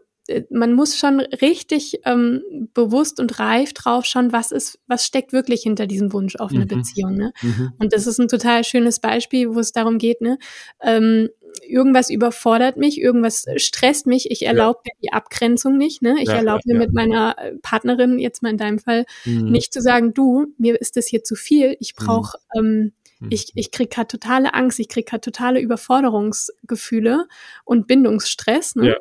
man 0.50 0.72
muss 0.72 0.96
schon 0.96 1.20
richtig 1.20 2.00
ähm, 2.04 2.42
bewusst 2.72 3.20
und 3.20 3.38
reif 3.38 3.74
drauf 3.74 4.04
schauen, 4.04 4.32
was 4.32 4.52
ist, 4.52 4.78
was 4.86 5.04
steckt 5.04 5.32
wirklich 5.32 5.62
hinter 5.62 5.86
diesem 5.86 6.12
Wunsch 6.12 6.36
auf 6.36 6.50
eine 6.50 6.64
mhm. 6.64 6.68
Beziehung. 6.68 7.14
Ne? 7.14 7.32
Mhm. 7.42 7.72
Und 7.78 7.92
das 7.92 8.06
ist 8.06 8.18
ein 8.18 8.28
total 8.28 8.64
schönes 8.64 9.00
Beispiel, 9.00 9.54
wo 9.54 9.60
es 9.60 9.72
darum 9.72 9.98
geht, 9.98 10.20
ne, 10.20 10.38
ähm, 10.82 11.28
irgendwas 11.66 12.10
überfordert 12.10 12.76
mich, 12.76 13.00
irgendwas 13.00 13.46
stresst 13.56 14.06
mich, 14.06 14.30
ich 14.30 14.44
erlaube 14.44 14.80
ja. 14.84 14.92
mir 14.92 15.00
die 15.02 15.12
Abgrenzung 15.12 15.76
nicht, 15.76 16.02
ne? 16.02 16.16
Ich 16.20 16.28
ja, 16.28 16.34
erlaube 16.34 16.62
mir 16.66 16.76
mit 16.76 16.92
meiner 16.92 17.36
äh, 17.38 17.52
Partnerin, 17.62 18.18
jetzt 18.18 18.42
mal 18.42 18.50
in 18.50 18.58
deinem 18.58 18.80
Fall, 18.80 19.04
mhm. 19.24 19.50
nicht 19.50 19.72
zu 19.72 19.80
sagen, 19.80 20.14
du, 20.14 20.46
mir 20.58 20.80
ist 20.80 20.96
das 20.96 21.06
hier 21.06 21.22
zu 21.22 21.36
viel, 21.36 21.76
ich 21.78 21.94
brauche 21.94 22.38
mhm. 22.54 22.58
ähm, 22.58 22.92
ich, 23.30 23.52
ich 23.54 23.70
krieg 23.70 23.90
gerade 23.90 24.08
totale 24.08 24.52
Angst, 24.52 24.78
ich 24.80 24.88
krieg 24.88 25.06
gerade 25.06 25.20
totale 25.20 25.60
Überforderungsgefühle 25.60 27.26
und 27.64 27.86
Bindungsstress. 27.86 28.76
Ne? 28.76 28.96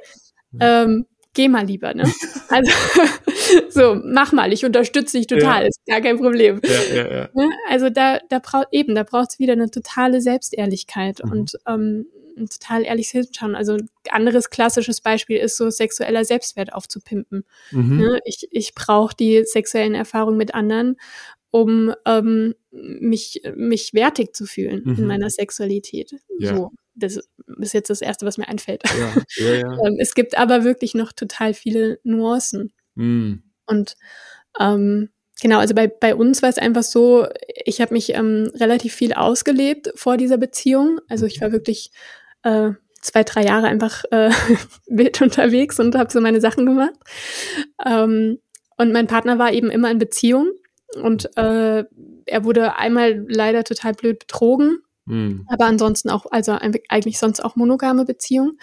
Ja. 0.54 0.84
Ähm, 0.84 1.06
geh 1.34 1.48
mal 1.48 1.66
lieber, 1.66 1.94
ne? 1.94 2.12
Also 2.50 2.72
so, 3.70 4.02
mach 4.04 4.32
mal, 4.32 4.54
ich 4.54 4.66
unterstütze 4.66 5.18
dich 5.18 5.28
total, 5.28 5.62
ja. 5.62 5.68
ist 5.68 5.80
gar 5.88 6.02
kein 6.02 6.18
Problem. 6.18 6.62
Ja, 6.64 7.08
ja. 7.08 7.30
Ne? 7.34 7.50
Also 7.70 7.90
da, 7.90 8.20
da 8.30 8.40
braucht 8.40 8.68
eben, 8.72 8.96
da 8.96 9.04
braucht 9.04 9.32
es 9.32 9.40
wieder 9.40 9.54
eine 9.54 9.70
totale 9.70 10.22
Selbstehrlichkeit 10.22 11.24
mhm. 11.24 11.32
und 11.32 11.58
ähm, 11.68 12.06
ein 12.38 12.50
total 12.50 12.84
ehrliches 12.84 13.12
Hinschauen. 13.12 13.56
Also 13.56 13.74
ein 13.74 13.90
anderes 14.10 14.50
klassisches 14.50 15.02
Beispiel 15.02 15.38
ist 15.38 15.58
so 15.58 15.70
sexueller 15.70 16.26
Selbstwert 16.26 16.74
aufzupimpen. 16.74 17.46
Mhm. 17.72 17.98
Ne? 17.98 18.20
Ich, 18.26 18.48
ich 18.52 18.74
brauche 18.74 19.16
die 19.16 19.44
sexuellen 19.46 19.96
Erfahrungen 19.96 20.38
mit 20.38 20.54
anderen, 20.54 20.98
um 21.54 21.94
ähm, 22.08 22.56
mich, 22.72 23.44
mich 23.56 23.94
wertig 23.94 24.36
zu 24.36 24.48
fühlen 24.48 24.82
mhm. 24.84 24.96
in 24.96 25.06
meiner 25.06 25.30
Sexualität. 25.30 26.16
Ja. 26.40 26.56
So 26.56 26.72
das 26.96 27.20
ist 27.60 27.74
jetzt 27.74 27.90
das 27.90 28.02
Erste, 28.02 28.26
was 28.26 28.38
mir 28.38 28.48
einfällt. 28.48 28.84
Ja, 28.86 29.14
ja, 29.38 29.54
ja. 29.56 29.78
Ähm, 29.86 29.98
es 30.00 30.14
gibt 30.16 30.38
aber 30.38 30.64
wirklich 30.64 30.96
noch 30.96 31.12
total 31.12 31.54
viele 31.54 32.00
Nuancen. 32.04 32.72
Mm. 32.96 33.36
Und 33.66 33.96
ähm, 34.60 35.10
genau, 35.42 35.60
also 35.60 35.74
bei, 35.74 35.88
bei 35.88 36.16
uns 36.16 36.42
war 36.42 36.50
es 36.50 36.58
einfach 36.58 36.84
so, 36.84 37.28
ich 37.66 37.82
habe 37.82 37.94
mich 37.94 38.14
ähm, 38.14 38.52
relativ 38.56 38.94
viel 38.94 39.14
ausgelebt 39.14 39.92
vor 39.96 40.18
dieser 40.18 40.38
Beziehung. 40.38 41.00
Also 41.10 41.26
ich 41.26 41.42
war 41.42 41.50
mhm. 41.50 41.54
wirklich 41.54 41.92
äh, 42.44 42.72
zwei, 43.02 43.24
drei 43.24 43.44
Jahre 43.44 43.68
einfach 43.68 44.04
äh, 44.12 44.30
wild 44.88 45.22
unterwegs 45.22 45.80
und 45.80 45.96
habe 45.96 46.12
so 46.12 46.22
meine 46.22 46.42
Sachen 46.42 46.66
gemacht. 46.66 46.96
Ähm, 47.86 48.40
und 48.78 48.92
mein 48.92 49.08
Partner 49.08 49.40
war 49.40 49.52
eben 49.52 49.70
immer 49.70 49.90
in 49.90 50.00
Beziehung 50.00 50.52
und 50.96 51.36
äh, 51.38 51.84
er 52.26 52.46
wurde 52.46 52.78
einmal 52.78 53.26
leider 53.28 53.64
total 53.64 53.94
blöd 53.94 54.20
betrogen 54.20 54.80
Mhm. 55.06 55.46
Aber 55.50 55.66
ansonsten 55.66 56.10
auch, 56.10 56.26
also 56.30 56.58
eigentlich 56.90 57.20
sonst 57.20 57.44
auch 57.44 57.56
monogame 57.56 58.06
Beziehung. 58.06 58.58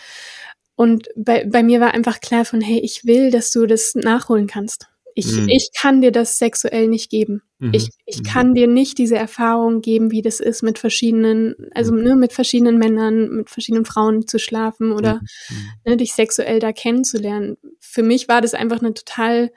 Und 0.75 1.09
bei, 1.15 1.45
bei 1.45 1.63
mir 1.63 1.81
war 1.81 1.93
einfach 1.93 2.21
klar 2.21 2.45
von, 2.45 2.61
hey, 2.61 2.79
ich 2.79 3.05
will, 3.05 3.31
dass 3.31 3.51
du 3.51 3.67
das 3.67 3.95
nachholen 3.95 4.47
kannst. 4.47 4.87
Ich, 5.15 5.33
mhm. 5.33 5.49
ich 5.49 5.71
kann 5.79 6.01
dir 6.01 6.13
das 6.13 6.39
sexuell 6.39 6.89
nicht 6.89 7.11
geben. 7.11 7.43
Mhm. 7.59 7.75
Ich, 7.75 7.91
ich 8.07 8.21
mhm. 8.21 8.23
kann 8.23 8.55
dir 8.55 8.67
nicht 8.67 8.97
diese 8.97 9.17
Erfahrung 9.17 9.83
geben, 9.83 10.11
wie 10.13 10.23
das 10.23 10.41
ist, 10.41 10.63
mit 10.63 10.79
verschiedenen, 10.79 11.55
also 11.75 11.93
mhm. 11.93 12.03
ne, 12.03 12.17
mit 12.17 12.33
verschiedenen 12.33 12.79
Männern, 12.79 13.29
mit 13.29 13.51
verschiedenen 13.51 13.85
Frauen 13.85 14.27
zu 14.27 14.39
schlafen 14.39 14.93
oder 14.93 15.15
mhm. 15.15 15.57
Ne, 15.85 15.97
dich 15.97 16.15
sexuell 16.15 16.61
da 16.61 16.73
kennenzulernen. 16.73 17.59
Für 17.81 18.03
mich 18.03 18.29
war 18.29 18.41
das 18.41 18.55
einfach 18.55 18.81
eine 18.81 18.95
total 18.95 19.51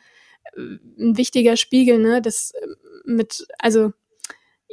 ein 0.56 1.18
wichtiger 1.18 1.58
Spiegel, 1.58 2.00
ne, 2.00 2.22
das 2.22 2.52
äh, 2.52 2.68
mit, 3.06 3.46
also 3.60 3.92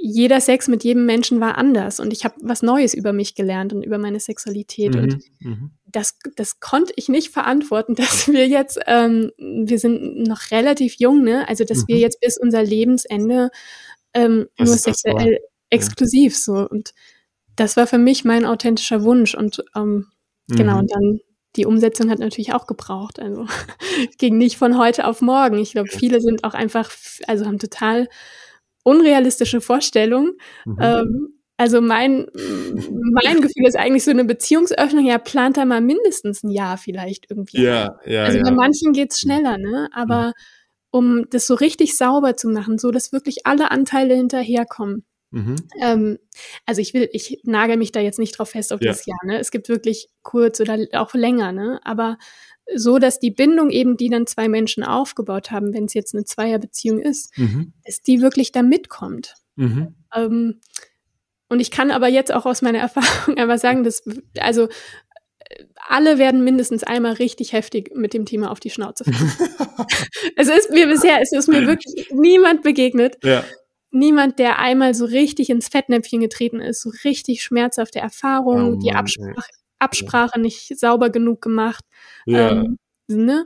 jeder 0.02 0.40
Sex 0.40 0.66
mit 0.68 0.82
jedem 0.82 1.04
Menschen 1.04 1.40
war 1.40 1.58
anders 1.58 2.00
und 2.00 2.12
ich 2.12 2.24
habe 2.24 2.34
was 2.40 2.62
Neues 2.62 2.94
über 2.94 3.12
mich 3.12 3.34
gelernt 3.34 3.72
und 3.72 3.82
über 3.82 3.98
meine 3.98 4.18
Sexualität 4.18 4.94
mhm, 4.94 5.02
und 5.02 5.18
mhm. 5.40 5.70
das, 5.86 6.18
das 6.36 6.58
konnte 6.60 6.92
ich 6.96 7.08
nicht 7.08 7.30
verantworten, 7.30 7.94
dass 7.96 8.28
wir 8.28 8.48
jetzt, 8.48 8.80
ähm, 8.86 9.30
wir 9.38 9.78
sind 9.78 10.22
noch 10.26 10.50
relativ 10.50 10.94
jung, 10.98 11.22
ne? 11.22 11.46
Also 11.48 11.64
dass 11.64 11.82
mhm. 11.82 11.88
wir 11.88 11.98
jetzt 11.98 12.20
bis 12.20 12.38
unser 12.38 12.62
Lebensende 12.62 13.50
ähm, 14.14 14.48
nur 14.58 14.76
sexuell 14.76 15.40
exklusiv 15.68 16.32
ja. 16.32 16.38
so 16.38 16.68
und 16.68 16.94
das 17.56 17.76
war 17.76 17.86
für 17.86 17.98
mich 17.98 18.24
mein 18.24 18.46
authentischer 18.46 19.04
Wunsch 19.04 19.34
und 19.34 19.62
ähm, 19.76 20.06
genau 20.48 20.78
und 20.78 20.84
mhm. 20.84 20.88
dann 20.88 21.20
die 21.56 21.66
Umsetzung 21.66 22.10
hat 22.10 22.18
natürlich 22.18 22.52
auch 22.54 22.66
gebraucht. 22.66 23.20
Also 23.20 23.46
ging 24.18 24.38
nicht 24.38 24.56
von 24.56 24.78
heute 24.78 25.06
auf 25.06 25.20
morgen. 25.20 25.58
Ich 25.58 25.72
glaube, 25.72 25.88
viele 25.88 26.20
sind 26.20 26.44
auch 26.44 26.54
einfach, 26.54 26.90
also 27.26 27.46
haben 27.46 27.58
total 27.58 28.08
unrealistische 28.84 29.60
Vorstellung. 29.60 30.32
Mhm. 30.64 30.78
Ähm, 30.80 31.40
also 31.56 31.82
mein, 31.82 32.26
mein 32.32 33.42
Gefühl 33.42 33.66
ist 33.66 33.76
eigentlich 33.76 34.04
so 34.04 34.10
eine 34.10 34.24
Beziehungsöffnung, 34.24 35.04
ja, 35.04 35.18
plant 35.18 35.58
da 35.58 35.66
mal 35.66 35.82
mindestens 35.82 36.42
ein 36.42 36.48
Jahr 36.50 36.78
vielleicht 36.78 37.30
irgendwie. 37.30 37.62
Ja, 37.62 37.98
ja. 38.06 38.24
Also 38.24 38.40
bei 38.40 38.48
ja. 38.48 38.54
manchen 38.54 38.92
geht's 38.92 39.20
schneller, 39.20 39.58
ne? 39.58 39.90
Aber 39.92 40.28
mhm. 40.28 40.32
um 40.90 41.24
das 41.28 41.46
so 41.46 41.54
richtig 41.54 41.98
sauber 41.98 42.34
zu 42.34 42.48
machen, 42.48 42.78
so 42.78 42.90
dass 42.90 43.12
wirklich 43.12 43.46
alle 43.46 43.70
Anteile 43.70 44.14
hinterherkommen. 44.14 45.04
Mhm. 45.30 45.56
Ähm, 45.80 46.18
also 46.66 46.80
ich 46.80 46.92
will, 46.94 47.08
ich 47.12 47.40
nagel 47.44 47.76
mich 47.76 47.92
da 47.92 48.00
jetzt 48.00 48.18
nicht 48.18 48.38
drauf 48.38 48.50
fest 48.50 48.72
auf 48.72 48.80
ja. 48.80 48.90
das 48.90 49.06
Jahr, 49.06 49.18
ne? 49.24 49.38
Es 49.38 49.50
gibt 49.50 49.68
wirklich 49.68 50.08
kurz 50.22 50.60
oder 50.60 50.78
auch 50.92 51.14
länger, 51.14 51.52
ne? 51.52 51.80
Aber 51.84 52.18
so, 52.74 52.98
dass 52.98 53.18
die 53.18 53.30
Bindung 53.30 53.70
eben, 53.70 53.96
die 53.96 54.08
dann 54.08 54.26
zwei 54.26 54.48
Menschen 54.48 54.84
aufgebaut 54.84 55.50
haben, 55.50 55.72
wenn 55.72 55.84
es 55.84 55.94
jetzt 55.94 56.14
eine 56.14 56.24
Zweierbeziehung 56.24 57.00
ist, 57.00 57.36
mhm. 57.36 57.72
dass 57.84 58.02
die 58.02 58.20
wirklich 58.20 58.52
da 58.52 58.62
mitkommt. 58.62 59.34
Mhm. 59.56 59.94
Ähm, 60.14 60.60
und 61.48 61.60
ich 61.60 61.70
kann 61.70 61.90
aber 61.90 62.08
jetzt 62.08 62.32
auch 62.32 62.46
aus 62.46 62.62
meiner 62.62 62.78
Erfahrung 62.80 63.36
einfach 63.36 63.58
sagen, 63.58 63.84
dass, 63.84 64.02
also, 64.38 64.68
alle 65.88 66.18
werden 66.18 66.44
mindestens 66.44 66.84
einmal 66.84 67.14
richtig 67.14 67.52
heftig 67.52 67.90
mit 67.94 68.14
dem 68.14 68.24
Thema 68.24 68.52
auf 68.52 68.60
die 68.60 68.70
Schnauze 68.70 69.04
fallen. 69.04 69.32
es 70.36 70.48
ist 70.48 70.70
mir 70.70 70.86
bisher, 70.86 71.18
es 71.20 71.32
ist 71.32 71.48
mir 71.48 71.66
wirklich 71.66 72.08
niemand 72.12 72.62
begegnet. 72.62 73.16
Ja. 73.24 73.44
Niemand, 73.92 74.38
der 74.38 74.58
einmal 74.58 74.94
so 74.94 75.04
richtig 75.04 75.50
ins 75.50 75.68
Fettnäpfchen 75.68 76.20
getreten 76.20 76.60
ist, 76.60 76.82
so 76.82 76.90
richtig 77.04 77.42
schmerzhafte 77.42 77.98
Erfahrungen, 77.98 78.74
oh 78.74 78.78
die 78.78 78.92
Absprache, 78.92 79.50
Absprache 79.78 80.40
nicht 80.40 80.78
sauber 80.78 81.10
genug 81.10 81.42
gemacht. 81.42 81.84
Ja. 82.24 82.50
Ähm, 82.50 82.78
ne? 83.08 83.44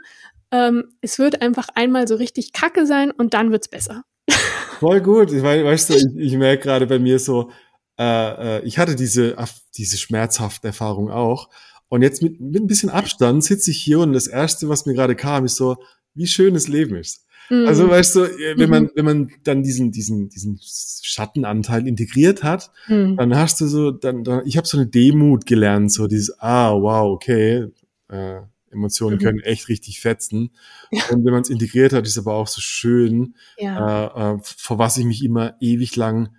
ähm, 0.54 0.84
es 1.00 1.18
wird 1.18 1.42
einfach 1.42 1.68
einmal 1.74 2.06
so 2.06 2.14
richtig 2.14 2.52
kacke 2.52 2.86
sein 2.86 3.10
und 3.10 3.34
dann 3.34 3.50
wird's 3.50 3.68
besser. 3.68 4.04
Voll 4.78 5.00
gut. 5.00 5.32
Ich 5.32 5.42
weiß, 5.42 5.64
weißt 5.64 5.90
du, 5.90 5.94
ich, 5.94 6.06
ich 6.16 6.36
merke 6.36 6.62
gerade 6.62 6.86
bei 6.86 6.98
mir 7.00 7.18
so, 7.18 7.50
äh, 7.98 8.58
äh, 8.58 8.64
ich 8.64 8.78
hatte 8.78 8.94
diese, 8.94 9.36
diese 9.76 9.98
schmerzhafte 9.98 10.68
Erfahrung 10.68 11.10
auch. 11.10 11.48
Und 11.88 12.02
jetzt 12.02 12.22
mit, 12.22 12.40
mit 12.40 12.62
ein 12.62 12.66
bisschen 12.68 12.88
Abstand 12.88 13.42
sitze 13.42 13.72
ich 13.72 13.78
hier 13.78 13.98
und 13.98 14.12
das 14.12 14.26
Erste, 14.28 14.68
was 14.68 14.86
mir 14.86 14.94
gerade 14.94 15.16
kam, 15.16 15.44
ist 15.44 15.56
so, 15.56 15.76
wie 16.14 16.26
schön 16.26 16.54
das 16.54 16.68
Leben 16.68 16.96
ist. 16.96 17.26
Mhm. 17.50 17.66
Also 17.66 17.88
weißt 17.88 18.16
du, 18.16 18.24
äh, 18.24 18.58
wenn 18.58 18.70
man, 18.70 18.84
mhm. 18.84 18.90
wenn 18.94 19.04
man 19.04 19.32
dann 19.44 19.62
diesen, 19.62 19.90
diesen, 19.92 20.28
diesen 20.28 20.58
Schattenanteil 20.60 21.86
integriert 21.86 22.42
hat, 22.42 22.70
mhm. 22.88 23.16
dann 23.16 23.36
hast 23.36 23.60
du 23.60 23.66
so, 23.66 23.90
dann, 23.90 24.24
dann 24.24 24.46
ich 24.46 24.56
habe 24.56 24.66
so 24.66 24.78
eine 24.78 24.86
Demut 24.86 25.46
gelernt, 25.46 25.92
so 25.92 26.06
dieses, 26.06 26.38
ah, 26.40 26.72
wow, 26.72 27.12
okay, 27.12 27.68
äh, 28.08 28.40
Emotionen 28.70 29.16
mhm. 29.16 29.22
können 29.22 29.40
echt 29.40 29.68
richtig 29.68 30.00
fetzen. 30.00 30.50
Ja. 30.90 31.02
Und 31.10 31.24
wenn 31.24 31.32
man 31.32 31.42
es 31.42 31.50
integriert 31.50 31.92
hat, 31.92 32.06
ist 32.06 32.18
aber 32.18 32.34
auch 32.34 32.48
so 32.48 32.60
schön, 32.60 33.34
ja. 33.56 34.32
äh, 34.32 34.34
äh, 34.34 34.38
vor 34.42 34.78
was 34.78 34.96
ich 34.96 35.04
mich 35.04 35.24
immer 35.24 35.54
ewig 35.60 35.96
lang 35.96 36.30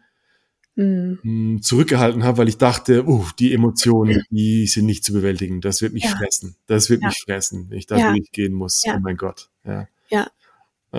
mhm. 0.76 1.62
zurückgehalten 1.62 2.24
habe, 2.24 2.40
weil 2.40 2.50
ich 2.50 2.58
dachte, 2.58 3.08
uh, 3.08 3.26
die 3.40 3.54
Emotionen, 3.54 4.24
die 4.30 4.68
sind 4.68 4.86
nicht 4.86 5.04
zu 5.04 5.14
bewältigen. 5.14 5.62
Das 5.62 5.82
wird 5.82 5.94
mich 5.94 6.04
ja. 6.04 6.16
fressen. 6.16 6.56
Das 6.68 6.90
wird 6.90 7.02
mich 7.02 7.24
fressen, 7.24 7.70
wenn 7.70 7.78
ich 7.78 7.88
da 7.88 8.12
durchgehen 8.12 8.54
muss. 8.54 8.84
Oh 8.86 9.00
mein 9.00 9.18
Gott. 9.18 9.50
Ja. 9.66 9.88
Ja. 10.10 10.28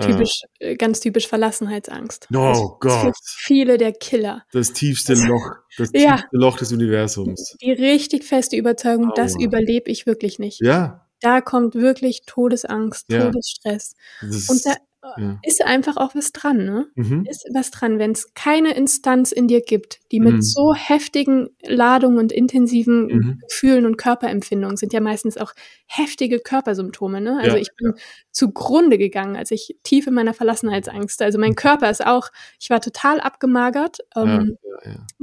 Typisch, 0.01 0.41
äh, 0.59 0.75
ganz 0.75 0.99
typisch 0.99 1.27
Verlassenheitsangst. 1.27 2.27
Oh 2.33 2.37
also, 2.39 2.77
Gott. 2.79 3.15
Viele 3.23 3.77
der 3.77 3.93
Killer. 3.93 4.43
Das 4.51 4.73
tiefste 4.73 5.13
Loch, 5.13 5.51
das 5.77 5.91
tiefste 5.91 6.27
Loch 6.31 6.57
des 6.57 6.71
Universums. 6.71 7.55
Die 7.61 7.71
richtig 7.71 8.23
feste 8.23 8.55
Überzeugung, 8.55 9.09
oh. 9.11 9.15
das 9.15 9.35
überlebe 9.39 9.89
ich 9.89 10.05
wirklich 10.05 10.39
nicht. 10.39 10.61
Ja. 10.61 11.07
Da 11.21 11.41
kommt 11.41 11.73
wirklich 11.73 12.23
Todesangst, 12.27 13.09
Todesstress. 13.09 13.95
Und 14.21 14.65
da, 14.65 14.75
ja. 15.17 15.39
ist 15.43 15.63
einfach 15.63 15.97
auch 15.97 16.15
was 16.15 16.31
dran, 16.31 16.65
ne? 16.65 16.87
Mhm. 16.95 17.25
Ist 17.29 17.47
was 17.53 17.71
dran, 17.71 17.99
wenn 17.99 18.11
es 18.11 18.33
keine 18.33 18.75
Instanz 18.75 19.31
in 19.31 19.47
dir 19.47 19.61
gibt, 19.61 19.99
die 20.11 20.19
mit 20.19 20.35
mhm. 20.35 20.41
so 20.41 20.73
heftigen 20.73 21.49
Ladungen 21.65 22.19
und 22.19 22.31
intensiven 22.31 23.07
mhm. 23.07 23.41
Gefühlen 23.47 23.85
und 23.85 23.97
Körperempfindungen 23.97 24.77
sind 24.77 24.93
ja 24.93 24.99
meistens 24.99 25.37
auch 25.37 25.53
heftige 25.85 26.39
Körpersymptome, 26.39 27.21
ne? 27.21 27.37
Also 27.41 27.55
ja, 27.55 27.61
ich 27.61 27.69
bin 27.77 27.93
ja. 27.95 28.01
zugrunde 28.31 28.97
gegangen, 28.97 29.35
als 29.35 29.51
ich 29.51 29.77
tief 29.83 30.07
in 30.07 30.13
meiner 30.13 30.33
Verlassenheitsangst. 30.33 31.21
Also 31.21 31.39
mein 31.39 31.55
Körper 31.55 31.89
ist 31.89 32.05
auch, 32.05 32.29
ich 32.59 32.69
war 32.69 32.81
total 32.81 33.19
abgemagert, 33.19 33.97
ähm, 34.15 34.57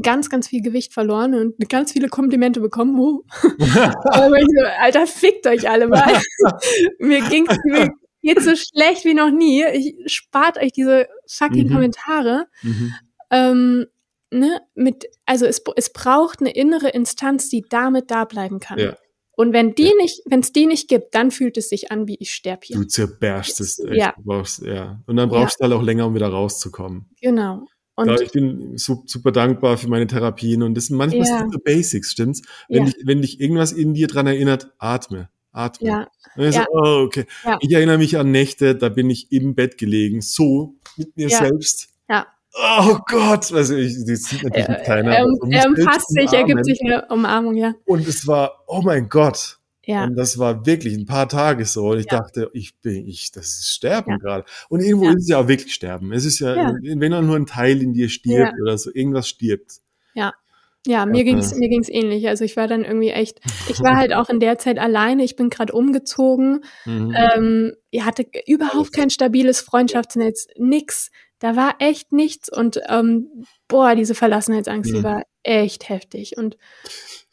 ganz, 0.03 0.30
ganz 0.30 0.49
viel 0.49 0.62
Gewicht 0.62 0.93
verloren 0.93 1.35
und 1.35 1.68
ganz 1.68 1.93
viele 1.93 2.09
Komplimente 2.09 2.61
bekommen. 2.61 2.99
Oh. 2.99 3.22
Aber 4.05 4.39
ich 4.39 4.47
so, 4.47 4.66
Alter, 4.80 5.07
fickt 5.07 5.47
euch 5.47 5.68
alle 5.68 5.89
mal. 5.89 6.20
mir 6.99 7.20
ging's 7.28 7.57
geht 8.25 8.43
so 8.43 8.55
schlecht 8.57 9.05
wie 9.05 9.14
noch 9.14 9.31
nie. 9.31 9.64
Ich 9.72 10.12
spart 10.12 10.59
euch 10.59 10.72
diese 10.72 11.07
fucking 11.27 11.68
mhm. 11.68 11.72
Kommentare. 11.72 12.47
Mhm. 12.62 12.95
Ähm, 13.31 13.87
ne, 14.31 14.61
mit, 14.75 15.07
also 15.27 15.47
es, 15.47 15.62
es 15.77 15.93
braucht 15.93 16.41
eine 16.41 16.53
innere 16.53 16.89
Instanz, 16.89 17.49
die 17.49 17.64
damit 17.68 18.11
da 18.11 18.25
bleiben 18.25 18.59
kann. 18.59 18.79
Ja. 18.79 18.97
Und 19.37 19.53
wenn 19.53 19.75
die 19.75 19.87
ja. 19.87 19.93
nicht, 19.99 20.20
wenn 20.27 20.41
es 20.41 20.53
die 20.53 20.66
nicht 20.66 20.89
gibt, 20.89 21.14
dann 21.14 21.31
fühlt 21.31 21.57
es 21.57 21.68
sich 21.68 21.91
an, 21.91 22.07
wie 22.07 22.16
ich 22.20 22.33
sterbe 22.33 22.61
hier. 22.64 22.77
Du 22.77 22.85
zerberstest 22.85 23.85
echt. 23.85 23.97
Ja. 23.97 24.14
Du 24.16 24.22
brauchst, 24.22 24.62
ja. 24.62 25.03
Und 25.07 25.16
dann 25.16 25.29
brauchst 25.29 25.59
ja. 25.61 25.66
du 25.66 25.72
halt 25.72 25.83
auch 25.83 25.85
länger, 25.85 26.07
um 26.07 26.14
wieder 26.14 26.29
rauszukommen. 26.29 27.11
Genau. 27.20 27.66
Und 27.97 28.09
ja, 28.09 28.20
ich 28.20 28.33
bin 28.33 28.77
super 28.77 29.31
dankbar 29.31 29.77
für 29.77 29.89
meine 29.89 30.07
Therapien 30.07 30.62
und 30.62 30.75
das 30.75 30.87
sind 30.87 30.97
manchmal 30.97 31.27
ja. 31.27 31.47
so 31.51 31.59
Basics, 31.59 32.11
stimmt's? 32.11 32.43
Wenn, 32.68 32.87
dich, 32.87 32.97
wenn 33.05 33.22
dich 33.22 33.41
irgendwas 33.41 33.70
in 33.70 33.95
dir 33.95 34.09
dran 34.09 34.27
erinnert, 34.27 34.72
atme. 34.79 35.29
Atmen. 35.55 35.90
Ja. 35.90 36.09
ja. 36.36 36.52
So, 36.52 36.61
oh, 36.70 37.05
okay. 37.07 37.26
Ja. 37.44 37.59
Ich 37.61 37.72
erinnere 37.72 37.98
mich 37.98 38.18
an 38.18 38.30
Nächte, 38.30 38.74
da 38.74 38.88
bin 38.88 39.09
ich 39.09 39.32
im 39.32 39.55
Bett 39.55 39.78
gelegen, 39.78 40.20
so 40.20 40.74
mit 40.96 41.16
mir 41.16 41.28
ja. 41.28 41.38
selbst. 41.38 41.88
Ja. 42.09 42.26
Oh 42.57 42.98
Gott, 43.07 43.52
also 43.52 43.74
ich, 43.74 44.05
das 44.07 44.24
sieht 44.24 44.42
natürlich 44.42 44.68
äh, 44.68 44.84
keiner. 44.84 45.12
Er, 45.12 45.26
er 45.50 45.66
umfasst 45.66 46.09
sich, 46.09 46.32
er 46.32 46.44
gibt 46.44 46.64
sich 46.64 46.80
eine 46.82 47.07
Umarmung, 47.09 47.57
ja. 47.57 47.74
Und 47.84 48.07
es 48.07 48.26
war, 48.26 48.64
oh 48.66 48.82
mein 48.82 49.09
Gott. 49.09 49.59
Ja. 49.86 50.05
Und 50.05 50.16
das 50.16 50.38
war 50.38 50.64
wirklich 50.64 50.96
ein 50.96 51.05
paar 51.05 51.28
Tage 51.28 51.64
so. 51.66 51.90
Und 51.90 51.98
ich 51.98 52.07
ja. 52.11 52.18
dachte, 52.18 52.50
ich 52.52 52.80
bin, 52.80 53.07
ich, 53.07 53.32
das 53.32 53.46
ist 53.46 53.68
Sterben 53.70 54.12
ja. 54.12 54.16
gerade. 54.18 54.44
Und 54.68 54.80
irgendwo 54.80 55.09
ist 55.09 55.22
es 55.22 55.28
ja 55.28 55.38
auch 55.38 55.48
wirklich 55.48 55.74
Sterben. 55.74 56.12
Es 56.12 56.24
ist 56.24 56.38
ja, 56.38 56.55
wenn 56.82 57.11
dann 57.11 57.26
nur 57.26 57.36
ein 57.36 57.46
Teil 57.46 57.82
in 57.82 57.92
dir 57.92 58.09
stirbt 58.09 58.55
oder 58.61 58.78
so, 58.78 58.90
irgendwas 58.92 59.28
stirbt. 59.28 59.80
Ja. 60.14 60.32
Ja, 60.87 61.07
mir 61.07 61.24
ging's 61.24 61.55
mir 61.55 61.68
ging's 61.68 61.89
ähnlich. 61.89 62.28
Also 62.28 62.45
ich 62.45 62.57
war 62.57 62.68
dann 62.68 62.85
irgendwie 62.85 63.11
echt, 63.11 63.41
ich 63.68 63.80
war 63.80 63.97
halt 63.97 64.12
auch 64.12 64.28
in 64.28 64.39
der 64.39 64.59
Zeit 64.59 64.78
alleine. 64.78 65.24
Ich 65.24 65.35
bin 65.37 65.51
gerade 65.51 65.72
umgezogen. 65.72 66.61
Mhm. 66.87 67.14
Ähm, 67.16 67.72
ich 67.91 68.05
hatte 68.05 68.26
überhaupt 68.47 68.93
kein 68.93 69.09
stabiles 69.09 69.61
Freundschaftsnetz, 69.61 70.49
nix. 70.59 71.11
Da 71.39 71.57
war 71.57 71.76
echt 71.78 72.12
nichts 72.12 72.51
und 72.51 72.80
ähm, 72.89 73.45
boah, 73.68 73.95
diese 73.95 74.14
Verlassenheitsangst, 74.14 74.91
mhm. 74.91 74.97
die 74.97 75.03
war 75.03 75.22
echt 75.43 75.89
heftig. 75.89 76.37
Und 76.37 76.59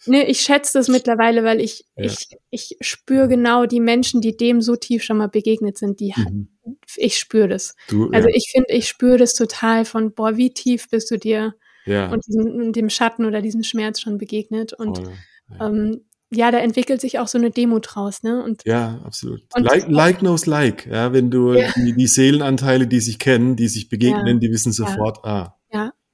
ne, 0.06 0.28
ich 0.28 0.41
schätze 0.41 0.78
das 0.78 0.88
mittlerweile, 0.88 1.43
weil 1.43 1.60
ich 1.60 1.86
ja. 1.95 2.06
ich 2.06 2.28
ich 2.49 2.78
spüre 2.82 3.28
genau 3.28 3.66
die 3.66 3.82
Menschen, 3.82 4.22
die 4.22 4.38
dem 4.38 4.62
so 4.62 4.76
tief 4.76 5.04
schon 5.04 5.18
mal 5.18 5.28
begegnet 5.28 5.78
sind. 5.78 5.99
Die 5.99 6.14
mhm. 6.16 6.47
ich 6.95 7.18
spüre 7.18 7.49
das. 7.49 7.76
Du, 7.89 8.10
also 8.12 8.30
ja. 8.30 8.36
ich 8.36 8.52
finde, 8.52 8.74
ich 8.74 8.88
spüre 8.88 9.18
das 9.18 9.34
total 9.34 9.84
von 9.86 10.14
boah, 10.14 10.38
wie 10.38 10.54
tief 10.54 10.89
bist 10.89 11.12
du 11.12 11.18
dir 11.18 11.56
ja. 11.86 12.12
und 12.12 12.26
diesem, 12.28 12.74
dem 12.74 12.90
Schatten 12.90 13.26
oder 13.26 13.42
diesem 13.42 13.64
Schmerz 13.64 14.00
schon 14.02 14.18
begegnet. 14.18 14.74
Und 14.74 14.98
Voll, 14.98 15.14
ja. 15.60 15.68
Ähm, 15.68 16.02
ja, 16.34 16.50
da 16.50 16.60
entwickelt 16.60 17.02
sich 17.02 17.20
auch 17.20 17.28
so 17.28 17.38
eine 17.38 17.52
Demo 17.52 17.80
draus, 17.80 18.24
ne? 18.24 18.42
Und, 18.42 18.64
ja, 18.66 19.02
absolut. 19.04 19.42
Und 19.54 19.64
like, 19.64 19.90
like 19.90 20.20
knows 20.20 20.46
like, 20.46 20.86
ja, 20.86 21.12
wenn 21.12 21.30
du 21.30 21.54
ja. 21.54 21.72
die, 21.76 21.94
die, 21.94 22.08
Seelenanteile, 22.08 22.88
die 22.88 23.02
sich 23.02 23.20
kennen, 23.20 23.58
die 23.58 23.68
sich 23.68 23.90
begegnen, 23.90 24.40
die 24.40 24.50
wissen 24.50 24.72
sofort, 24.72 25.26
ah, 25.26 25.58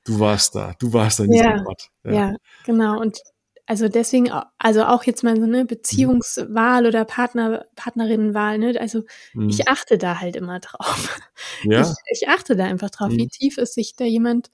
du 0.08 0.20
warst 0.20 0.56
da, 0.56 0.74
du 0.80 0.92
warst 0.94 1.20
da 1.20 1.26
in 1.26 1.32
diesem 1.32 1.66
Ort. 1.68 1.90
Ja. 2.04 2.36
genau. 2.66 3.00
Und 3.00 3.20
also 3.68 3.90
deswegen, 3.90 4.32
also 4.58 4.86
auch 4.86 5.04
jetzt 5.04 5.24
mal 5.24 5.36
so 5.36 5.44
eine 5.44 5.66
Beziehungswahl 5.66 6.86
oder 6.88 7.04
Partner, 7.04 7.66
Partnerinnenwahl, 7.76 8.58
ne? 8.58 8.80
Also 8.80 9.04
mhm. 9.34 9.50
ich 9.50 9.68
achte 9.68 9.98
da 9.98 10.22
halt 10.22 10.36
immer 10.36 10.60
drauf. 10.60 11.20
Ja. 11.64 11.82
Ich, 12.10 12.22
ich 12.22 12.30
achte 12.30 12.56
da 12.56 12.66
einfach 12.66 12.90
drauf, 12.90 13.10
mhm. 13.10 13.18
wie 13.18 13.28
tief 13.28 13.58
ist 13.58 13.74
sich 13.74 13.96
da 13.96 14.06
jemand 14.06 14.52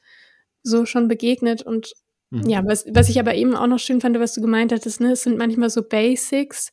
so 0.64 0.86
schon 0.86 1.07
begegnet 1.07 1.61
und 1.61 1.93
mhm. 2.32 2.49
ja, 2.49 2.64
was, 2.66 2.86
was 2.89 3.09
ich 3.09 3.20
aber 3.20 3.36
eben 3.36 3.55
auch 3.55 3.68
noch 3.68 3.80
schön 3.80 4.01
fand, 4.01 4.18
was 4.20 4.34
du 4.34 4.41
gemeint 4.41 4.72
hattest, 4.72 5.01
ne, 5.01 5.11
es 5.11 5.24
sind 5.24 5.38
manchmal 5.38 5.70
so 5.70 5.84
Basics, 5.84 6.72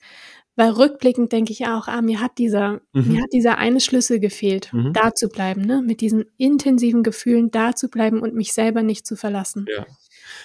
weil 0.57 0.70
rückblickend 0.70 1.32
denke 1.32 1.53
ich 1.53 1.66
auch, 1.66 1.88
ah, 1.88 2.03
mir 2.03 2.20
hat 2.20 2.38
dieser, 2.38 2.80
mhm. 2.93 3.12
mir 3.12 3.22
hat 3.22 3.32
dieser 3.32 3.59
eine 3.59 3.80
Schlüssel 3.80 4.20
gefehlt, 4.20 4.72
mhm. 4.72 4.93
da 4.93 5.14
zu 5.14 5.28
bleiben, 5.28 5.62
ne, 5.62 5.82
mit 5.82 6.01
diesen 6.01 6.26
intensiven 6.36 7.03
Gefühlen 7.03 7.51
da 7.51 7.74
zu 7.74 7.88
bleiben 7.88 8.20
und 8.20 8.34
mich 8.34 8.53
selber 8.53 8.82
nicht 8.82 9.07
zu 9.07 9.16
verlassen. 9.16 9.66
Ja. 9.74 9.86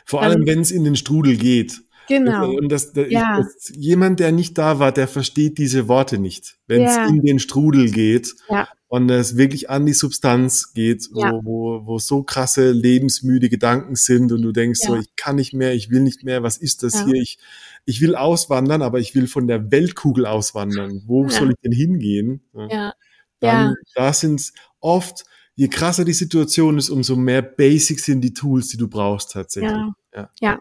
Vor 0.05 0.21
allem, 0.21 0.41
ähm, 0.41 0.47
wenn 0.47 0.59
es 0.59 0.71
in 0.71 0.83
den 0.83 0.95
Strudel 0.95 1.37
geht. 1.37 1.81
Genau. 2.07 2.51
Und 2.51 2.71
das, 2.71 2.93
das, 2.93 3.07
ja. 3.09 3.39
das, 3.39 3.71
jemand, 3.75 4.19
der 4.19 4.31
nicht 4.31 4.57
da 4.59 4.77
war, 4.77 4.91
der 4.91 5.07
versteht 5.07 5.57
diese 5.57 5.87
Worte 5.87 6.19
nicht. 6.19 6.57
Wenn 6.67 6.83
es 6.83 6.95
ja. 6.95 7.07
in 7.07 7.21
den 7.21 7.39
Strudel 7.39 7.89
geht, 7.89 8.31
ja 8.47 8.67
und 8.87 9.09
es 9.09 9.35
wirklich 9.35 9.69
an 9.69 9.85
die 9.85 9.93
Substanz 9.93 10.73
geht, 10.73 11.09
wo, 11.11 11.19
ja. 11.19 11.31
wo, 11.43 11.85
wo 11.85 11.99
so 11.99 12.23
krasse 12.23 12.71
lebensmüde 12.71 13.49
Gedanken 13.49 13.95
sind 13.95 14.31
und 14.31 14.41
du 14.41 14.51
denkst 14.51 14.81
ja. 14.83 14.89
so, 14.89 14.95
ich 14.97 15.15
kann 15.15 15.37
nicht 15.37 15.53
mehr, 15.53 15.73
ich 15.73 15.89
will 15.89 16.01
nicht 16.01 16.23
mehr, 16.23 16.43
was 16.43 16.57
ist 16.57 16.83
das 16.83 16.93
ja. 16.93 17.05
hier? 17.05 17.21
Ich, 17.21 17.39
ich 17.85 18.01
will 18.01 18.15
auswandern, 18.15 18.81
aber 18.81 18.99
ich 18.99 19.15
will 19.15 19.27
von 19.27 19.47
der 19.47 19.71
Weltkugel 19.71 20.25
auswandern. 20.25 21.01
Wo 21.05 21.27
soll 21.29 21.51
ich 21.51 21.57
denn 21.63 21.71
hingehen? 21.71 22.41
Ja. 22.53 22.93
Dann, 23.39 23.75
Da 23.95 24.13
sind 24.13 24.53
oft, 24.79 25.25
je 25.55 25.67
krasser 25.67 26.05
die 26.05 26.13
Situation 26.13 26.77
ist, 26.77 26.89
umso 26.89 27.15
mehr 27.15 27.41
Basics 27.41 28.05
sind 28.05 28.21
die 28.21 28.33
Tools, 28.33 28.67
die 28.67 28.77
du 28.77 28.87
brauchst 28.87 29.31
tatsächlich. 29.31 29.71
Ja. 30.13 30.29
ja. 30.39 30.59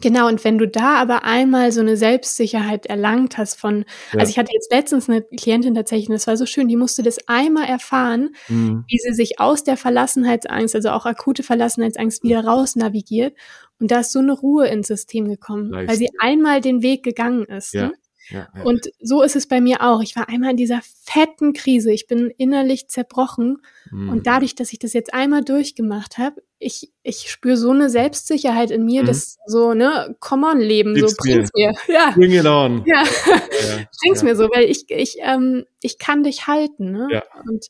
Genau, 0.00 0.28
und 0.28 0.44
wenn 0.44 0.58
du 0.58 0.68
da 0.68 0.96
aber 0.96 1.24
einmal 1.24 1.72
so 1.72 1.80
eine 1.80 1.96
Selbstsicherheit 1.96 2.86
erlangt 2.86 3.38
hast 3.38 3.58
von, 3.58 3.84
ja. 4.12 4.20
also 4.20 4.30
ich 4.30 4.38
hatte 4.38 4.52
jetzt 4.52 4.70
letztens 4.70 5.08
eine 5.08 5.22
Klientin 5.22 5.74
tatsächlich, 5.74 6.08
und 6.08 6.14
das 6.14 6.26
war 6.26 6.36
so 6.36 6.44
schön, 6.44 6.68
die 6.68 6.76
musste 6.76 7.02
das 7.02 7.18
einmal 7.28 7.64
erfahren, 7.64 8.30
mhm. 8.48 8.84
wie 8.88 8.98
sie 8.98 9.14
sich 9.14 9.40
aus 9.40 9.64
der 9.64 9.76
Verlassenheitsangst, 9.76 10.74
also 10.74 10.90
auch 10.90 11.06
akute 11.06 11.42
Verlassenheitsangst 11.42 12.22
wieder 12.22 12.44
raus 12.44 12.76
navigiert. 12.76 13.36
Und 13.78 13.90
da 13.90 14.00
ist 14.00 14.12
so 14.12 14.18
eine 14.18 14.32
Ruhe 14.32 14.68
ins 14.68 14.88
System 14.88 15.28
gekommen, 15.28 15.70
Leicht. 15.70 15.88
weil 15.88 15.96
sie 15.96 16.10
einmal 16.18 16.60
den 16.60 16.82
Weg 16.82 17.02
gegangen 17.02 17.44
ist. 17.44 17.74
Ja. 17.74 17.88
Ne? 17.88 17.94
Ja, 18.28 18.48
ja. 18.54 18.62
Und 18.62 18.90
so 19.00 19.22
ist 19.22 19.36
es 19.36 19.46
bei 19.46 19.60
mir 19.60 19.82
auch. 19.82 20.02
Ich 20.02 20.16
war 20.16 20.28
einmal 20.28 20.50
in 20.50 20.56
dieser 20.56 20.80
fetten 21.04 21.52
Krise. 21.52 21.92
Ich 21.92 22.06
bin 22.06 22.32
innerlich 22.36 22.88
zerbrochen. 22.88 23.58
Mhm. 23.90 24.08
Und 24.08 24.26
dadurch, 24.26 24.54
dass 24.54 24.72
ich 24.72 24.78
das 24.78 24.92
jetzt 24.92 25.14
einmal 25.14 25.42
durchgemacht 25.42 26.18
habe, 26.18 26.42
ich, 26.58 26.92
ich 27.02 27.30
spüre 27.30 27.56
so 27.56 27.70
eine 27.70 27.90
Selbstsicherheit 27.90 28.70
in 28.70 28.84
mir, 28.84 29.02
mhm. 29.02 29.06
dass 29.06 29.38
so, 29.46 29.74
ne, 29.74 30.16
come 30.20 30.46
on, 30.46 30.58
Leben, 30.58 30.94
Gib's 30.94 31.12
so 31.12 31.16
bring's 31.18 31.50
mir. 31.54 31.68
mir. 31.68 31.76
Ja. 31.94 32.10
Bring 32.14 32.32
it 32.32 32.46
on. 32.46 32.84
Ja. 32.86 33.02
ja. 33.02 33.84
bring's 34.02 34.22
mir 34.22 34.36
so, 34.36 34.44
weil 34.44 34.64
ich, 34.64 34.84
ich, 34.88 35.16
ähm, 35.20 35.64
ich 35.82 35.98
kann 35.98 36.22
dich 36.22 36.46
halten, 36.46 36.92
ne? 36.92 37.08
Ja. 37.10 37.22
Und 37.48 37.66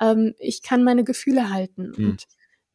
ähm, 0.00 0.34
ich 0.38 0.62
kann 0.62 0.82
meine 0.82 1.04
Gefühle 1.04 1.50
halten. 1.50 1.92
Mhm. 1.96 2.10
Und 2.10 2.24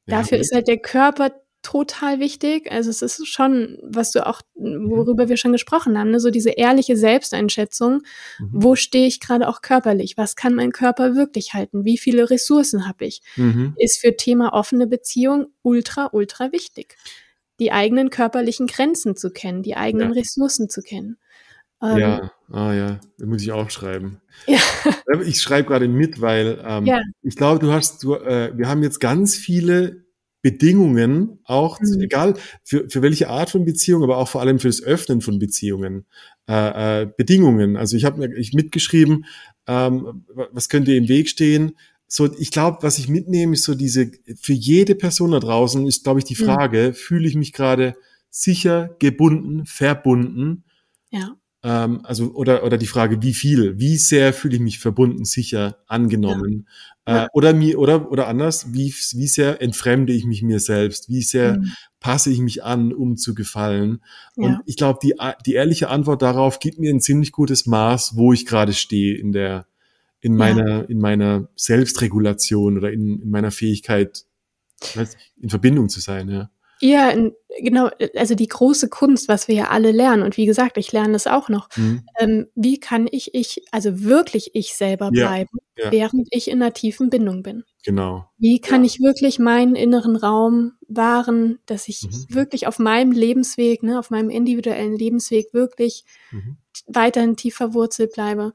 dafür 0.06 0.38
ist 0.38 0.54
halt 0.54 0.68
der 0.68 0.78
Körper 0.78 1.32
total 1.66 2.20
wichtig. 2.20 2.72
Also 2.72 2.92
es 2.92 3.02
ist 3.02 3.28
schon, 3.28 3.80
was 3.82 4.12
du 4.12 4.26
auch, 4.26 4.42
mhm. 4.54 4.88
worüber 4.92 5.30
wir 5.30 5.38
schon 5.38 5.52
gesprochen 5.52 5.98
haben, 5.98 6.12
ne? 6.12 6.20
so 6.20 6.30
diese 6.30 6.52
ehrliche 6.52 6.96
Selbsteinschätzung. 6.96 8.04
Mhm. 8.38 8.50
Wo 8.52 8.76
stehe 8.76 9.08
ich 9.08 9.20
gerade 9.20 9.48
auch 9.48 9.64
körperlich? 9.64 10.16
Was 10.16 10.36
kann 10.36 10.54
mein 10.54 10.72
Körper 10.72 11.16
wirklich 11.16 11.56
halten? 11.56 11.84
Wie 11.84 11.98
viele 11.98 12.30
Ressourcen 12.30 12.88
habe 12.88 13.06
ich? 13.06 13.24
Mhm. 13.36 13.74
Ist 13.78 14.00
für 14.00 14.16
Thema 14.16 14.54
offene 14.54 14.86
Beziehung 14.86 15.48
ultra, 15.64 16.10
ultra 16.12 16.52
wichtig. 16.52 16.98
Die 17.60 17.72
eigenen 17.72 18.12
körperlichen 18.12 18.68
Grenzen 18.68 19.16
zu 19.16 19.32
kennen, 19.32 19.64
die 19.64 19.76
eigenen 19.76 20.10
ja. 20.10 20.20
Ressourcen 20.20 20.70
zu 20.70 20.82
kennen. 20.82 21.18
Ähm, 21.82 21.98
ja, 21.98 22.32
ah 22.52 22.74
ja, 22.74 23.00
das 23.18 23.28
muss 23.28 23.42
ich 23.42 23.52
auch 23.52 23.70
schreiben. 23.70 24.22
Ja. 24.48 24.60
Ich 25.22 25.42
schreibe 25.42 25.70
gerade 25.70 25.88
mit, 25.88 26.20
weil 26.20 26.62
ähm, 26.66 26.86
ja. 26.86 27.00
ich 27.22 27.38
glaube, 27.38 27.60
du 27.60 27.72
hast, 27.72 28.04
du, 28.04 28.16
äh, 28.16 28.52
wir 28.56 28.68
haben 28.68 28.84
jetzt 28.84 29.00
ganz 29.00 29.36
viele 29.36 30.05
Bedingungen, 30.46 31.40
auch 31.44 31.80
mhm. 31.80 32.02
egal 32.02 32.36
für, 32.64 32.88
für 32.88 33.02
welche 33.02 33.30
Art 33.30 33.50
von 33.50 33.66
Beziehung, 33.66 34.04
aber 34.04 34.20
auch 34.20 34.28
vor 34.28 34.42
allem 34.42 34.60
für 34.60 34.68
das 34.68 34.84
Öffnen 34.84 35.22
von 35.22 35.40
Beziehungen, 35.40 36.06
äh, 36.48 37.02
äh, 37.02 37.08
Bedingungen. 37.18 37.78
Also 37.78 37.98
ich 37.98 38.06
habe 38.06 38.20
mir 38.20 38.38
ich 38.38 38.54
mitgeschrieben, 38.54 39.26
ähm, 39.66 40.24
was 40.52 40.70
könnte 40.70 40.94
im 40.94 41.08
Weg 41.08 41.30
stehen? 41.30 41.72
so, 42.08 42.32
ich 42.38 42.52
glaube, 42.52 42.78
was 42.82 43.00
ich 43.00 43.10
mitnehme, 43.10 43.54
ist 43.54 43.64
so 43.64 43.74
diese, 43.74 44.12
für 44.40 44.54
jede 44.54 44.94
Person 44.94 45.32
da 45.32 45.40
draußen 45.40 45.88
ist, 45.88 46.04
glaube 46.04 46.20
ich, 46.20 46.26
die 46.26 46.40
mhm. 46.40 46.46
Frage, 46.46 46.90
mhm. 46.90 46.94
fühle 46.94 47.28
ich 47.28 47.36
mich 47.36 47.52
gerade 47.52 47.96
sicher, 48.30 48.96
gebunden, 49.00 49.66
verbunden? 49.66 50.64
Ja. 51.10 51.36
Ähm, 51.66 52.02
also, 52.04 52.32
oder, 52.36 52.64
oder 52.64 52.78
die 52.78 52.86
Frage, 52.86 53.24
wie 53.24 53.34
viel, 53.34 53.80
wie 53.80 53.98
sehr 53.98 54.34
fühle 54.34 54.54
ich 54.54 54.62
mich 54.62 54.78
verbunden, 54.78 55.26
sicher, 55.26 55.80
angenommen? 55.88 56.68
Ja. 57.08 57.24
Äh, 57.26 57.28
oder 57.34 57.54
mir, 57.54 57.80
oder, 57.80 58.12
oder 58.12 58.28
anders, 58.28 58.72
wie, 58.72 58.94
wie 59.14 59.28
sehr 59.28 59.64
entfremde 59.64 60.14
ich 60.14 60.26
mich 60.26 60.44
mir 60.44 60.60
selbst? 60.60 61.10
Wie 61.10 61.24
sehr 61.24 61.58
mhm. 61.58 61.72
passe 62.00 62.30
ich 62.30 62.38
mich 62.38 62.64
an, 62.64 62.94
um 62.94 63.18
zu 63.18 63.34
gefallen? 63.34 64.02
Und 64.36 64.52
ja. 64.52 64.62
ich 64.68 64.78
glaube, 64.78 65.00
die, 65.02 65.16
die 65.48 65.54
ehrliche 65.54 65.90
Antwort 65.90 66.22
darauf 66.22 66.60
gibt 66.60 66.78
mir 66.78 66.94
ein 66.94 67.02
ziemlich 67.02 67.32
gutes 67.32 67.66
Maß, 67.66 68.16
wo 68.16 68.32
ich 68.32 68.46
gerade 68.46 68.74
stehe 68.74 69.18
in 69.18 69.32
der, 69.32 69.66
in 70.22 70.36
meiner, 70.36 70.68
ja. 70.68 70.82
in 70.82 71.00
meiner 71.00 71.50
Selbstregulation 71.56 72.78
oder 72.78 72.92
in, 72.92 73.24
in 73.24 73.32
meiner 73.32 73.50
Fähigkeit, 73.50 74.26
in 75.42 75.50
Verbindung 75.50 75.90
zu 75.90 76.00
sein, 76.00 76.30
ja. 76.30 76.52
Ja, 76.82 77.14
genau, 77.60 77.90
also 78.16 78.36
die 78.36 78.48
große 78.48 78.90
Kunst, 78.90 79.28
was 79.28 79.48
wir 79.48 79.56
ja 79.56 79.68
alle 79.70 79.92
lernen, 79.92 80.24
und 80.24 80.38
wie 80.38 80.46
gesagt, 80.46 80.78
ich 80.78 80.92
lerne 80.92 81.14
das 81.14 81.26
auch 81.26 81.48
noch. 81.48 81.70
Mhm. 81.78 82.04
Ähm, 82.20 82.48
wie 82.56 82.80
kann 82.80 83.08
ich 83.10 83.34
ich, 83.34 83.64
also 83.72 84.04
wirklich 84.04 84.52
ich 84.56 84.76
selber 84.76 85.10
bleiben, 85.10 85.58
ja, 85.78 85.86
ja. 85.86 85.92
während 85.92 86.28
ich 86.32 86.50
in 86.50 86.62
einer 86.62 86.74
tiefen 86.74 87.10
Bindung 87.10 87.44
bin? 87.44 87.64
Genau. 87.86 88.26
Wie 88.38 88.60
kann 88.60 88.82
ja. 88.82 88.88
ich 88.88 89.00
wirklich 89.00 89.40
meinen 89.40 89.76
inneren 89.76 90.16
Raum 90.16 90.74
wahren, 90.88 91.60
dass 91.66 91.88
ich 91.88 92.04
mhm. 92.04 92.36
wirklich 92.36 92.68
auf 92.68 92.78
meinem 92.78 93.12
Lebensweg, 93.12 93.82
ne, 93.84 93.98
auf 93.98 94.10
meinem 94.10 94.30
individuellen 94.30 94.98
Lebensweg 94.98 95.54
wirklich 95.54 96.04
mhm. 96.32 96.58
weiterhin 96.88 97.38
tief 97.38 97.56
verwurzelt 97.56 98.14
bleibe? 98.14 98.52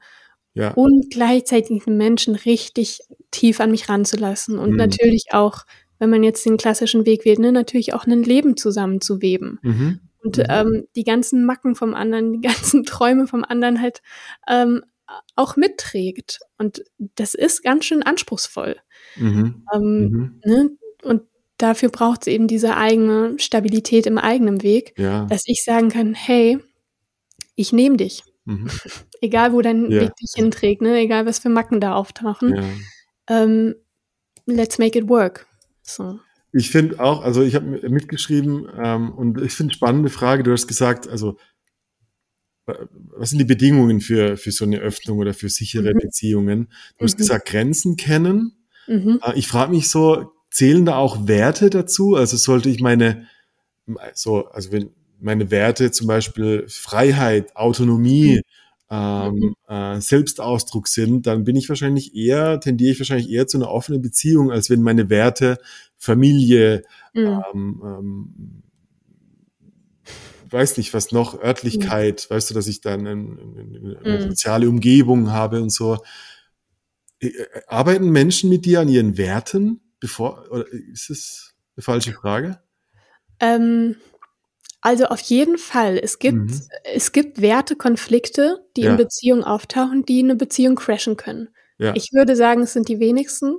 Ja. 0.53 0.73
Und 0.73 1.09
gleichzeitig 1.11 1.85
den 1.85 1.97
Menschen 1.97 2.35
richtig 2.35 2.99
tief 3.31 3.61
an 3.61 3.71
mich 3.71 3.87
ranzulassen 3.87 4.59
und 4.59 4.71
mhm. 4.71 4.75
natürlich 4.75 5.27
auch 5.31 5.63
wenn 6.01 6.09
man 6.09 6.23
jetzt 6.23 6.43
den 6.47 6.57
klassischen 6.57 7.05
Weg 7.05 7.25
wählt, 7.25 7.37
ne, 7.37 7.51
natürlich 7.51 7.93
auch 7.93 8.07
ein 8.07 8.23
Leben 8.23 8.57
zusammenzuweben. 8.57 9.59
Mhm. 9.61 9.99
Und 10.23 10.37
mhm. 10.39 10.45
ähm, 10.49 10.87
die 10.95 11.03
ganzen 11.03 11.45
Macken 11.45 11.75
vom 11.75 11.93
anderen, 11.93 12.33
die 12.33 12.41
ganzen 12.41 12.83
Träume 12.85 13.27
vom 13.27 13.43
anderen 13.43 13.79
halt 13.79 14.01
ähm, 14.47 14.81
auch 15.35 15.57
mitträgt. 15.57 16.39
Und 16.57 16.83
das 16.97 17.35
ist 17.35 17.61
ganz 17.61 17.85
schön 17.85 18.01
anspruchsvoll. 18.01 18.77
Mhm. 19.15 19.63
Ähm, 19.71 19.81
mhm. 19.81 20.41
ne? 20.43 20.69
Und 21.03 21.21
dafür 21.57 21.89
braucht 21.89 22.21
es 22.21 22.33
eben 22.33 22.47
diese 22.47 22.77
eigene 22.77 23.35
Stabilität 23.37 24.07
im 24.07 24.17
eigenen 24.17 24.63
Weg, 24.63 24.97
ja. 24.97 25.25
dass 25.25 25.41
ich 25.45 25.63
sagen 25.63 25.89
kann, 25.89 26.15
hey, 26.15 26.57
ich 27.53 27.73
nehme 27.73 27.97
dich. 27.97 28.23
Mhm. 28.45 28.71
egal, 29.21 29.53
wo 29.53 29.61
dein 29.61 29.91
ja. 29.91 30.01
Weg 30.01 30.15
dich 30.15 30.31
hinträgt, 30.33 30.81
ne? 30.81 30.97
egal, 30.97 31.27
was 31.27 31.37
für 31.37 31.49
Macken 31.49 31.79
da 31.79 31.93
auftauchen. 31.93 32.55
Ja. 32.55 32.63
Ähm, 33.43 33.75
let's 34.47 34.79
make 34.79 34.97
it 34.97 35.07
work. 35.07 35.45
So. 35.95 36.19
Ich 36.53 36.69
finde 36.69 36.99
auch, 36.99 37.23
also 37.23 37.41
ich 37.43 37.55
habe 37.55 37.89
mitgeschrieben 37.89 38.67
ähm, 38.77 39.11
und 39.11 39.41
ich 39.41 39.53
finde 39.53 39.73
spannende 39.73 40.09
Frage. 40.09 40.43
Du 40.43 40.51
hast 40.51 40.67
gesagt, 40.67 41.07
also 41.07 41.37
was 42.65 43.29
sind 43.29 43.39
die 43.39 43.45
Bedingungen 43.45 44.01
für, 44.01 44.37
für 44.37 44.51
so 44.51 44.65
eine 44.65 44.79
Öffnung 44.79 45.19
oder 45.19 45.33
für 45.33 45.49
sichere 45.49 45.93
mhm. 45.93 45.99
Beziehungen? 45.99 46.67
Du 46.97 47.05
hast 47.05 47.15
mhm. 47.15 47.19
gesagt, 47.19 47.47
Grenzen 47.47 47.95
kennen. 47.95 48.53
Mhm. 48.87 49.19
Äh, 49.23 49.37
ich 49.37 49.47
frage 49.47 49.71
mich 49.71 49.89
so, 49.89 50.31
zählen 50.49 50.85
da 50.85 50.97
auch 50.97 51.27
Werte 51.27 51.69
dazu? 51.69 52.15
Also 52.15 52.37
sollte 52.37 52.69
ich 52.69 52.81
meine, 52.81 53.27
so, 54.13 54.47
also 54.47 54.71
wenn 54.71 54.91
meine 55.19 55.51
Werte 55.51 55.91
zum 55.91 56.07
Beispiel 56.07 56.65
Freiheit, 56.67 57.55
Autonomie, 57.55 58.37
mhm 58.37 58.50
ähm, 58.91 59.35
mhm. 59.35 59.55
äh, 59.73 60.01
Selbstausdruck 60.01 60.89
sind, 60.89 61.25
dann 61.25 61.45
bin 61.45 61.55
ich 61.55 61.69
wahrscheinlich 61.69 62.13
eher, 62.13 62.59
tendiere 62.59 62.91
ich 62.91 62.99
wahrscheinlich 62.99 63.29
eher 63.29 63.47
zu 63.47 63.57
einer 63.57 63.69
offenen 63.69 64.01
Beziehung, 64.01 64.51
als 64.51 64.69
wenn 64.69 64.81
meine 64.81 65.09
Werte 65.09 65.59
Familie, 65.97 66.83
mhm. 67.13 67.41
ähm, 67.53 67.81
ähm, 67.83 68.63
weiß 70.49 70.75
nicht, 70.75 70.93
was 70.93 71.13
noch, 71.13 71.41
Örtlichkeit, 71.41 72.27
mhm. 72.29 72.35
weißt 72.35 72.49
du, 72.49 72.53
dass 72.53 72.67
ich 72.67 72.81
dann 72.81 73.07
eine, 73.07 73.97
eine 74.03 74.17
mhm. 74.17 74.29
soziale 74.29 74.67
Umgebung 74.67 75.31
habe 75.31 75.61
und 75.61 75.69
so. 75.69 75.97
Äh, 77.21 77.27
äh, 77.27 77.61
arbeiten 77.67 78.09
Menschen 78.09 78.49
mit 78.49 78.65
dir 78.65 78.81
an 78.81 78.89
ihren 78.89 79.17
Werten, 79.17 79.79
bevor, 80.01 80.51
oder 80.51 80.67
ist 80.67 81.09
es 81.09 81.55
eine 81.77 81.83
falsche 81.83 82.11
Frage? 82.11 82.59
Ähm, 83.39 83.95
also 84.81 85.05
auf 85.05 85.21
jeden 85.21 85.59
Fall. 85.59 85.99
Es 86.01 86.17
gibt, 86.17 86.37
mhm. 86.37 86.61
es 86.93 87.11
gibt 87.11 87.41
Wertekonflikte, 87.41 88.65
die 88.75 88.81
ja. 88.81 88.91
in 88.91 88.97
Beziehungen 88.97 89.43
auftauchen, 89.43 90.05
die 90.05 90.19
eine 90.23 90.35
Beziehung 90.35 90.75
crashen 90.75 91.17
können. 91.17 91.49
Ja. 91.77 91.93
Ich 91.95 92.09
würde 92.13 92.35
sagen, 92.35 92.63
es 92.63 92.73
sind 92.73 92.89
die 92.89 92.99
wenigsten. 92.99 93.55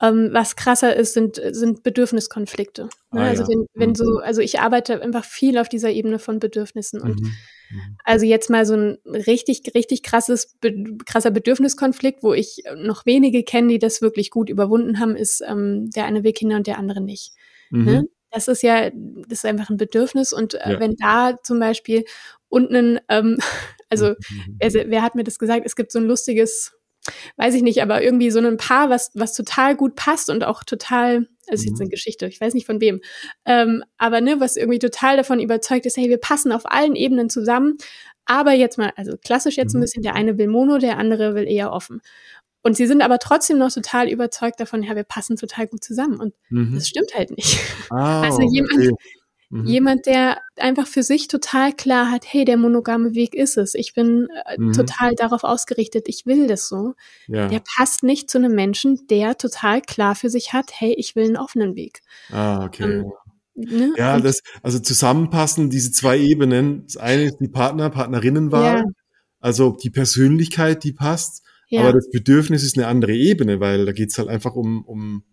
Ähm, 0.00 0.28
was 0.32 0.56
krasser 0.56 0.94
ist, 0.94 1.14
sind, 1.14 1.40
sind 1.52 1.82
Bedürfniskonflikte. 1.82 2.84
Ne? 3.12 3.20
Ah, 3.20 3.28
also 3.28 3.44
ja. 3.44 3.48
wenn, 3.48 3.66
wenn 3.74 3.88
mhm. 3.90 3.94
so, 3.94 4.18
also 4.18 4.42
ich 4.42 4.60
arbeite 4.60 5.00
einfach 5.00 5.24
viel 5.24 5.56
auf 5.56 5.70
dieser 5.70 5.90
Ebene 5.90 6.18
von 6.18 6.38
Bedürfnissen 6.38 7.00
und 7.00 7.18
mhm. 7.20 7.32
mhm. 7.70 7.96
also 8.04 8.26
jetzt 8.26 8.50
mal 8.50 8.66
so 8.66 8.74
ein 8.74 8.98
richtig, 9.06 9.62
richtig 9.74 10.02
krasses, 10.02 10.54
be 10.60 10.98
krasser 11.06 11.30
Bedürfniskonflikt, 11.30 12.22
wo 12.22 12.34
ich 12.34 12.62
noch 12.76 13.06
wenige 13.06 13.42
kenne, 13.42 13.68
die 13.68 13.78
das 13.78 14.02
wirklich 14.02 14.30
gut 14.30 14.50
überwunden 14.50 15.00
haben, 15.00 15.16
ist 15.16 15.42
ähm, 15.46 15.90
der 15.90 16.04
eine 16.04 16.24
will 16.24 16.32
Kinder 16.32 16.56
und 16.56 16.66
der 16.66 16.78
andere 16.78 17.00
nicht. 17.00 17.32
Ne? 17.70 18.04
Mhm. 18.36 18.46
Das 18.46 18.48
ist 18.48 18.62
ja, 18.62 18.90
das 18.90 19.38
ist 19.38 19.46
einfach 19.46 19.70
ein 19.70 19.76
Bedürfnis. 19.76 20.32
Und 20.32 20.54
äh, 20.54 20.72
ja. 20.72 20.80
wenn 20.80 20.94
da 20.96 21.36
zum 21.42 21.58
Beispiel 21.58 22.04
unten, 22.48 22.98
ähm, 23.08 23.38
also 23.90 24.10
mhm. 24.10 24.58
wer, 24.58 24.90
wer 24.90 25.02
hat 25.02 25.14
mir 25.14 25.24
das 25.24 25.38
gesagt? 25.38 25.62
Es 25.64 25.76
gibt 25.76 25.92
so 25.92 25.98
ein 25.98 26.06
lustiges, 26.06 26.76
weiß 27.36 27.54
ich 27.54 27.62
nicht, 27.62 27.82
aber 27.82 28.02
irgendwie 28.02 28.30
so 28.30 28.40
ein 28.40 28.56
Paar, 28.56 28.90
was, 28.90 29.10
was 29.14 29.34
total 29.34 29.76
gut 29.76 29.94
passt 29.94 30.30
und 30.30 30.44
auch 30.44 30.64
total, 30.64 31.26
das 31.46 31.60
ist 31.60 31.66
jetzt 31.66 31.80
eine 31.80 31.86
mhm. 31.86 31.90
Geschichte, 31.90 32.26
ich 32.26 32.40
weiß 32.40 32.54
nicht 32.54 32.66
von 32.66 32.80
wem, 32.80 33.00
ähm, 33.44 33.84
aber 33.96 34.20
ne, 34.20 34.40
was 34.40 34.56
irgendwie 34.56 34.80
total 34.80 35.16
davon 35.16 35.38
überzeugt 35.38 35.86
ist, 35.86 35.96
hey, 35.96 36.08
wir 36.08 36.18
passen 36.18 36.50
auf 36.50 36.62
allen 36.64 36.96
Ebenen 36.96 37.30
zusammen, 37.30 37.76
aber 38.24 38.52
jetzt 38.52 38.76
mal, 38.76 38.92
also 38.96 39.16
klassisch 39.16 39.56
jetzt 39.56 39.74
ein 39.74 39.78
mhm. 39.78 39.82
bisschen, 39.82 40.02
der 40.02 40.16
eine 40.16 40.36
will 40.36 40.48
Mono, 40.48 40.78
der 40.78 40.98
andere 40.98 41.36
will 41.36 41.48
eher 41.48 41.72
offen. 41.72 42.02
Und 42.66 42.76
sie 42.76 42.88
sind 42.88 43.00
aber 43.00 43.20
trotzdem 43.20 43.58
noch 43.58 43.70
total 43.70 44.08
überzeugt 44.08 44.58
davon, 44.58 44.82
ja, 44.82 44.96
wir 44.96 45.04
passen 45.04 45.36
total 45.36 45.68
gut 45.68 45.84
zusammen. 45.84 46.18
Und 46.18 46.34
mhm. 46.50 46.74
das 46.74 46.88
stimmt 46.88 47.14
halt 47.14 47.30
nicht. 47.30 47.60
Ah, 47.90 48.22
also 48.22 48.42
jemand, 48.42 48.72
okay. 48.72 48.94
mhm. 49.50 49.66
jemand, 49.66 50.06
der 50.06 50.40
einfach 50.56 50.88
für 50.88 51.04
sich 51.04 51.28
total 51.28 51.72
klar 51.72 52.10
hat, 52.10 52.24
hey, 52.26 52.44
der 52.44 52.56
monogame 52.56 53.14
Weg 53.14 53.36
ist 53.36 53.56
es. 53.56 53.76
Ich 53.76 53.94
bin 53.94 54.26
äh, 54.46 54.58
mhm. 54.58 54.72
total 54.72 55.14
darauf 55.14 55.44
ausgerichtet, 55.44 56.08
ich 56.08 56.26
will 56.26 56.48
das 56.48 56.66
so. 56.66 56.94
Ja. 57.28 57.46
Der 57.46 57.62
passt 57.76 58.02
nicht 58.02 58.28
zu 58.28 58.38
einem 58.38 58.56
Menschen, 58.56 59.06
der 59.06 59.38
total 59.38 59.80
klar 59.80 60.16
für 60.16 60.28
sich 60.28 60.52
hat, 60.52 60.72
hey, 60.74 60.92
ich 60.98 61.14
will 61.14 61.26
einen 61.26 61.36
offenen 61.36 61.76
Weg. 61.76 62.00
Ah, 62.32 62.64
okay. 62.64 62.82
Ähm, 62.82 63.12
Ne? 63.58 63.94
Ja, 63.96 64.20
das, 64.20 64.42
also 64.62 64.78
zusammenpassen, 64.78 65.70
diese 65.70 65.90
zwei 65.90 66.18
Ebenen. 66.18 66.82
Das 66.84 66.98
eine 66.98 67.22
ist 67.22 67.38
die 67.40 67.48
Partner, 67.48 67.88
Partnerinnenwahl, 67.88 68.80
ja. 68.80 68.84
also 69.40 69.74
die 69.82 69.88
Persönlichkeit, 69.88 70.84
die 70.84 70.92
passt. 70.92 71.45
Ja. 71.68 71.82
Aber 71.82 71.92
das 71.94 72.10
Bedürfnis 72.10 72.62
ist 72.62 72.76
eine 72.76 72.86
andere 72.86 73.12
Ebene, 73.12 73.60
weil 73.60 73.86
da 73.86 73.92
geht's 73.92 74.18
halt 74.18 74.28
einfach 74.28 74.54
um, 74.54 74.84
um 74.84 75.24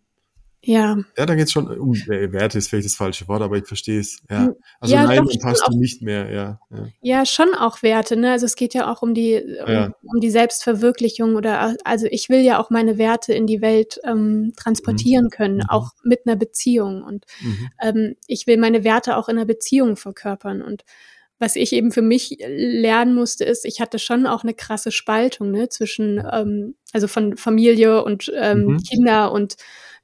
ja. 0.65 0.97
Ja, 1.17 1.25
da 1.25 1.35
geht's 1.35 1.51
schon 1.51 1.67
um 1.67 1.93
äh, 1.93 2.31
Werte 2.31 2.57
ist 2.57 2.69
vielleicht 2.69 2.85
das 2.85 2.95
falsche 2.95 3.27
Wort, 3.27 3.41
aber 3.41 3.57
ich 3.57 3.65
verstehe 3.65 3.99
es. 3.99 4.21
Ja. 4.29 4.45
Hm. 4.45 4.55
Also 4.79 4.95
ja, 4.95 5.03
nein, 5.05 5.25
doch, 5.25 5.39
passt 5.41 5.67
du 5.67 5.77
nicht 5.77 6.01
mehr, 6.01 6.31
ja, 6.31 6.59
ja. 6.71 6.87
Ja, 7.01 7.25
schon 7.25 7.53
auch 7.53 7.83
Werte, 7.83 8.15
ne? 8.15 8.31
Also 8.31 8.45
es 8.45 8.55
geht 8.55 8.73
ja 8.73 8.89
auch 8.89 9.01
um 9.01 9.13
die, 9.13 9.41
um, 9.65 9.71
ja. 9.71 9.91
um 10.01 10.21
die 10.21 10.29
Selbstverwirklichung 10.29 11.35
oder 11.35 11.75
also 11.83 12.07
ich 12.09 12.29
will 12.29 12.39
ja 12.39 12.61
auch 12.61 12.69
meine 12.69 12.97
Werte 12.97 13.33
in 13.33 13.45
die 13.45 13.61
Welt 13.61 13.99
ähm, 14.05 14.53
transportieren 14.55 15.25
mhm. 15.25 15.29
können, 15.31 15.57
mhm. 15.57 15.69
auch 15.69 15.91
mit 16.03 16.21
einer 16.25 16.37
Beziehung. 16.37 17.03
Und 17.03 17.25
mhm. 17.41 17.69
ähm, 17.81 18.15
ich 18.27 18.47
will 18.47 18.57
meine 18.57 18.85
Werte 18.85 19.17
auch 19.17 19.27
in 19.27 19.35
einer 19.35 19.45
Beziehung 19.45 19.97
verkörpern. 19.97 20.61
Und 20.61 20.85
was 21.43 21.57
ich 21.57 21.73
eben 21.73 21.91
für 21.91 22.01
mich 22.01 22.37
lernen 22.39 23.13
musste, 23.13 23.43
ist, 23.43 23.65
ich 23.65 23.81
hatte 23.81 23.99
schon 23.99 24.25
auch 24.25 24.43
eine 24.43 24.53
krasse 24.53 24.93
Spaltung 24.93 25.51
ne, 25.51 25.67
zwischen, 25.67 26.23
ähm, 26.31 26.75
also 26.93 27.09
von 27.09 27.35
Familie 27.35 28.01
und 28.01 28.31
ähm, 28.33 28.63
mhm. 28.63 28.77
Kinder 28.77 29.29
und 29.33 29.57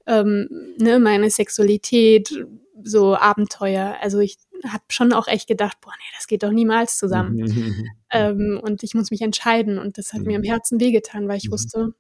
ähm, 0.05 0.49
ne, 0.77 0.99
meine 0.99 1.29
Sexualität, 1.29 2.45
so 2.83 3.15
Abenteuer. 3.15 3.95
Also 4.01 4.19
ich 4.19 4.37
habe 4.67 4.83
schon 4.89 5.13
auch 5.13 5.29
echt 5.29 5.47
gedacht, 5.47 5.77
boah, 5.79 5.93
nee, 5.97 6.13
das 6.17 6.27
geht 6.27 6.43
doch 6.43 6.51
niemals 6.51 6.97
zusammen. 6.97 7.37
Mhm. 7.37 7.89
Ähm, 8.11 8.59
und 8.61 8.83
ich 8.83 8.93
muss 8.93 9.09
mich 9.09 9.21
entscheiden. 9.21 9.79
Und 9.79 9.97
das 9.97 10.11
hat 10.11 10.21
mhm. 10.21 10.27
mir 10.27 10.35
im 10.35 10.43
Herzen 10.43 10.81
wehgetan, 10.81 11.29
weil 11.29 11.37
ich 11.37 11.47
mhm. 11.47 11.51
wusste, 11.53 11.93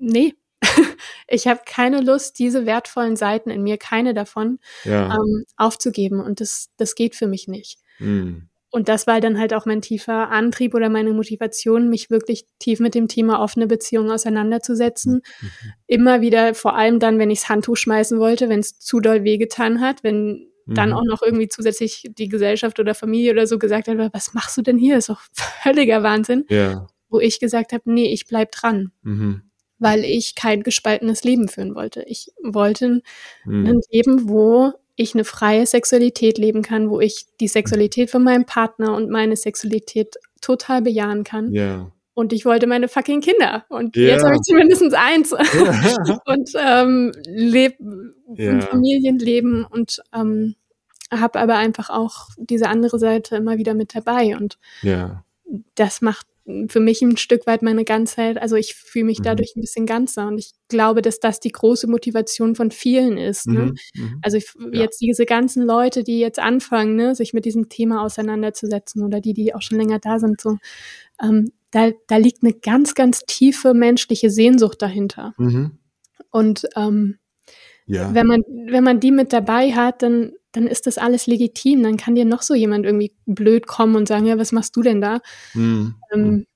nee, 0.00 0.34
ich 1.28 1.46
habe 1.46 1.60
keine 1.66 2.00
Lust, 2.00 2.38
diese 2.38 2.64
wertvollen 2.64 3.16
Seiten 3.16 3.50
in 3.50 3.62
mir, 3.62 3.76
keine 3.76 4.14
davon, 4.14 4.58
ja. 4.84 5.14
ähm, 5.14 5.44
aufzugeben. 5.58 6.20
Und 6.20 6.40
das, 6.40 6.70
das 6.78 6.94
geht 6.94 7.14
für 7.14 7.26
mich 7.26 7.46
nicht. 7.46 7.78
Mhm. 7.98 8.48
Und 8.70 8.88
das 8.88 9.06
war 9.06 9.20
dann 9.20 9.38
halt 9.38 9.54
auch 9.54 9.64
mein 9.64 9.80
tiefer 9.80 10.30
Antrieb 10.30 10.74
oder 10.74 10.90
meine 10.90 11.12
Motivation, 11.14 11.88
mich 11.88 12.10
wirklich 12.10 12.44
tief 12.58 12.80
mit 12.80 12.94
dem 12.94 13.08
Thema 13.08 13.40
offene 13.40 13.66
Beziehungen 13.66 14.10
auseinanderzusetzen. 14.10 15.22
Mhm. 15.40 15.50
Immer 15.86 16.20
wieder, 16.20 16.54
vor 16.54 16.76
allem 16.76 16.98
dann, 16.98 17.18
wenn 17.18 17.30
ich 17.30 17.40
das 17.40 17.48
Handtuch 17.48 17.76
schmeißen 17.76 18.18
wollte, 18.18 18.48
wenn 18.50 18.60
es 18.60 18.78
zu 18.78 19.00
doll 19.00 19.24
wehgetan 19.24 19.80
hat, 19.80 20.04
wenn 20.04 20.50
dann 20.66 20.90
mhm. 20.90 20.96
auch 20.96 21.04
noch 21.04 21.22
irgendwie 21.22 21.48
zusätzlich 21.48 22.04
die 22.10 22.28
Gesellschaft 22.28 22.78
oder 22.78 22.94
Familie 22.94 23.32
oder 23.32 23.46
so 23.46 23.58
gesagt 23.58 23.88
hat, 23.88 23.96
was 24.12 24.34
machst 24.34 24.58
du 24.58 24.62
denn 24.62 24.76
hier? 24.76 24.98
Ist 24.98 25.08
doch 25.08 25.22
völliger 25.32 26.02
Wahnsinn. 26.02 26.44
Ja. 26.50 26.86
Wo 27.08 27.20
ich 27.20 27.40
gesagt 27.40 27.72
habe, 27.72 27.90
nee, 27.90 28.12
ich 28.12 28.26
bleib 28.26 28.52
dran. 28.52 28.92
Mhm. 29.02 29.42
weil 29.78 30.04
ich 30.04 30.34
kein 30.34 30.62
gespaltenes 30.62 31.24
Leben 31.24 31.48
führen 31.48 31.74
wollte. 31.74 32.02
Ich 32.06 32.32
wollte 32.42 33.00
mhm. 33.44 33.66
ein 33.66 33.80
Leben, 33.90 34.28
wo 34.28 34.72
ich 34.98 35.14
eine 35.14 35.24
freie 35.24 35.64
Sexualität 35.64 36.38
leben 36.38 36.62
kann, 36.62 36.90
wo 36.90 37.00
ich 37.00 37.26
die 37.40 37.48
Sexualität 37.48 38.10
von 38.10 38.24
meinem 38.24 38.44
Partner 38.44 38.94
und 38.94 39.10
meine 39.10 39.36
Sexualität 39.36 40.16
total 40.40 40.82
bejahen 40.82 41.24
kann. 41.24 41.52
Ja. 41.52 41.90
Und 42.14 42.32
ich 42.32 42.44
wollte 42.44 42.66
meine 42.66 42.88
fucking 42.88 43.20
Kinder. 43.20 43.64
Und 43.68 43.96
ja. 43.96 44.08
jetzt 44.08 44.24
habe 44.24 44.34
ich 44.34 44.42
zumindest 44.42 44.92
eins. 44.94 45.30
Ja. 45.30 46.18
und 46.26 46.50
ähm, 46.56 47.12
leb 47.26 47.76
ja. 48.34 48.60
Familienleben 48.60 49.64
und 49.64 50.02
ähm, 50.12 50.56
habe 51.12 51.38
aber 51.38 51.56
einfach 51.56 51.90
auch 51.90 52.26
diese 52.36 52.68
andere 52.68 52.98
Seite 52.98 53.36
immer 53.36 53.56
wieder 53.56 53.74
mit 53.74 53.94
dabei. 53.94 54.36
Und 54.36 54.58
das 55.76 56.02
macht 56.02 56.26
für 56.68 56.80
mich 56.80 57.02
ein 57.02 57.16
Stück 57.16 57.46
weit 57.46 57.62
meine 57.62 57.84
Ganzheit. 57.84 58.40
Also 58.40 58.56
ich 58.56 58.74
fühle 58.74 59.04
mich 59.06 59.18
mhm. 59.18 59.24
dadurch 59.24 59.54
ein 59.54 59.60
bisschen 59.60 59.86
ganzer 59.86 60.28
und 60.28 60.38
ich 60.38 60.52
glaube, 60.68 61.02
dass 61.02 61.20
das 61.20 61.40
die 61.40 61.52
große 61.52 61.86
Motivation 61.88 62.54
von 62.54 62.70
vielen 62.70 63.18
ist. 63.18 63.46
Ne? 63.46 63.66
Mhm. 63.66 63.76
mhm. 63.94 64.18
Also 64.22 64.38
ich, 64.38 64.46
ja. 64.58 64.80
jetzt 64.82 65.00
diese 65.00 65.26
ganzen 65.26 65.64
Leute, 65.64 66.04
die 66.04 66.18
jetzt 66.18 66.38
anfangen, 66.38 66.96
ne, 66.96 67.14
sich 67.14 67.34
mit 67.34 67.44
diesem 67.44 67.68
Thema 67.68 68.02
auseinanderzusetzen 68.02 69.04
oder 69.04 69.20
die, 69.20 69.34
die 69.34 69.54
auch 69.54 69.62
schon 69.62 69.78
länger 69.78 69.98
da 69.98 70.18
sind, 70.18 70.40
so, 70.40 70.56
ähm, 71.22 71.52
da, 71.70 71.90
da 72.06 72.16
liegt 72.16 72.42
eine 72.42 72.54
ganz, 72.54 72.94
ganz 72.94 73.20
tiefe 73.26 73.74
menschliche 73.74 74.30
Sehnsucht 74.30 74.80
dahinter. 74.80 75.34
Mhm. 75.36 75.78
Und 76.30 76.66
ähm, 76.76 77.18
ja. 77.86 78.14
wenn 78.14 78.26
man, 78.26 78.42
wenn 78.66 78.84
man 78.84 79.00
die 79.00 79.10
mit 79.10 79.32
dabei 79.32 79.72
hat, 79.72 80.02
dann 80.02 80.32
dann 80.52 80.66
ist 80.66 80.86
das 80.86 80.98
alles 80.98 81.26
legitim. 81.26 81.82
Dann 81.82 81.96
kann 81.96 82.14
dir 82.14 82.24
noch 82.24 82.42
so 82.42 82.54
jemand 82.54 82.86
irgendwie 82.86 83.12
blöd 83.26 83.66
kommen 83.66 83.96
und 83.96 84.08
sagen, 84.08 84.26
ja, 84.26 84.38
was 84.38 84.52
machst 84.52 84.76
du 84.76 84.82
denn 84.82 85.00
da? 85.00 85.20
Mhm. 85.54 85.94
Ähm, 86.12 86.46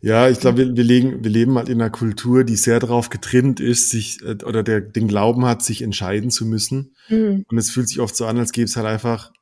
ja, 0.00 0.28
ich 0.28 0.40
glaube, 0.40 0.58
wir, 0.58 0.76
wir, 0.76 0.84
legen, 0.84 1.22
wir 1.22 1.30
leben 1.30 1.56
halt 1.56 1.68
in 1.68 1.80
einer 1.80 1.90
Kultur, 1.90 2.42
die 2.42 2.56
sehr 2.56 2.80
darauf 2.80 3.08
getrimmt 3.08 3.60
ist, 3.60 3.90
sich 3.90 4.20
äh, 4.22 4.44
oder 4.44 4.62
der 4.62 4.80
den 4.80 5.06
Glauben 5.06 5.46
hat, 5.46 5.62
sich 5.62 5.80
entscheiden 5.80 6.30
zu 6.30 6.44
müssen. 6.44 6.96
Mhm. 7.08 7.44
Und 7.48 7.58
es 7.58 7.70
fühlt 7.70 7.88
sich 7.88 8.00
oft 8.00 8.16
so 8.16 8.26
an, 8.26 8.38
als 8.38 8.52
gäbe 8.52 8.66
es 8.66 8.76
halt 8.76 8.86
einfach 8.86 9.32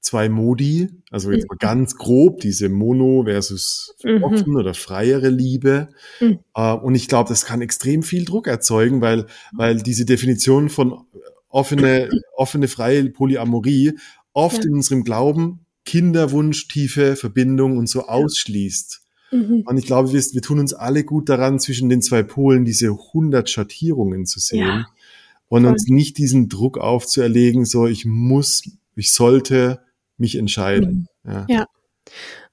zwei 0.00 0.28
Modi, 0.28 0.88
also 1.10 1.30
jetzt 1.30 1.48
mal 1.48 1.54
mhm. 1.54 1.58
ganz 1.58 1.96
grob, 1.96 2.40
diese 2.40 2.68
Mono 2.68 3.24
versus 3.24 3.94
mhm. 4.02 4.22
offen 4.22 4.56
oder 4.56 4.74
freiere 4.74 5.28
Liebe. 5.28 5.88
Mhm. 6.20 6.38
Und 6.54 6.94
ich 6.94 7.08
glaube, 7.08 7.28
das 7.28 7.44
kann 7.44 7.62
extrem 7.62 8.02
viel 8.02 8.24
Druck 8.24 8.46
erzeugen, 8.46 9.00
weil, 9.00 9.26
weil 9.52 9.76
diese 9.78 10.04
Definition 10.04 10.68
von 10.68 11.04
offene, 11.48 12.08
offene, 12.34 12.68
freie 12.68 13.08
Polyamorie 13.10 13.98
oft 14.32 14.58
ja. 14.58 14.68
in 14.68 14.74
unserem 14.74 15.04
Glauben 15.04 15.66
Kinderwunsch, 15.84 16.68
tiefe 16.68 17.16
Verbindung 17.16 17.78
und 17.78 17.88
so 17.88 18.02
ausschließt. 18.02 19.00
Mhm. 19.30 19.62
Und 19.66 19.78
ich 19.78 19.86
glaube, 19.86 20.12
wir, 20.12 20.20
wir, 20.20 20.42
tun 20.42 20.58
uns 20.58 20.74
alle 20.74 21.02
gut 21.02 21.28
daran, 21.30 21.58
zwischen 21.58 21.88
den 21.88 22.02
zwei 22.02 22.22
Polen 22.22 22.64
diese 22.64 22.88
100 22.88 23.48
Schattierungen 23.48 24.26
zu 24.26 24.38
sehen 24.38 24.66
ja. 24.66 24.86
und 25.48 25.62
Voll. 25.62 25.72
uns 25.72 25.86
nicht 25.88 26.18
diesen 26.18 26.48
Druck 26.48 26.76
aufzuerlegen, 26.78 27.64
so 27.64 27.86
ich 27.86 28.04
muss, 28.04 28.62
ich 28.96 29.12
sollte 29.12 29.80
mich 30.18 30.36
entscheiden. 30.36 31.08
Mhm. 31.22 31.32
Ja. 31.32 31.46
ja. 31.48 31.66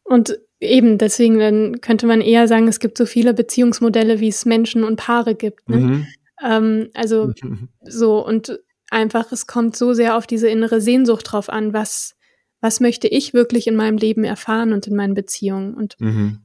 Und 0.04 0.40
eben 0.60 0.98
deswegen 0.98 1.38
dann 1.40 1.82
könnte 1.82 2.08
man 2.08 2.22
eher 2.22 2.48
sagen, 2.48 2.68
es 2.68 2.80
gibt 2.80 2.98
so 2.98 3.06
viele 3.06 3.34
Beziehungsmodelle, 3.34 4.20
wie 4.22 4.30
es 4.30 4.46
Menschen 4.46 4.84
und 4.84 4.96
Paare 4.96 5.36
gibt. 5.36 5.68
Ne? 5.70 5.78
Mhm. 5.78 6.08
Ähm, 6.44 6.90
also 6.94 7.34
so 7.84 8.26
und 8.26 8.60
einfach, 8.90 9.32
es 9.32 9.48
kommt 9.48 9.76
so 9.76 9.94
sehr 9.94 10.18
auf 10.18 10.28
diese 10.28 10.50
innere 10.50 10.82
Sehnsucht 10.82 11.32
drauf 11.32 11.50
an, 11.50 11.74
was, 11.74 12.16
was 12.62 12.80
möchte 12.80 13.08
ich 13.08 13.34
wirklich 13.34 13.68
in 13.68 13.76
meinem 13.76 13.98
Leben 13.98 14.24
erfahren 14.24 14.74
und 14.74 14.88
in 14.88 14.96
meinen 14.96 15.14
Beziehungen. 15.14 15.74
Und 15.74 15.96
mhm. 16.00 16.40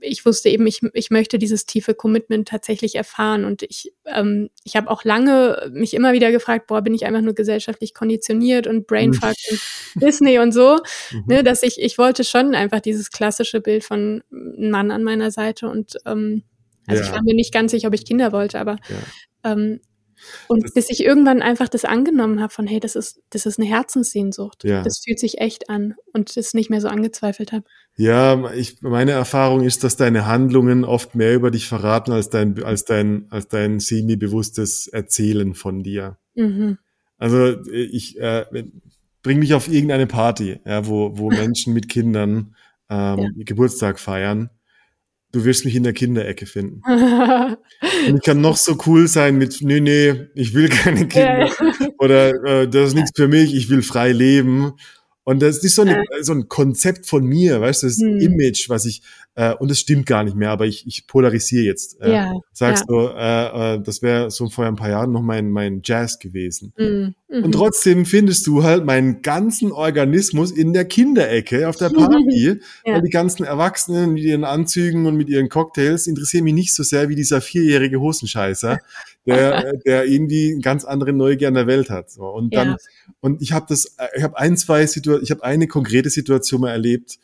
ich 0.00 0.24
wusste 0.26 0.48
eben, 0.48 0.66
ich, 0.66 0.80
ich 0.92 1.10
möchte 1.10 1.38
dieses 1.38 1.66
tiefe 1.66 1.94
Commitment 1.94 2.48
tatsächlich 2.48 2.94
erfahren. 2.94 3.44
Und 3.44 3.62
ich, 3.62 3.92
ähm, 4.06 4.50
ich 4.64 4.76
habe 4.76 4.90
auch 4.90 5.04
lange 5.04 5.70
mich 5.72 5.94
immer 5.94 6.12
wieder 6.12 6.30
gefragt, 6.32 6.66
boah, 6.66 6.82
bin 6.82 6.94
ich 6.94 7.06
einfach 7.06 7.22
nur 7.22 7.34
gesellschaftlich 7.34 7.94
konditioniert 7.94 8.66
und 8.66 8.86
Brainfuck 8.86 9.34
mhm. 9.50 9.58
und 9.94 10.02
Disney 10.02 10.38
und 10.38 10.52
so, 10.52 10.78
mhm. 11.12 11.24
ne, 11.26 11.42
dass 11.42 11.62
ich, 11.62 11.80
ich 11.80 11.98
wollte 11.98 12.24
schon 12.24 12.54
einfach 12.54 12.80
dieses 12.80 13.10
klassische 13.10 13.60
Bild 13.60 13.84
von 13.84 14.22
einem 14.30 14.70
Mann 14.70 14.90
an 14.90 15.02
meiner 15.02 15.30
Seite 15.30 15.68
und 15.68 15.96
ähm, 16.06 16.42
also 16.86 17.02
ja. 17.02 17.08
ich 17.08 17.14
war 17.14 17.22
mir 17.22 17.34
nicht 17.34 17.52
ganz 17.52 17.70
sicher, 17.70 17.88
ob 17.88 17.94
ich 17.94 18.04
Kinder 18.04 18.32
wollte, 18.32 18.58
aber 18.58 18.76
ja. 18.88 19.52
ähm, 19.52 19.80
und 20.48 20.64
das, 20.64 20.72
bis 20.74 20.90
ich 20.90 21.04
irgendwann 21.04 21.42
einfach 21.42 21.68
das 21.68 21.84
angenommen 21.84 22.40
habe 22.40 22.52
von, 22.52 22.66
hey, 22.66 22.80
das 22.80 22.96
ist, 22.96 23.20
das 23.30 23.46
ist 23.46 23.58
eine 23.58 23.68
Herzenssehnsucht. 23.68 24.64
Ja. 24.64 24.82
Das 24.82 25.00
fühlt 25.04 25.18
sich 25.18 25.38
echt 25.38 25.70
an 25.70 25.94
und 26.12 26.36
das 26.36 26.54
nicht 26.54 26.70
mehr 26.70 26.80
so 26.80 26.88
angezweifelt 26.88 27.52
habe. 27.52 27.64
Ja, 27.96 28.52
ich, 28.52 28.80
meine 28.82 29.12
Erfahrung 29.12 29.62
ist, 29.62 29.84
dass 29.84 29.96
deine 29.96 30.26
Handlungen 30.26 30.84
oft 30.84 31.14
mehr 31.14 31.34
über 31.34 31.50
dich 31.50 31.66
verraten 31.66 32.12
als 32.12 32.30
dein, 32.30 32.62
als 32.62 32.84
dein, 32.84 33.26
als 33.30 33.48
dein 33.48 33.80
semi-bewusstes 33.80 34.86
Erzählen 34.88 35.54
von 35.54 35.82
dir. 35.82 36.18
Mhm. 36.34 36.78
Also 37.18 37.60
ich 37.70 38.18
äh, 38.18 38.46
bring 39.22 39.38
mich 39.38 39.54
auf 39.54 39.68
irgendeine 39.68 40.06
Party, 40.06 40.60
ja, 40.64 40.86
wo, 40.86 41.18
wo 41.18 41.30
Menschen 41.30 41.74
mit 41.74 41.88
Kindern 41.88 42.54
ähm, 42.88 43.18
ja. 43.18 43.44
Geburtstag 43.44 43.98
feiern 43.98 44.50
du 45.32 45.44
wirst 45.44 45.64
mich 45.64 45.76
in 45.76 45.82
der 45.82 45.92
Kinderecke 45.92 46.46
finden. 46.46 46.82
und 46.86 48.16
ich 48.16 48.22
kann 48.22 48.40
noch 48.40 48.56
so 48.56 48.76
cool 48.86 49.08
sein 49.08 49.38
mit, 49.38 49.58
nee, 49.60 49.80
nee, 49.80 50.26
ich 50.34 50.54
will 50.54 50.68
keine 50.70 51.06
Kinder. 51.06 51.50
Oder 51.98 52.44
äh, 52.44 52.68
das 52.68 52.88
ist 52.88 52.94
nichts 52.94 53.12
für 53.14 53.28
mich, 53.28 53.54
ich 53.54 53.68
will 53.68 53.82
frei 53.82 54.12
leben. 54.12 54.72
Und 55.22 55.42
das 55.42 55.62
ist 55.62 55.76
so, 55.76 55.82
eine, 55.82 56.02
so 56.22 56.32
ein 56.32 56.48
Konzept 56.48 57.06
von 57.06 57.24
mir, 57.24 57.60
weißt 57.60 57.82
du, 57.82 57.86
das 57.86 57.98
hm. 57.98 58.18
Image, 58.18 58.68
was 58.68 58.86
ich, 58.86 59.02
äh, 59.34 59.54
und 59.54 59.70
das 59.70 59.78
stimmt 59.78 60.06
gar 60.06 60.24
nicht 60.24 60.34
mehr, 60.34 60.50
aber 60.50 60.66
ich, 60.66 60.86
ich 60.86 61.06
polarisiere 61.06 61.64
jetzt. 61.64 62.00
Äh, 62.00 62.12
ja, 62.12 62.32
sagst 62.52 62.86
ja. 62.88 62.96
du, 62.96 63.08
äh, 63.08 63.74
äh, 63.74 63.82
das 63.82 64.02
wäre 64.02 64.30
so 64.30 64.48
vor 64.48 64.66
ein 64.66 64.76
paar 64.76 64.88
Jahren 64.88 65.12
noch 65.12 65.22
mein, 65.22 65.50
mein 65.50 65.82
Jazz 65.84 66.18
gewesen. 66.18 66.72
Mhm. 67.30 67.44
Und 67.44 67.52
trotzdem 67.52 68.06
findest 68.06 68.46
du 68.48 68.64
halt 68.64 68.84
meinen 68.84 69.22
ganzen 69.22 69.70
Organismus 69.70 70.50
in 70.50 70.72
der 70.72 70.84
Kinderecke 70.84 71.68
auf 71.68 71.76
der 71.76 71.90
Party, 71.90 72.58
ja. 72.84 72.94
weil 72.94 73.02
die 73.02 73.10
ganzen 73.10 73.44
Erwachsenen 73.44 74.14
mit 74.14 74.24
ihren 74.24 74.42
Anzügen 74.42 75.06
und 75.06 75.16
mit 75.16 75.28
ihren 75.28 75.48
Cocktails 75.48 76.08
interessieren 76.08 76.44
mich 76.44 76.54
nicht 76.54 76.74
so 76.74 76.82
sehr 76.82 77.08
wie 77.08 77.14
dieser 77.14 77.40
vierjährige 77.40 78.00
Hosenscheißer, 78.00 78.78
der, 79.26 79.74
der 79.86 80.06
irgendwie 80.06 80.50
einen 80.52 80.60
ganz 80.60 80.84
andere 80.84 81.12
Neugier 81.12 81.48
an 81.48 81.54
der 81.54 81.68
Welt 81.68 81.88
hat. 81.88 82.10
So. 82.10 82.26
Und 82.26 82.52
dann, 82.54 82.70
ja. 82.70 82.76
und 83.20 83.40
ich 83.40 83.52
habe 83.52 83.66
das, 83.68 83.96
ich 84.16 84.24
habe 84.24 84.36
ein, 84.36 84.56
zwei 84.56 84.84
Situationen, 84.86 85.22
ich 85.22 85.30
habe 85.30 85.44
eine 85.44 85.68
konkrete 85.68 86.10
Situation 86.10 86.62
mal 86.62 86.70
erlebt, 86.70 87.20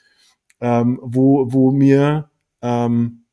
ähm, 0.60 1.00
wo, 1.02 1.52
wo 1.52 1.72
mir 1.72 2.30
ähm, 2.62 3.24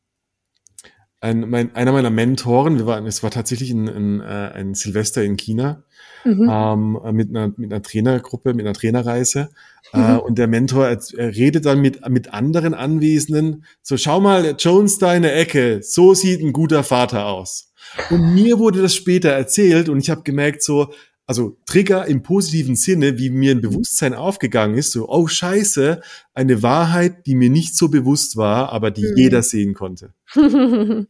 ein, 1.22 1.50
mein, 1.50 1.76
einer 1.76 1.92
meiner 1.92 2.10
Mentoren, 2.10 2.80
wir 2.80 2.88
waren, 2.88 3.06
es 3.06 3.22
war 3.22 3.32
tatsächlich 3.32 3.72
ein, 3.72 3.88
ein, 3.88 4.22
äh, 4.22 4.52
ein 4.56 4.74
Silvester 4.74 5.24
in 5.24 5.38
China, 5.38 5.84
mhm. 6.24 6.50
ähm, 6.52 7.16
mit, 7.16 7.30
einer, 7.30 7.54
mit 7.56 7.72
einer 7.72 7.82
Trainergruppe, 7.82 8.54
mit 8.54 8.66
einer 8.66 8.74
Trainerreise. 8.74 9.50
Äh, 9.94 9.98
mhm. 9.98 10.04
Äh, 10.04 10.18
und 10.20 10.38
der 10.38 10.48
Mentor 10.48 10.88
er, 10.88 11.00
redet 11.18 11.66
dann 11.66 11.82
mit, 11.82 12.08
mit 12.10 12.34
anderen 12.34 12.74
Anwesenden, 12.74 13.66
so 13.82 13.98
schau 13.98 14.20
mal, 14.20 14.56
Jones 14.58 14.98
da 14.98 15.14
in 15.14 15.24
der 15.24 15.38
Ecke, 15.38 15.82
so 15.84 16.14
sieht 16.14 16.42
ein 16.42 16.54
guter 16.54 16.84
Vater 16.84 17.26
aus. 17.26 17.74
Und 18.10 18.34
mir 18.34 18.60
wurde 18.60 18.82
das 18.82 18.96
später 18.96 19.30
erzählt 19.30 19.90
und 19.90 20.00
ich 20.00 20.10
habe 20.10 20.24
gemerkt, 20.24 20.64
so, 20.64 20.92
also 21.26 21.58
Trigger 21.66 22.06
im 22.06 22.24
positiven 22.24 22.76
Sinne, 22.76 23.18
wie 23.18 23.30
mir 23.30 23.52
ein 23.52 23.62
Bewusstsein 23.62 24.14
aufgegangen 24.14 24.78
ist, 24.78 24.92
so, 24.92 25.08
oh 25.10 25.28
scheiße, 25.28 26.02
eine 26.34 26.64
Wahrheit, 26.64 27.26
die 27.28 27.36
mir 27.36 27.50
nicht 27.50 27.78
so 27.78 27.90
bewusst 27.90 28.36
war, 28.36 28.72
aber 28.72 28.92
die 28.92 29.04
mhm. 29.04 29.14
jeder 29.16 29.44
sehen 29.44 29.74
konnte. 29.74 30.14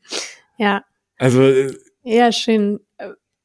ja. 0.57 0.83
Also. 1.17 1.43
Äh, 1.43 1.73
ja, 2.03 2.31
schön. 2.31 2.79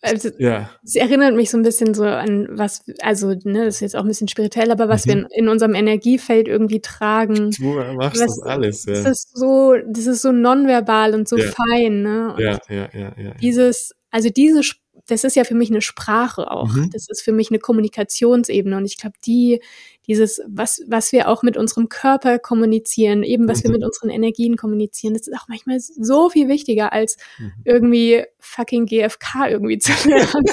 Also, 0.00 0.30
ja. 0.38 0.70
Es 0.84 0.94
erinnert 0.94 1.34
mich 1.34 1.50
so 1.50 1.56
ein 1.56 1.64
bisschen 1.64 1.92
so 1.92 2.04
an 2.04 2.46
was, 2.50 2.84
also, 3.02 3.34
ne, 3.44 3.64
das 3.64 3.76
ist 3.76 3.80
jetzt 3.80 3.96
auch 3.96 4.02
ein 4.02 4.08
bisschen 4.08 4.28
spirituell, 4.28 4.70
aber 4.70 4.88
was 4.88 5.06
mhm. 5.06 5.10
wir 5.10 5.16
in, 5.16 5.26
in, 5.34 5.48
unserem 5.48 5.74
Energiefeld 5.74 6.46
irgendwie 6.46 6.80
tragen. 6.80 7.50
Du 7.50 7.64
machst 7.94 8.20
was, 8.20 8.36
das 8.36 8.42
alles, 8.42 8.84
ja. 8.84 8.94
Das 8.94 9.24
ist 9.24 9.36
so, 9.36 9.74
das 9.86 10.06
ist 10.06 10.22
so 10.22 10.30
nonverbal 10.30 11.14
und 11.14 11.28
so 11.28 11.36
ja. 11.36 11.50
fein, 11.50 12.02
ne? 12.02 12.34
Und 12.34 12.40
ja, 12.40 12.58
ja, 12.68 12.88
ja, 12.92 13.12
ja. 13.16 13.34
Dieses, 13.40 13.92
also 14.10 14.30
diese 14.30 14.62
das 15.08 15.24
ist 15.24 15.36
ja 15.36 15.44
für 15.44 15.54
mich 15.54 15.70
eine 15.70 15.80
Sprache 15.80 16.50
auch. 16.50 16.68
Mhm. 16.68 16.90
Das 16.90 17.06
ist 17.08 17.22
für 17.22 17.32
mich 17.32 17.50
eine 17.50 17.58
Kommunikationsebene. 17.58 18.76
Und 18.76 18.84
ich 18.84 18.98
glaube, 18.98 19.16
die, 19.24 19.60
dieses, 20.08 20.40
was, 20.48 20.82
was 20.86 21.12
wir 21.12 21.28
auch 21.28 21.42
mit 21.42 21.56
unserem 21.56 21.88
Körper 21.90 22.38
kommunizieren, 22.38 23.22
eben 23.22 23.46
was 23.46 23.58
mhm. 23.58 23.64
wir 23.64 23.70
mit 23.72 23.84
unseren 23.84 24.08
Energien 24.08 24.56
kommunizieren, 24.56 25.12
das 25.12 25.28
ist 25.28 25.36
auch 25.38 25.48
manchmal 25.48 25.78
so 25.80 26.30
viel 26.30 26.48
wichtiger, 26.48 26.92
als 26.92 27.18
mhm. 27.38 27.52
irgendwie 27.64 28.24
fucking 28.40 28.86
GFK 28.86 29.50
irgendwie 29.50 29.78
zu 29.78 29.92
lernen. 30.08 30.44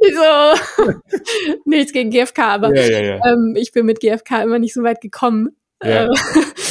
so, 0.00 0.92
nichts 1.66 1.92
gegen 1.92 2.10
GFK, 2.10 2.38
aber 2.38 2.74
ja, 2.74 2.90
ja, 2.90 3.00
ja. 3.00 3.20
Ähm, 3.26 3.54
ich 3.56 3.72
bin 3.72 3.84
mit 3.84 4.00
GFK 4.00 4.42
immer 4.42 4.58
nicht 4.58 4.72
so 4.72 4.82
weit 4.82 5.02
gekommen. 5.02 5.50
Äh, 5.80 6.08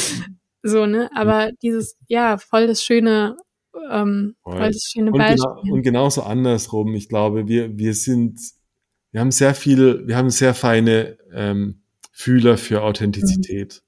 so, 0.64 0.84
ne? 0.84 1.08
Aber 1.14 1.52
dieses, 1.62 1.96
ja, 2.08 2.38
voll 2.38 2.66
das 2.66 2.82
schöne 2.82 3.36
ähm, 3.90 4.34
weil 4.42 4.72
das 4.72 4.90
schöne 4.90 5.12
und, 5.12 5.18
genau, 5.18 5.60
und 5.70 5.82
genauso 5.82 6.22
andersrum. 6.22 6.94
Ich 6.94 7.08
glaube, 7.08 7.46
wir, 7.46 7.76
wir 7.76 7.94
sind, 7.94 8.40
wir 9.12 9.20
haben 9.20 9.30
sehr 9.30 9.54
viel, 9.54 10.06
wir 10.06 10.16
haben 10.16 10.30
sehr 10.30 10.54
feine 10.54 11.18
ähm, 11.32 11.82
Fühler 12.18 12.56
für 12.56 12.82
Authentizität. 12.82 13.82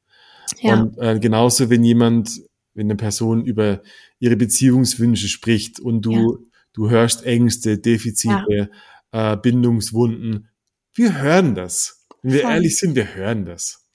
Mhm. 0.61 0.68
Ja. 0.68 0.83
Und 0.83 0.99
äh, 0.99 1.18
genauso, 1.18 1.70
wenn 1.70 1.83
jemand, 1.83 2.43
wenn 2.74 2.87
eine 2.87 2.97
Person 2.97 3.43
über 3.43 3.81
ihre 4.18 4.37
Beziehungswünsche 4.37 5.29
spricht 5.29 5.81
und 5.81 6.03
du, 6.03 6.12
ja. 6.12 6.39
du 6.74 6.91
hörst 6.91 7.24
Ängste, 7.24 7.79
Defizite, 7.79 8.68
ja. 9.12 9.33
äh, 9.33 9.37
Bindungswunden. 9.39 10.51
Wir 10.93 11.18
hören 11.18 11.55
das. 11.55 12.07
Wenn 12.20 12.35
wir 12.35 12.41
Voll. 12.43 12.51
ehrlich 12.51 12.76
sind, 12.76 12.97
wir 12.97 13.14
hören 13.14 13.47
das. 13.47 13.87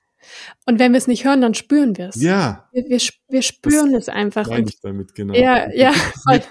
Und 0.65 0.79
wenn 0.79 0.93
wir 0.93 0.97
es 0.97 1.07
nicht 1.07 1.25
hören, 1.25 1.41
dann 1.41 1.53
spüren 1.53 1.95
wir 1.95 2.09
es. 2.09 2.15
Ja. 2.19 2.67
Wir, 2.71 2.85
wir, 2.89 2.99
wir 3.29 3.41
spüren 3.43 3.93
es 3.93 4.09
einfach. 4.09 4.47
Und, 4.47 4.67
ich 4.67 4.79
damit, 4.81 5.13
genau. 5.13 5.35
Ja, 5.35 5.71
ja. 5.71 5.93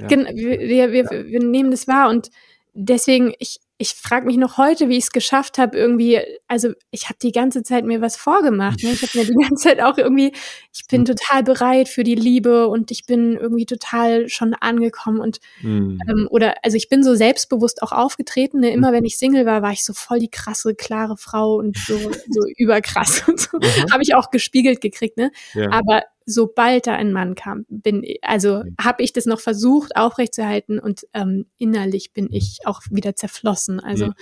Ja. 0.00 0.08
Wir, 0.10 0.28
wir, 0.36 0.92
wir, 0.92 1.10
wir 1.10 1.40
nehmen 1.40 1.72
das 1.72 1.88
wahr 1.88 2.08
und 2.08 2.30
deswegen, 2.72 3.34
ich, 3.40 3.58
ich 3.80 3.94
frage 3.94 4.26
mich 4.26 4.36
noch 4.36 4.58
heute, 4.58 4.88
wie 4.88 4.96
ich 4.96 5.04
es 5.04 5.12
geschafft 5.12 5.56
habe, 5.56 5.78
irgendwie, 5.78 6.20
also 6.48 6.70
ich 6.90 7.04
habe 7.04 7.18
die 7.22 7.30
ganze 7.30 7.62
Zeit 7.62 7.84
mir 7.84 8.00
was 8.00 8.16
vorgemacht. 8.16 8.82
Ne? 8.82 8.90
Ich 8.90 9.02
habe 9.02 9.18
mir 9.18 9.24
die 9.24 9.34
ganze 9.48 9.68
Zeit 9.68 9.80
auch 9.80 9.96
irgendwie, 9.96 10.32
ich 10.74 10.86
bin 10.88 11.02
mhm. 11.02 11.06
total 11.06 11.44
bereit 11.44 11.88
für 11.88 12.02
die 12.02 12.16
Liebe 12.16 12.66
und 12.66 12.90
ich 12.90 13.06
bin 13.06 13.36
irgendwie 13.36 13.66
total 13.66 14.28
schon 14.28 14.54
angekommen 14.54 15.20
und 15.20 15.38
mhm. 15.62 16.00
ähm, 16.08 16.26
oder 16.28 16.56
also 16.64 16.76
ich 16.76 16.88
bin 16.88 17.04
so 17.04 17.14
selbstbewusst 17.14 17.80
auch 17.82 17.92
aufgetreten. 17.92 18.60
Ne? 18.60 18.70
Immer 18.70 18.90
mhm. 18.90 18.94
wenn 18.94 19.04
ich 19.04 19.16
Single 19.16 19.46
war, 19.46 19.62
war 19.62 19.72
ich 19.72 19.84
so 19.84 19.92
voll 19.92 20.18
die 20.18 20.30
krasse, 20.30 20.74
klare 20.74 21.16
Frau 21.16 21.54
und 21.54 21.78
so, 21.78 21.96
so 22.30 22.40
überkrass 22.56 23.28
und 23.28 23.38
so. 23.38 23.58
Mhm. 23.58 23.92
Habe 23.92 24.02
ich 24.02 24.16
auch 24.16 24.30
gespiegelt 24.30 24.80
gekriegt, 24.80 25.16
ne? 25.16 25.30
Ja. 25.54 25.70
Aber 25.70 26.02
sobald 26.28 26.86
da 26.86 26.94
ein 26.94 27.12
Mann 27.12 27.34
kam, 27.34 27.64
bin 27.68 28.04
also 28.22 28.62
mhm. 28.62 28.76
habe 28.80 29.02
ich 29.02 29.12
das 29.12 29.24
noch 29.26 29.40
versucht 29.40 29.96
aufrechtzuerhalten 29.96 30.78
und 30.78 31.06
ähm, 31.14 31.46
innerlich 31.56 32.12
bin 32.12 32.28
ich 32.30 32.58
auch 32.64 32.82
wieder 32.90 33.16
zerflossen. 33.16 33.80
Also 33.80 34.08
mhm. 34.08 34.14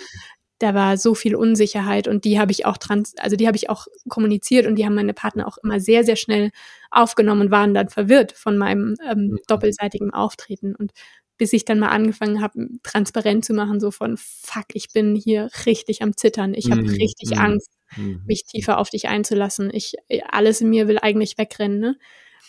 da 0.60 0.72
war 0.72 0.98
so 0.98 1.14
viel 1.16 1.34
Unsicherheit 1.34 2.06
und 2.06 2.24
die 2.24 2.38
habe 2.38 2.52
ich 2.52 2.64
auch 2.64 2.76
trans, 2.76 3.14
also 3.18 3.34
die 3.34 3.48
habe 3.48 3.56
ich 3.56 3.68
auch 3.68 3.88
kommuniziert 4.08 4.66
und 4.66 4.76
die 4.76 4.86
haben 4.86 4.94
meine 4.94 5.14
Partner 5.14 5.48
auch 5.48 5.58
immer 5.58 5.80
sehr 5.80 6.04
sehr 6.04 6.16
schnell 6.16 6.50
aufgenommen 6.92 7.42
und 7.42 7.50
waren 7.50 7.74
dann 7.74 7.88
verwirrt 7.88 8.32
von 8.32 8.56
meinem 8.56 8.94
ähm, 9.04 9.28
mhm. 9.28 9.38
doppelseitigen 9.48 10.12
Auftreten 10.12 10.76
und 10.76 10.92
bis 11.38 11.52
ich 11.52 11.64
dann 11.64 11.78
mal 11.78 11.88
angefangen 11.88 12.40
habe, 12.40 12.68
transparent 12.82 13.44
zu 13.44 13.52
machen, 13.54 13.80
so 13.80 13.90
von 13.90 14.16
fuck, 14.16 14.66
ich 14.72 14.88
bin 14.92 15.14
hier 15.14 15.50
richtig 15.66 16.02
am 16.02 16.16
Zittern, 16.16 16.54
ich 16.54 16.70
habe 16.70 16.82
mm, 16.82 16.88
richtig 16.88 17.30
mm. 17.30 17.38
Angst 17.38 17.70
mhm. 17.96 18.22
mich 18.26 18.44
tiefer 18.44 18.78
auf 18.78 18.90
dich 18.90 19.08
einzulassen. 19.08 19.70
Ich, 19.72 19.94
alles 20.28 20.60
in 20.60 20.70
mir 20.70 20.88
will 20.88 20.98
eigentlich 21.00 21.38
wegrennen, 21.38 21.78
ne? 21.78 21.98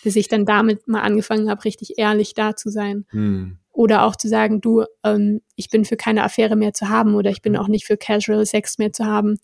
Bis 0.04 0.16
ich 0.16 0.28
dann 0.28 0.46
damit 0.46 0.88
mal 0.88 1.02
angefangen 1.02 1.50
habe, 1.50 1.66
richtig 1.66 1.98
ehrlich 1.98 2.34
da 2.34 2.56
zu 2.56 2.70
sein. 2.70 3.06
Mhm. 3.12 3.58
Oder 3.72 4.04
auch 4.04 4.16
zu 4.16 4.28
sagen, 4.28 4.62
du, 4.62 4.86
ähm, 5.04 5.42
ich 5.56 5.70
bin 5.70 5.86
für 5.86 5.98
keine 5.98 6.24
Affäre 6.24 6.56
mehr 6.56 6.74
zu 6.74 6.90
haben 6.90 7.16
oder 7.16 7.30
ich 7.30 7.42
bin 7.42 7.54
mhm. 7.54 7.60
auch 7.60 7.68
nicht 7.68 7.86
für 7.86 7.98
Casual 7.98 8.46
Sex 8.46 8.78
mehr 8.78 8.94
zu 8.94 9.06
haben. 9.06 9.40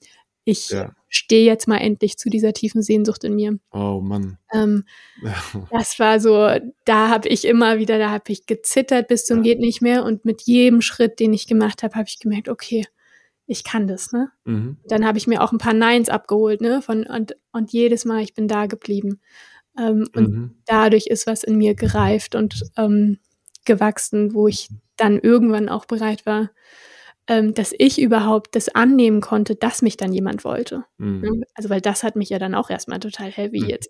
Ich 0.45 0.69
ja. 0.69 0.93
Stehe 1.15 1.45
jetzt 1.45 1.67
mal 1.67 1.77
endlich 1.77 2.17
zu 2.17 2.29
dieser 2.29 2.53
tiefen 2.53 2.81
Sehnsucht 2.81 3.23
in 3.23 3.35
mir. 3.35 3.59
Oh 3.71 4.01
Mann. 4.01 4.37
Ähm, 4.51 4.85
das 5.71 5.99
war 5.99 6.19
so, 6.19 6.49
da 6.85 7.09
habe 7.09 7.29
ich 7.29 7.45
immer 7.45 7.77
wieder, 7.77 7.99
da 7.99 8.09
habe 8.09 8.31
ich 8.31 8.47
gezittert 8.47 9.07
bis 9.07 9.25
zum 9.25 9.37
ja. 9.37 9.43
geht 9.43 9.59
nicht 9.59 9.81
mehr 9.81 10.03
und 10.03 10.25
mit 10.25 10.41
jedem 10.41 10.81
Schritt, 10.81 11.19
den 11.19 11.33
ich 11.33 11.47
gemacht 11.47 11.83
habe, 11.83 11.95
habe 11.95 12.07
ich 12.07 12.19
gemerkt, 12.19 12.49
okay, 12.49 12.85
ich 13.45 13.63
kann 13.63 13.87
das, 13.87 14.11
ne? 14.11 14.31
Mhm. 14.45 14.77
Dann 14.87 15.05
habe 15.05 15.17
ich 15.17 15.27
mir 15.27 15.43
auch 15.43 15.51
ein 15.51 15.57
paar 15.57 15.73
Neins 15.73 16.09
abgeholt, 16.09 16.61
ne? 16.61 16.81
Von, 16.81 17.05
und, 17.05 17.35
und 17.51 17.71
jedes 17.71 18.05
Mal, 18.05 18.23
ich 18.23 18.33
bin 18.33 18.47
da 18.47 18.65
geblieben. 18.65 19.21
Ähm, 19.77 20.07
und 20.15 20.29
mhm. 20.29 20.55
dadurch 20.65 21.07
ist 21.07 21.27
was 21.27 21.43
in 21.43 21.57
mir 21.57 21.75
gereift 21.75 22.35
und 22.35 22.63
ähm, 22.77 23.19
gewachsen, 23.65 24.33
wo 24.33 24.47
ich 24.47 24.69
dann 24.95 25.19
irgendwann 25.19 25.69
auch 25.69 25.85
bereit 25.85 26.25
war, 26.25 26.51
ähm, 27.27 27.53
dass 27.53 27.73
ich 27.77 28.01
überhaupt 28.01 28.55
das 28.55 28.69
annehmen 28.69 29.21
konnte, 29.21 29.55
dass 29.55 29.81
mich 29.81 29.97
dann 29.97 30.13
jemand 30.13 30.43
wollte. 30.43 30.85
Mhm. 30.97 31.21
Ne? 31.21 31.45
Also, 31.55 31.69
weil 31.69 31.81
das 31.81 32.03
hat 32.03 32.15
mich 32.15 32.29
ja 32.29 32.39
dann 32.39 32.55
auch 32.55 32.69
erstmal 32.69 32.99
total 32.99 33.31
heavy 33.31 33.61
mhm. 33.61 33.69
jetzt. 33.69 33.89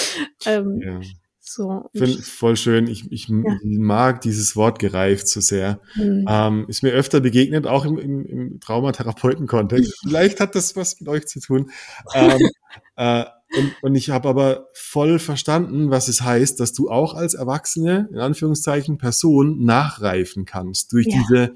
ähm, 0.46 0.80
ja. 0.82 1.00
So. 1.42 1.90
Find, 1.94 2.20
voll 2.24 2.56
schön. 2.56 2.86
Ich, 2.86 3.10
ich 3.10 3.28
ja. 3.28 3.36
mag 3.64 4.20
dieses 4.20 4.54
Wort 4.54 4.78
gereift 4.78 5.26
so 5.26 5.40
sehr. 5.40 5.80
Mhm. 5.96 6.24
Ähm, 6.28 6.64
ist 6.68 6.82
mir 6.82 6.92
öfter 6.92 7.20
begegnet, 7.20 7.66
auch 7.66 7.84
im, 7.84 7.98
im, 7.98 8.24
im 8.24 8.60
Traumatherapeuten-Kontext. 8.60 10.00
Vielleicht 10.06 10.38
hat 10.38 10.54
das 10.54 10.76
was 10.76 11.00
mit 11.00 11.08
euch 11.08 11.26
zu 11.26 11.40
tun. 11.40 11.70
Ähm, 12.14 12.38
äh, 12.96 13.24
und, 13.58 13.74
und 13.82 13.94
ich 13.96 14.10
habe 14.10 14.28
aber 14.28 14.68
voll 14.74 15.18
verstanden, 15.18 15.90
was 15.90 16.06
es 16.06 16.22
heißt, 16.22 16.60
dass 16.60 16.72
du 16.72 16.88
auch 16.88 17.14
als 17.14 17.34
Erwachsene, 17.34 18.08
in 18.12 18.18
Anführungszeichen, 18.18 18.96
Person 18.96 19.64
nachreifen 19.64 20.44
kannst 20.44 20.92
durch 20.92 21.06
ja. 21.06 21.18
diese 21.18 21.54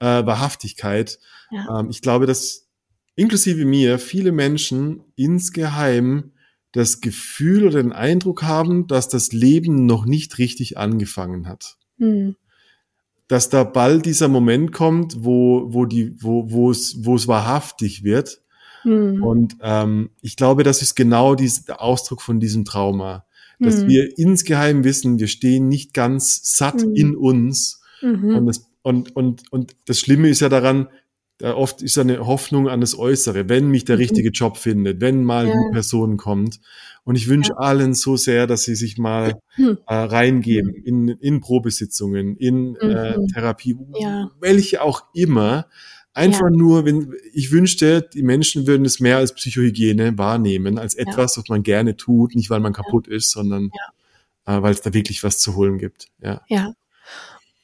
äh, 0.00 0.24
Wahrhaftigkeit. 0.26 1.18
Ja. 1.50 1.80
Ähm, 1.80 1.88
ich 1.90 2.02
glaube, 2.02 2.26
dass 2.26 2.68
inklusive 3.14 3.64
mir 3.64 3.98
viele 3.98 4.32
Menschen 4.32 5.02
insgeheim 5.16 6.32
das 6.72 7.00
Gefühl 7.00 7.66
oder 7.66 7.82
den 7.82 7.92
Eindruck 7.92 8.42
haben, 8.42 8.86
dass 8.86 9.08
das 9.08 9.32
Leben 9.32 9.86
noch 9.86 10.04
nicht 10.04 10.38
richtig 10.38 10.76
angefangen 10.76 11.48
hat. 11.48 11.76
Hm. 11.98 12.36
Dass 13.28 13.48
da 13.48 13.64
bald 13.64 14.04
dieser 14.04 14.28
Moment 14.28 14.72
kommt, 14.72 15.24
wo, 15.24 15.72
wo 15.72 15.86
die, 15.86 16.22
wo, 16.22 16.50
wo 16.50 16.70
es, 16.70 17.04
wo 17.04 17.16
es 17.16 17.26
wahrhaftig 17.26 18.04
wird. 18.04 18.42
Hm. 18.82 19.22
Und 19.22 19.56
ähm, 19.62 20.10
ich 20.20 20.36
glaube, 20.36 20.64
das 20.64 20.82
ist 20.82 20.94
genau 20.94 21.34
dies, 21.34 21.64
der 21.64 21.80
Ausdruck 21.80 22.20
von 22.20 22.40
diesem 22.40 22.66
Trauma. 22.66 23.24
Dass 23.58 23.80
hm. 23.80 23.88
wir 23.88 24.18
insgeheim 24.18 24.84
wissen, 24.84 25.18
wir 25.18 25.28
stehen 25.28 25.68
nicht 25.68 25.94
ganz 25.94 26.56
satt 26.56 26.82
hm. 26.82 26.94
in 26.94 27.16
uns. 27.16 27.80
Mhm. 28.02 28.36
Und, 28.36 28.46
das, 28.46 28.65
und, 28.86 29.16
und, 29.16 29.42
und 29.50 29.74
das 29.86 29.98
Schlimme 29.98 30.28
ist 30.28 30.38
ja 30.38 30.48
daran, 30.48 30.86
oft 31.42 31.82
ist 31.82 31.98
eine 31.98 32.24
Hoffnung 32.24 32.68
an 32.68 32.80
das 32.80 32.96
Äußere, 32.96 33.48
wenn 33.48 33.66
mich 33.66 33.84
der 33.84 33.96
mhm. 33.96 34.02
richtige 34.02 34.28
Job 34.30 34.58
findet, 34.58 35.00
wenn 35.00 35.24
mal 35.24 35.48
ja. 35.48 35.54
die 35.54 35.72
Person 35.72 36.16
kommt. 36.16 36.60
Und 37.02 37.16
ich 37.16 37.26
wünsche 37.26 37.50
ja. 37.50 37.56
allen 37.56 37.94
so 37.94 38.16
sehr, 38.16 38.46
dass 38.46 38.62
sie 38.62 38.76
sich 38.76 38.96
mal 38.96 39.40
mhm. 39.56 39.78
äh, 39.88 39.94
reingeben 39.94 40.72
in, 40.72 41.08
in 41.08 41.40
Probesitzungen, 41.40 42.36
in 42.36 42.76
äh, 42.76 43.16
mhm. 43.16 43.24
äh, 43.24 43.26
Therapie, 43.34 43.76
ja. 43.98 44.30
welche 44.38 44.82
auch 44.82 45.02
immer. 45.12 45.66
Einfach 46.14 46.48
nur, 46.48 46.84
wenn 46.84 47.12
ich 47.32 47.50
wünschte, 47.50 48.08
die 48.14 48.22
Menschen 48.22 48.68
würden 48.68 48.86
es 48.86 49.00
mehr 49.00 49.16
als 49.16 49.34
Psychohygiene 49.34 50.16
wahrnehmen, 50.16 50.78
als 50.78 50.94
etwas, 50.94 51.36
was 51.36 51.48
man 51.48 51.64
gerne 51.64 51.96
tut, 51.96 52.36
nicht 52.36 52.50
weil 52.50 52.60
man 52.60 52.72
kaputt 52.72 53.08
ist, 53.08 53.32
sondern 53.32 53.70
äh, 54.46 54.62
weil 54.62 54.72
es 54.72 54.80
da 54.80 54.94
wirklich 54.94 55.24
was 55.24 55.40
zu 55.40 55.56
holen 55.56 55.78
gibt. 55.78 56.06
Ja. 56.22 56.42
ja. 56.46 56.72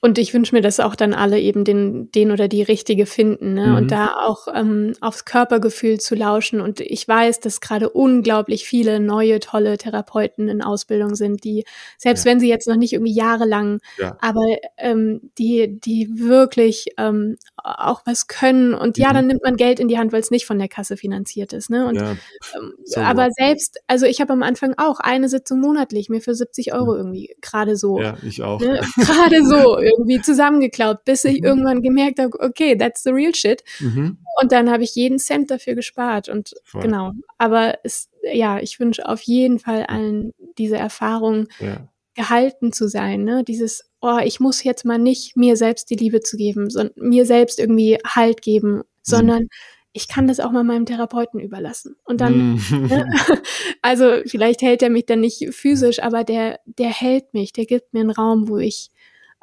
Und 0.04 0.18
ich 0.18 0.34
wünsche 0.34 0.52
mir, 0.52 0.62
dass 0.62 0.80
auch 0.80 0.96
dann 0.96 1.14
alle 1.14 1.38
eben 1.38 1.62
den, 1.62 2.10
den 2.10 2.32
oder 2.32 2.48
die 2.48 2.64
richtige 2.64 3.06
finden 3.06 3.54
ne? 3.54 3.68
Mhm. 3.68 3.76
und 3.76 3.90
da 3.92 4.16
auch 4.16 4.48
ähm, 4.52 4.94
aufs 5.00 5.24
Körpergefühl 5.24 6.00
zu 6.00 6.16
lauschen. 6.16 6.60
Und 6.60 6.80
ich 6.80 7.06
weiß, 7.06 7.38
dass 7.38 7.60
gerade 7.60 7.88
unglaublich 7.88 8.66
viele 8.66 8.98
neue, 8.98 9.38
tolle 9.38 9.78
Therapeuten 9.78 10.48
in 10.48 10.60
Ausbildung 10.60 11.14
sind, 11.14 11.44
die, 11.44 11.64
selbst 11.98 12.24
ja. 12.24 12.32
wenn 12.32 12.40
sie 12.40 12.48
jetzt 12.48 12.66
noch 12.66 12.74
nicht 12.74 12.94
irgendwie 12.94 13.14
jahrelang, 13.14 13.78
ja. 13.96 14.16
aber 14.20 14.44
ähm, 14.76 15.30
die, 15.38 15.78
die 15.78 16.08
wirklich 16.18 16.86
ähm, 16.98 17.36
auch 17.64 18.02
was 18.04 18.26
können. 18.26 18.74
Und 18.74 18.98
mhm. 18.98 19.02
ja, 19.02 19.12
dann 19.12 19.26
nimmt 19.26 19.42
man 19.42 19.56
Geld 19.56 19.80
in 19.80 19.88
die 19.88 19.98
Hand, 19.98 20.12
weil 20.12 20.20
es 20.20 20.30
nicht 20.30 20.46
von 20.46 20.58
der 20.58 20.68
Kasse 20.68 20.96
finanziert 20.96 21.52
ist. 21.52 21.70
Ne? 21.70 21.86
Und, 21.86 21.96
ja. 21.96 22.16
ähm, 22.56 22.74
so 22.84 23.00
aber 23.00 23.28
selbst, 23.30 23.80
also 23.86 24.06
ich 24.06 24.20
habe 24.20 24.32
am 24.32 24.42
Anfang 24.42 24.74
auch 24.76 25.00
eine 25.00 25.28
Sitzung 25.28 25.60
monatlich, 25.60 26.08
mir 26.08 26.20
für 26.20 26.34
70 26.34 26.72
Euro 26.74 26.92
mhm. 26.92 26.98
irgendwie 26.98 27.36
gerade 27.40 27.76
so. 27.76 28.00
Ja, 28.00 28.16
ich 28.22 28.42
auch. 28.42 28.60
Ne? 28.60 28.80
Gerade 28.96 29.44
so 29.44 29.78
irgendwie 29.78 30.20
zusammengeklaut, 30.20 31.04
bis 31.04 31.24
ich 31.24 31.40
mhm. 31.40 31.46
irgendwann 31.46 31.82
gemerkt 31.82 32.18
habe, 32.18 32.38
okay, 32.40 32.76
that's 32.76 33.02
the 33.02 33.10
real 33.10 33.34
shit. 33.34 33.62
Mhm. 33.80 34.18
Und 34.40 34.52
dann 34.52 34.70
habe 34.70 34.82
ich 34.82 34.94
jeden 34.94 35.18
Cent 35.18 35.50
dafür 35.50 35.74
gespart 35.74 36.28
und 36.28 36.54
Voll. 36.64 36.82
genau. 36.82 37.12
Aber 37.38 37.78
es, 37.84 38.08
ja, 38.32 38.58
ich 38.58 38.80
wünsche 38.80 39.06
auf 39.06 39.20
jeden 39.22 39.58
Fall 39.58 39.84
allen 39.84 40.32
diese 40.58 40.76
Erfahrung, 40.76 41.48
ja. 41.60 41.88
Gehalten 42.14 42.72
zu 42.72 42.88
sein, 42.88 43.24
ne? 43.24 43.44
Dieses, 43.44 43.90
oh, 44.00 44.18
ich 44.22 44.40
muss 44.40 44.64
jetzt 44.64 44.84
mal 44.84 44.98
nicht 44.98 45.36
mir 45.36 45.56
selbst 45.56 45.90
die 45.90 45.96
Liebe 45.96 46.20
zu 46.20 46.36
geben, 46.36 46.70
sondern 46.70 46.94
mir 46.96 47.26
selbst 47.26 47.58
irgendwie 47.58 47.98
Halt 48.04 48.42
geben, 48.42 48.76
mhm. 48.76 48.82
sondern 49.02 49.48
ich 49.92 50.08
kann 50.08 50.26
das 50.26 50.40
auch 50.40 50.52
mal 50.52 50.64
meinem 50.64 50.86
Therapeuten 50.86 51.38
überlassen. 51.38 51.96
Und 52.04 52.22
dann, 52.22 52.54
mm. 52.54 52.86
ne? 52.88 53.10
also 53.82 54.22
vielleicht 54.24 54.62
hält 54.62 54.82
er 54.82 54.88
mich 54.88 55.04
dann 55.04 55.20
nicht 55.20 55.54
physisch, 55.54 56.02
aber 56.02 56.24
der, 56.24 56.60
der 56.64 56.88
hält 56.88 57.34
mich, 57.34 57.52
der 57.52 57.66
gibt 57.66 57.92
mir 57.92 58.00
einen 58.00 58.10
Raum, 58.10 58.48
wo 58.48 58.56
ich 58.56 58.90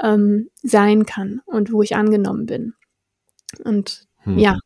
ähm, 0.02 0.50
sein 0.64 1.06
kann 1.06 1.42
und 1.46 1.72
wo 1.72 1.84
ich 1.84 1.96
angenommen 1.96 2.48
bin. 2.48 2.74
Und 3.64 4.08
hm. 4.24 4.40
ja. 4.40 4.58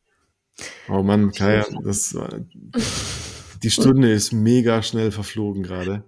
Oh 0.88 1.02
Mann, 1.02 1.32
Kaya, 1.32 1.66
das 1.84 2.16
die 3.62 3.70
Stunde 3.70 4.12
ist 4.12 4.32
mega 4.32 4.82
schnell 4.82 5.10
verflogen 5.10 5.62
gerade. 5.62 6.04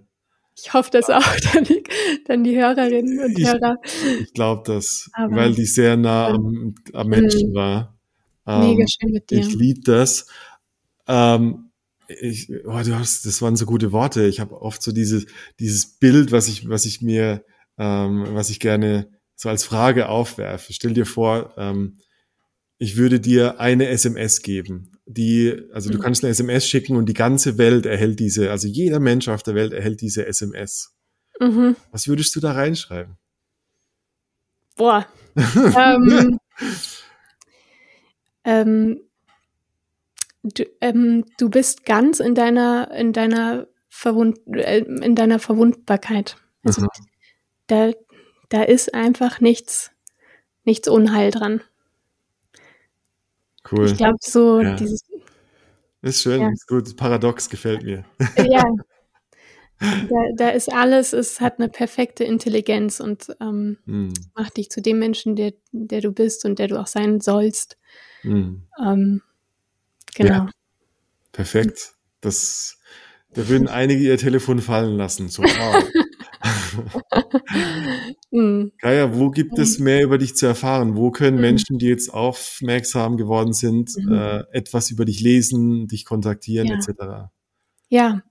Ich 0.59 0.73
hoffe 0.73 0.89
das 0.91 1.09
auch, 1.09 1.21
dann 1.53 1.63
die, 1.63 1.83
dann 2.25 2.43
die 2.43 2.57
Hörerinnen 2.57 3.19
und 3.19 3.37
ich, 3.37 3.47
Hörer. 3.47 3.77
Ich 4.21 4.33
glaube 4.33 4.63
das, 4.65 5.09
Aber, 5.13 5.35
weil 5.35 5.53
die 5.53 5.65
sehr 5.65 5.97
nah 5.97 6.29
am, 6.29 6.75
am 6.93 7.07
Menschen 7.07 7.49
hm. 7.49 7.53
war. 7.53 7.97
Mega 8.45 8.81
ähm, 8.81 8.87
schön 8.87 9.11
mit 9.11 9.29
dir. 9.29 9.39
Ich 9.39 9.53
liebe 9.53 9.81
das. 9.81 10.27
Ähm, 11.07 11.71
ich, 12.07 12.49
oh, 12.65 12.79
du 12.83 12.97
hast, 12.97 13.25
das 13.25 13.41
waren 13.41 13.55
so 13.55 13.65
gute 13.65 13.91
Worte. 13.91 14.25
Ich 14.25 14.39
habe 14.39 14.61
oft 14.61 14.81
so 14.81 14.91
dieses, 14.91 15.25
dieses 15.59 15.85
Bild, 15.85 16.31
was 16.31 16.47
ich, 16.47 16.67
was 16.69 16.85
ich 16.85 17.01
mir, 17.01 17.43
ähm, 17.77 18.25
was 18.31 18.49
ich 18.49 18.59
gerne 18.59 19.09
so 19.35 19.49
als 19.49 19.63
Frage 19.63 20.09
aufwerfe. 20.09 20.73
Stell 20.73 20.93
dir 20.93 21.05
vor, 21.05 21.53
ähm, 21.57 21.99
ich 22.77 22.97
würde 22.97 23.19
dir 23.19 23.59
eine 23.59 23.87
SMS 23.87 24.41
geben, 24.41 24.91
die, 25.05 25.67
also 25.73 25.89
du 25.89 25.97
mhm. 25.97 26.01
kannst 26.01 26.23
eine 26.23 26.31
SMS 26.31 26.67
schicken 26.67 26.95
und 26.95 27.07
die 27.07 27.13
ganze 27.13 27.57
Welt 27.57 27.85
erhält 27.85 28.19
diese, 28.19 28.51
also 28.51 28.67
jeder 28.67 28.99
Mensch 28.99 29.27
auf 29.29 29.43
der 29.43 29.55
Welt 29.55 29.73
erhält 29.73 30.01
diese 30.01 30.25
SMS. 30.25 30.95
Mhm. 31.39 31.75
Was 31.91 32.07
würdest 32.07 32.35
du 32.35 32.39
da 32.39 32.51
reinschreiben? 32.51 33.17
Boah. 34.75 35.07
ähm, 35.35 36.39
ähm, 38.43 39.01
du, 40.43 40.63
ähm, 40.81 41.25
du 41.39 41.49
bist 41.49 41.85
ganz 41.85 42.19
in 42.19 42.35
deiner, 42.35 42.91
in 42.91 43.13
deiner 43.13 43.67
Verwund, 43.89 44.39
äh, 44.47 44.79
in 44.79 45.15
deiner 45.15 45.39
Verwundbarkeit. 45.39 46.37
Also 46.63 46.81
mhm. 46.81 46.87
da, 47.67 47.91
da 48.49 48.63
ist 48.63 48.93
einfach 48.93 49.39
nichts, 49.41 49.91
nichts 50.63 50.87
Unheil 50.87 51.31
dran. 51.31 51.61
Cool. 53.71 53.85
Ich 53.85 53.97
glaube, 53.97 54.17
so 54.21 54.61
ja. 54.61 54.75
dieses. 54.75 55.01
Ist 56.01 56.21
schön, 56.21 56.41
ja. 56.41 56.49
ist 56.49 56.67
gut. 56.67 56.95
Paradox 56.95 57.49
gefällt 57.49 57.83
mir. 57.83 58.05
Ja. 58.37 58.63
Da, 59.79 60.15
da 60.35 60.49
ist 60.49 60.73
alles, 60.73 61.13
es 61.13 61.39
hat 61.39 61.59
eine 61.59 61.69
perfekte 61.69 62.23
Intelligenz 62.23 62.99
und 62.99 63.27
ähm, 63.39 63.77
mm. 63.85 64.09
macht 64.33 64.57
dich 64.57 64.71
zu 64.71 64.81
dem 64.81 64.97
Menschen, 64.97 65.35
der, 65.35 65.53
der 65.71 66.01
du 66.01 66.11
bist 66.11 66.45
und 66.45 66.57
der 66.57 66.67
du 66.67 66.81
auch 66.81 66.87
sein 66.87 67.21
sollst. 67.21 67.77
Mm. 68.23 68.63
Ähm, 68.83 69.21
genau. 70.15 70.33
Ja. 70.33 70.49
Perfekt. 71.31 71.93
Das, 72.21 72.79
da 73.33 73.47
würden 73.49 73.67
einige 73.67 74.01
ihr 74.01 74.17
Telefon 74.17 74.61
fallen 74.61 74.97
lassen. 74.97 75.29
So, 75.29 75.43
wow. 75.43 75.83
mhm. 78.31 78.71
Kaya, 78.79 79.15
wo 79.15 79.29
gibt 79.29 79.57
es 79.59 79.79
mhm. 79.79 79.85
mehr 79.85 80.03
über 80.03 80.17
dich 80.17 80.35
zu 80.35 80.45
erfahren? 80.45 80.95
Wo 80.95 81.11
können 81.11 81.37
mhm. 81.37 81.41
Menschen, 81.41 81.77
die 81.77 81.87
jetzt 81.87 82.13
aufmerksam 82.13 83.17
geworden 83.17 83.53
sind, 83.53 83.91
mhm. 83.97 84.13
äh, 84.13 84.43
etwas 84.51 84.91
über 84.91 85.05
dich 85.05 85.19
lesen, 85.19 85.87
dich 85.87 86.05
kontaktieren, 86.05 86.67
ja. 86.67 86.75
etc.? 86.75 87.29
Ja, 87.89 88.21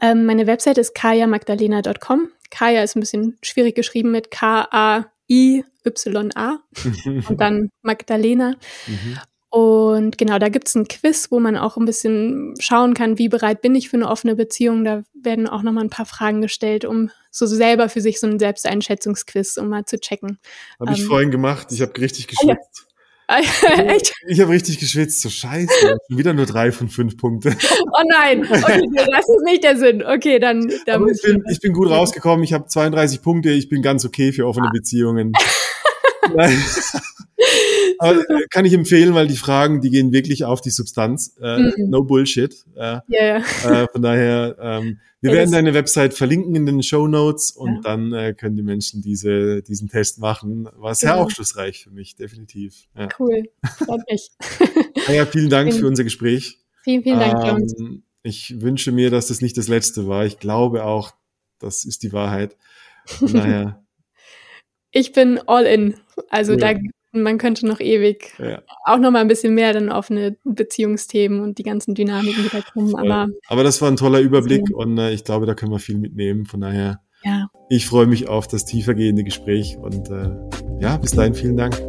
ähm, 0.00 0.26
meine 0.26 0.46
Website 0.46 0.78
ist 0.78 0.94
kayamagdalena.com. 0.94 2.28
Kaya 2.50 2.82
ist 2.82 2.96
ein 2.96 3.00
bisschen 3.00 3.36
schwierig 3.42 3.74
geschrieben 3.74 4.10
mit 4.12 4.30
K-A-I-Y-A 4.30 5.68
und 7.28 7.40
dann 7.40 7.70
Magdalena. 7.82 8.54
Mhm. 8.86 9.18
Und 9.54 10.18
genau, 10.18 10.40
da 10.40 10.48
gibt's 10.48 10.74
ein 10.74 10.88
Quiz, 10.88 11.28
wo 11.30 11.38
man 11.38 11.56
auch 11.56 11.76
ein 11.76 11.84
bisschen 11.84 12.56
schauen 12.58 12.92
kann, 12.92 13.18
wie 13.18 13.28
bereit 13.28 13.62
bin 13.62 13.76
ich 13.76 13.88
für 13.88 13.96
eine 13.96 14.10
offene 14.10 14.34
Beziehung. 14.34 14.82
Da 14.82 15.04
werden 15.14 15.46
auch 15.46 15.62
nochmal 15.62 15.84
ein 15.84 15.90
paar 15.90 16.06
Fragen 16.06 16.40
gestellt, 16.40 16.84
um 16.84 17.12
so 17.30 17.46
selber 17.46 17.88
für 17.88 18.00
sich 18.00 18.18
so 18.18 18.26
ein 18.26 18.40
Selbsteinschätzungsquiz, 18.40 19.56
um 19.56 19.68
mal 19.68 19.84
zu 19.84 20.00
checken. 20.00 20.40
Habe 20.80 20.90
ähm, 20.90 20.96
ich 20.96 21.04
vorhin 21.04 21.30
gemacht. 21.30 21.68
Ich 21.70 21.80
habe 21.82 21.96
richtig 22.00 22.26
geschwitzt. 22.26 22.88
Ah, 23.28 23.38
ja. 23.38 23.84
Echt? 23.84 24.12
Ich 24.26 24.40
habe 24.40 24.50
richtig 24.50 24.80
geschwitzt. 24.80 25.22
So 25.22 25.28
scheiße. 25.28 25.98
Wieder 26.08 26.32
nur 26.32 26.46
drei 26.46 26.72
von 26.72 26.88
fünf 26.88 27.16
Punkte. 27.16 27.56
Oh 27.96 28.02
nein. 28.10 28.42
Okay, 28.42 28.82
das 28.92 29.28
ist 29.28 29.44
nicht 29.44 29.62
der 29.62 29.76
Sinn. 29.76 30.02
Okay, 30.02 30.40
dann. 30.40 30.68
dann 30.84 31.06
ich, 31.06 31.22
bin, 31.22 31.44
ich 31.48 31.60
bin 31.60 31.72
gut 31.72 31.88
rausgekommen. 31.88 32.42
Ich 32.42 32.52
habe 32.52 32.66
32 32.66 33.22
Punkte. 33.22 33.50
Ich 33.50 33.68
bin 33.68 33.82
ganz 33.82 34.04
okay 34.04 34.32
für 34.32 34.48
offene 34.48 34.68
Beziehungen. 34.72 35.32
Aber 37.98 38.20
äh, 38.20 38.46
kann 38.50 38.64
ich 38.64 38.72
empfehlen, 38.72 39.14
weil 39.14 39.26
die 39.26 39.36
Fragen, 39.36 39.80
die 39.80 39.90
gehen 39.90 40.12
wirklich 40.12 40.44
auf 40.44 40.60
die 40.60 40.70
Substanz. 40.70 41.36
Äh, 41.40 41.58
mhm. 41.58 41.72
No 41.90 42.02
Bullshit. 42.02 42.54
Äh, 42.76 42.98
ja. 43.08 43.36
Äh, 43.38 43.86
von 43.92 44.02
daher, 44.02 44.56
ähm, 44.60 44.98
wir 45.20 45.32
werden 45.32 45.52
deine 45.52 45.72
Website 45.72 46.12
verlinken 46.12 46.54
in 46.54 46.66
den 46.66 46.82
Show 46.82 47.06
Notes 47.06 47.50
und 47.50 47.76
ja. 47.76 47.80
dann 47.82 48.12
äh, 48.12 48.34
können 48.34 48.56
die 48.56 48.62
Menschen 48.62 49.00
diese, 49.00 49.62
diesen 49.62 49.88
Test 49.88 50.18
machen. 50.18 50.68
War 50.76 50.94
sehr 50.94 51.12
genau. 51.12 51.24
aufschlussreich 51.24 51.84
für 51.84 51.90
mich, 51.90 52.14
definitiv. 52.14 52.88
Ja. 52.94 53.08
Cool, 53.18 53.44
freut 53.78 54.02
mich. 54.10 54.30
ja, 55.08 55.24
vielen 55.24 55.48
Dank 55.48 55.70
vielen, 55.70 55.80
für 55.80 55.86
unser 55.86 56.04
Gespräch. 56.04 56.58
Vielen, 56.82 57.02
vielen 57.02 57.20
Dank. 57.20 57.42
Ähm, 57.42 58.02
ich 58.22 58.60
wünsche 58.60 58.92
mir, 58.92 59.10
dass 59.10 59.28
das 59.28 59.40
nicht 59.40 59.56
das 59.56 59.68
letzte 59.68 60.06
war. 60.06 60.26
Ich 60.26 60.38
glaube 60.38 60.84
auch, 60.84 61.12
das 61.58 61.84
ist 61.84 62.02
die 62.02 62.12
Wahrheit. 62.12 62.56
Von 63.06 63.32
daher. 63.32 63.82
ich 64.90 65.12
bin 65.12 65.38
all 65.46 65.64
in. 65.64 65.94
Also 66.28 66.52
ja. 66.52 66.74
da 66.74 66.80
man 67.14 67.38
könnte 67.38 67.66
noch 67.66 67.80
ewig 67.80 68.32
ja. 68.38 68.62
auch 68.84 68.98
noch 68.98 69.10
mal 69.10 69.20
ein 69.20 69.28
bisschen 69.28 69.54
mehr 69.54 69.72
dann 69.72 69.90
offene 69.90 70.36
Beziehungsthemen 70.44 71.40
und 71.40 71.58
die 71.58 71.62
ganzen 71.62 71.94
Dynamiken, 71.94 72.44
die 72.44 72.50
da 72.50 72.60
kommen. 72.60 72.94
Aber, 72.96 73.28
aber 73.48 73.64
das 73.64 73.80
war 73.80 73.90
ein 73.90 73.96
toller 73.96 74.20
Überblick 74.20 74.68
so. 74.68 74.76
und 74.76 74.98
äh, 74.98 75.12
ich 75.12 75.24
glaube, 75.24 75.46
da 75.46 75.54
können 75.54 75.72
wir 75.72 75.78
viel 75.78 75.98
mitnehmen. 75.98 76.46
Von 76.46 76.60
daher, 76.60 77.00
ja. 77.24 77.48
ich 77.68 77.86
freue 77.86 78.06
mich 78.06 78.28
auf 78.28 78.48
das 78.48 78.64
tiefergehende 78.64 79.24
Gespräch 79.24 79.76
und 79.80 80.10
äh, 80.10 80.30
ja, 80.80 80.96
bis 80.96 81.12
dahin 81.12 81.34
vielen 81.34 81.56
Dank. 81.56 81.80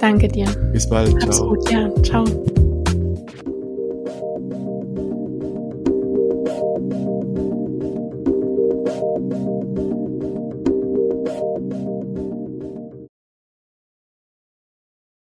Danke 0.00 0.28
dir. 0.28 0.46
Bis 0.72 0.88
bald. 0.88 1.20
Ciao. 1.20 1.56
ja. 1.70 1.90
Ciao. 2.02 2.24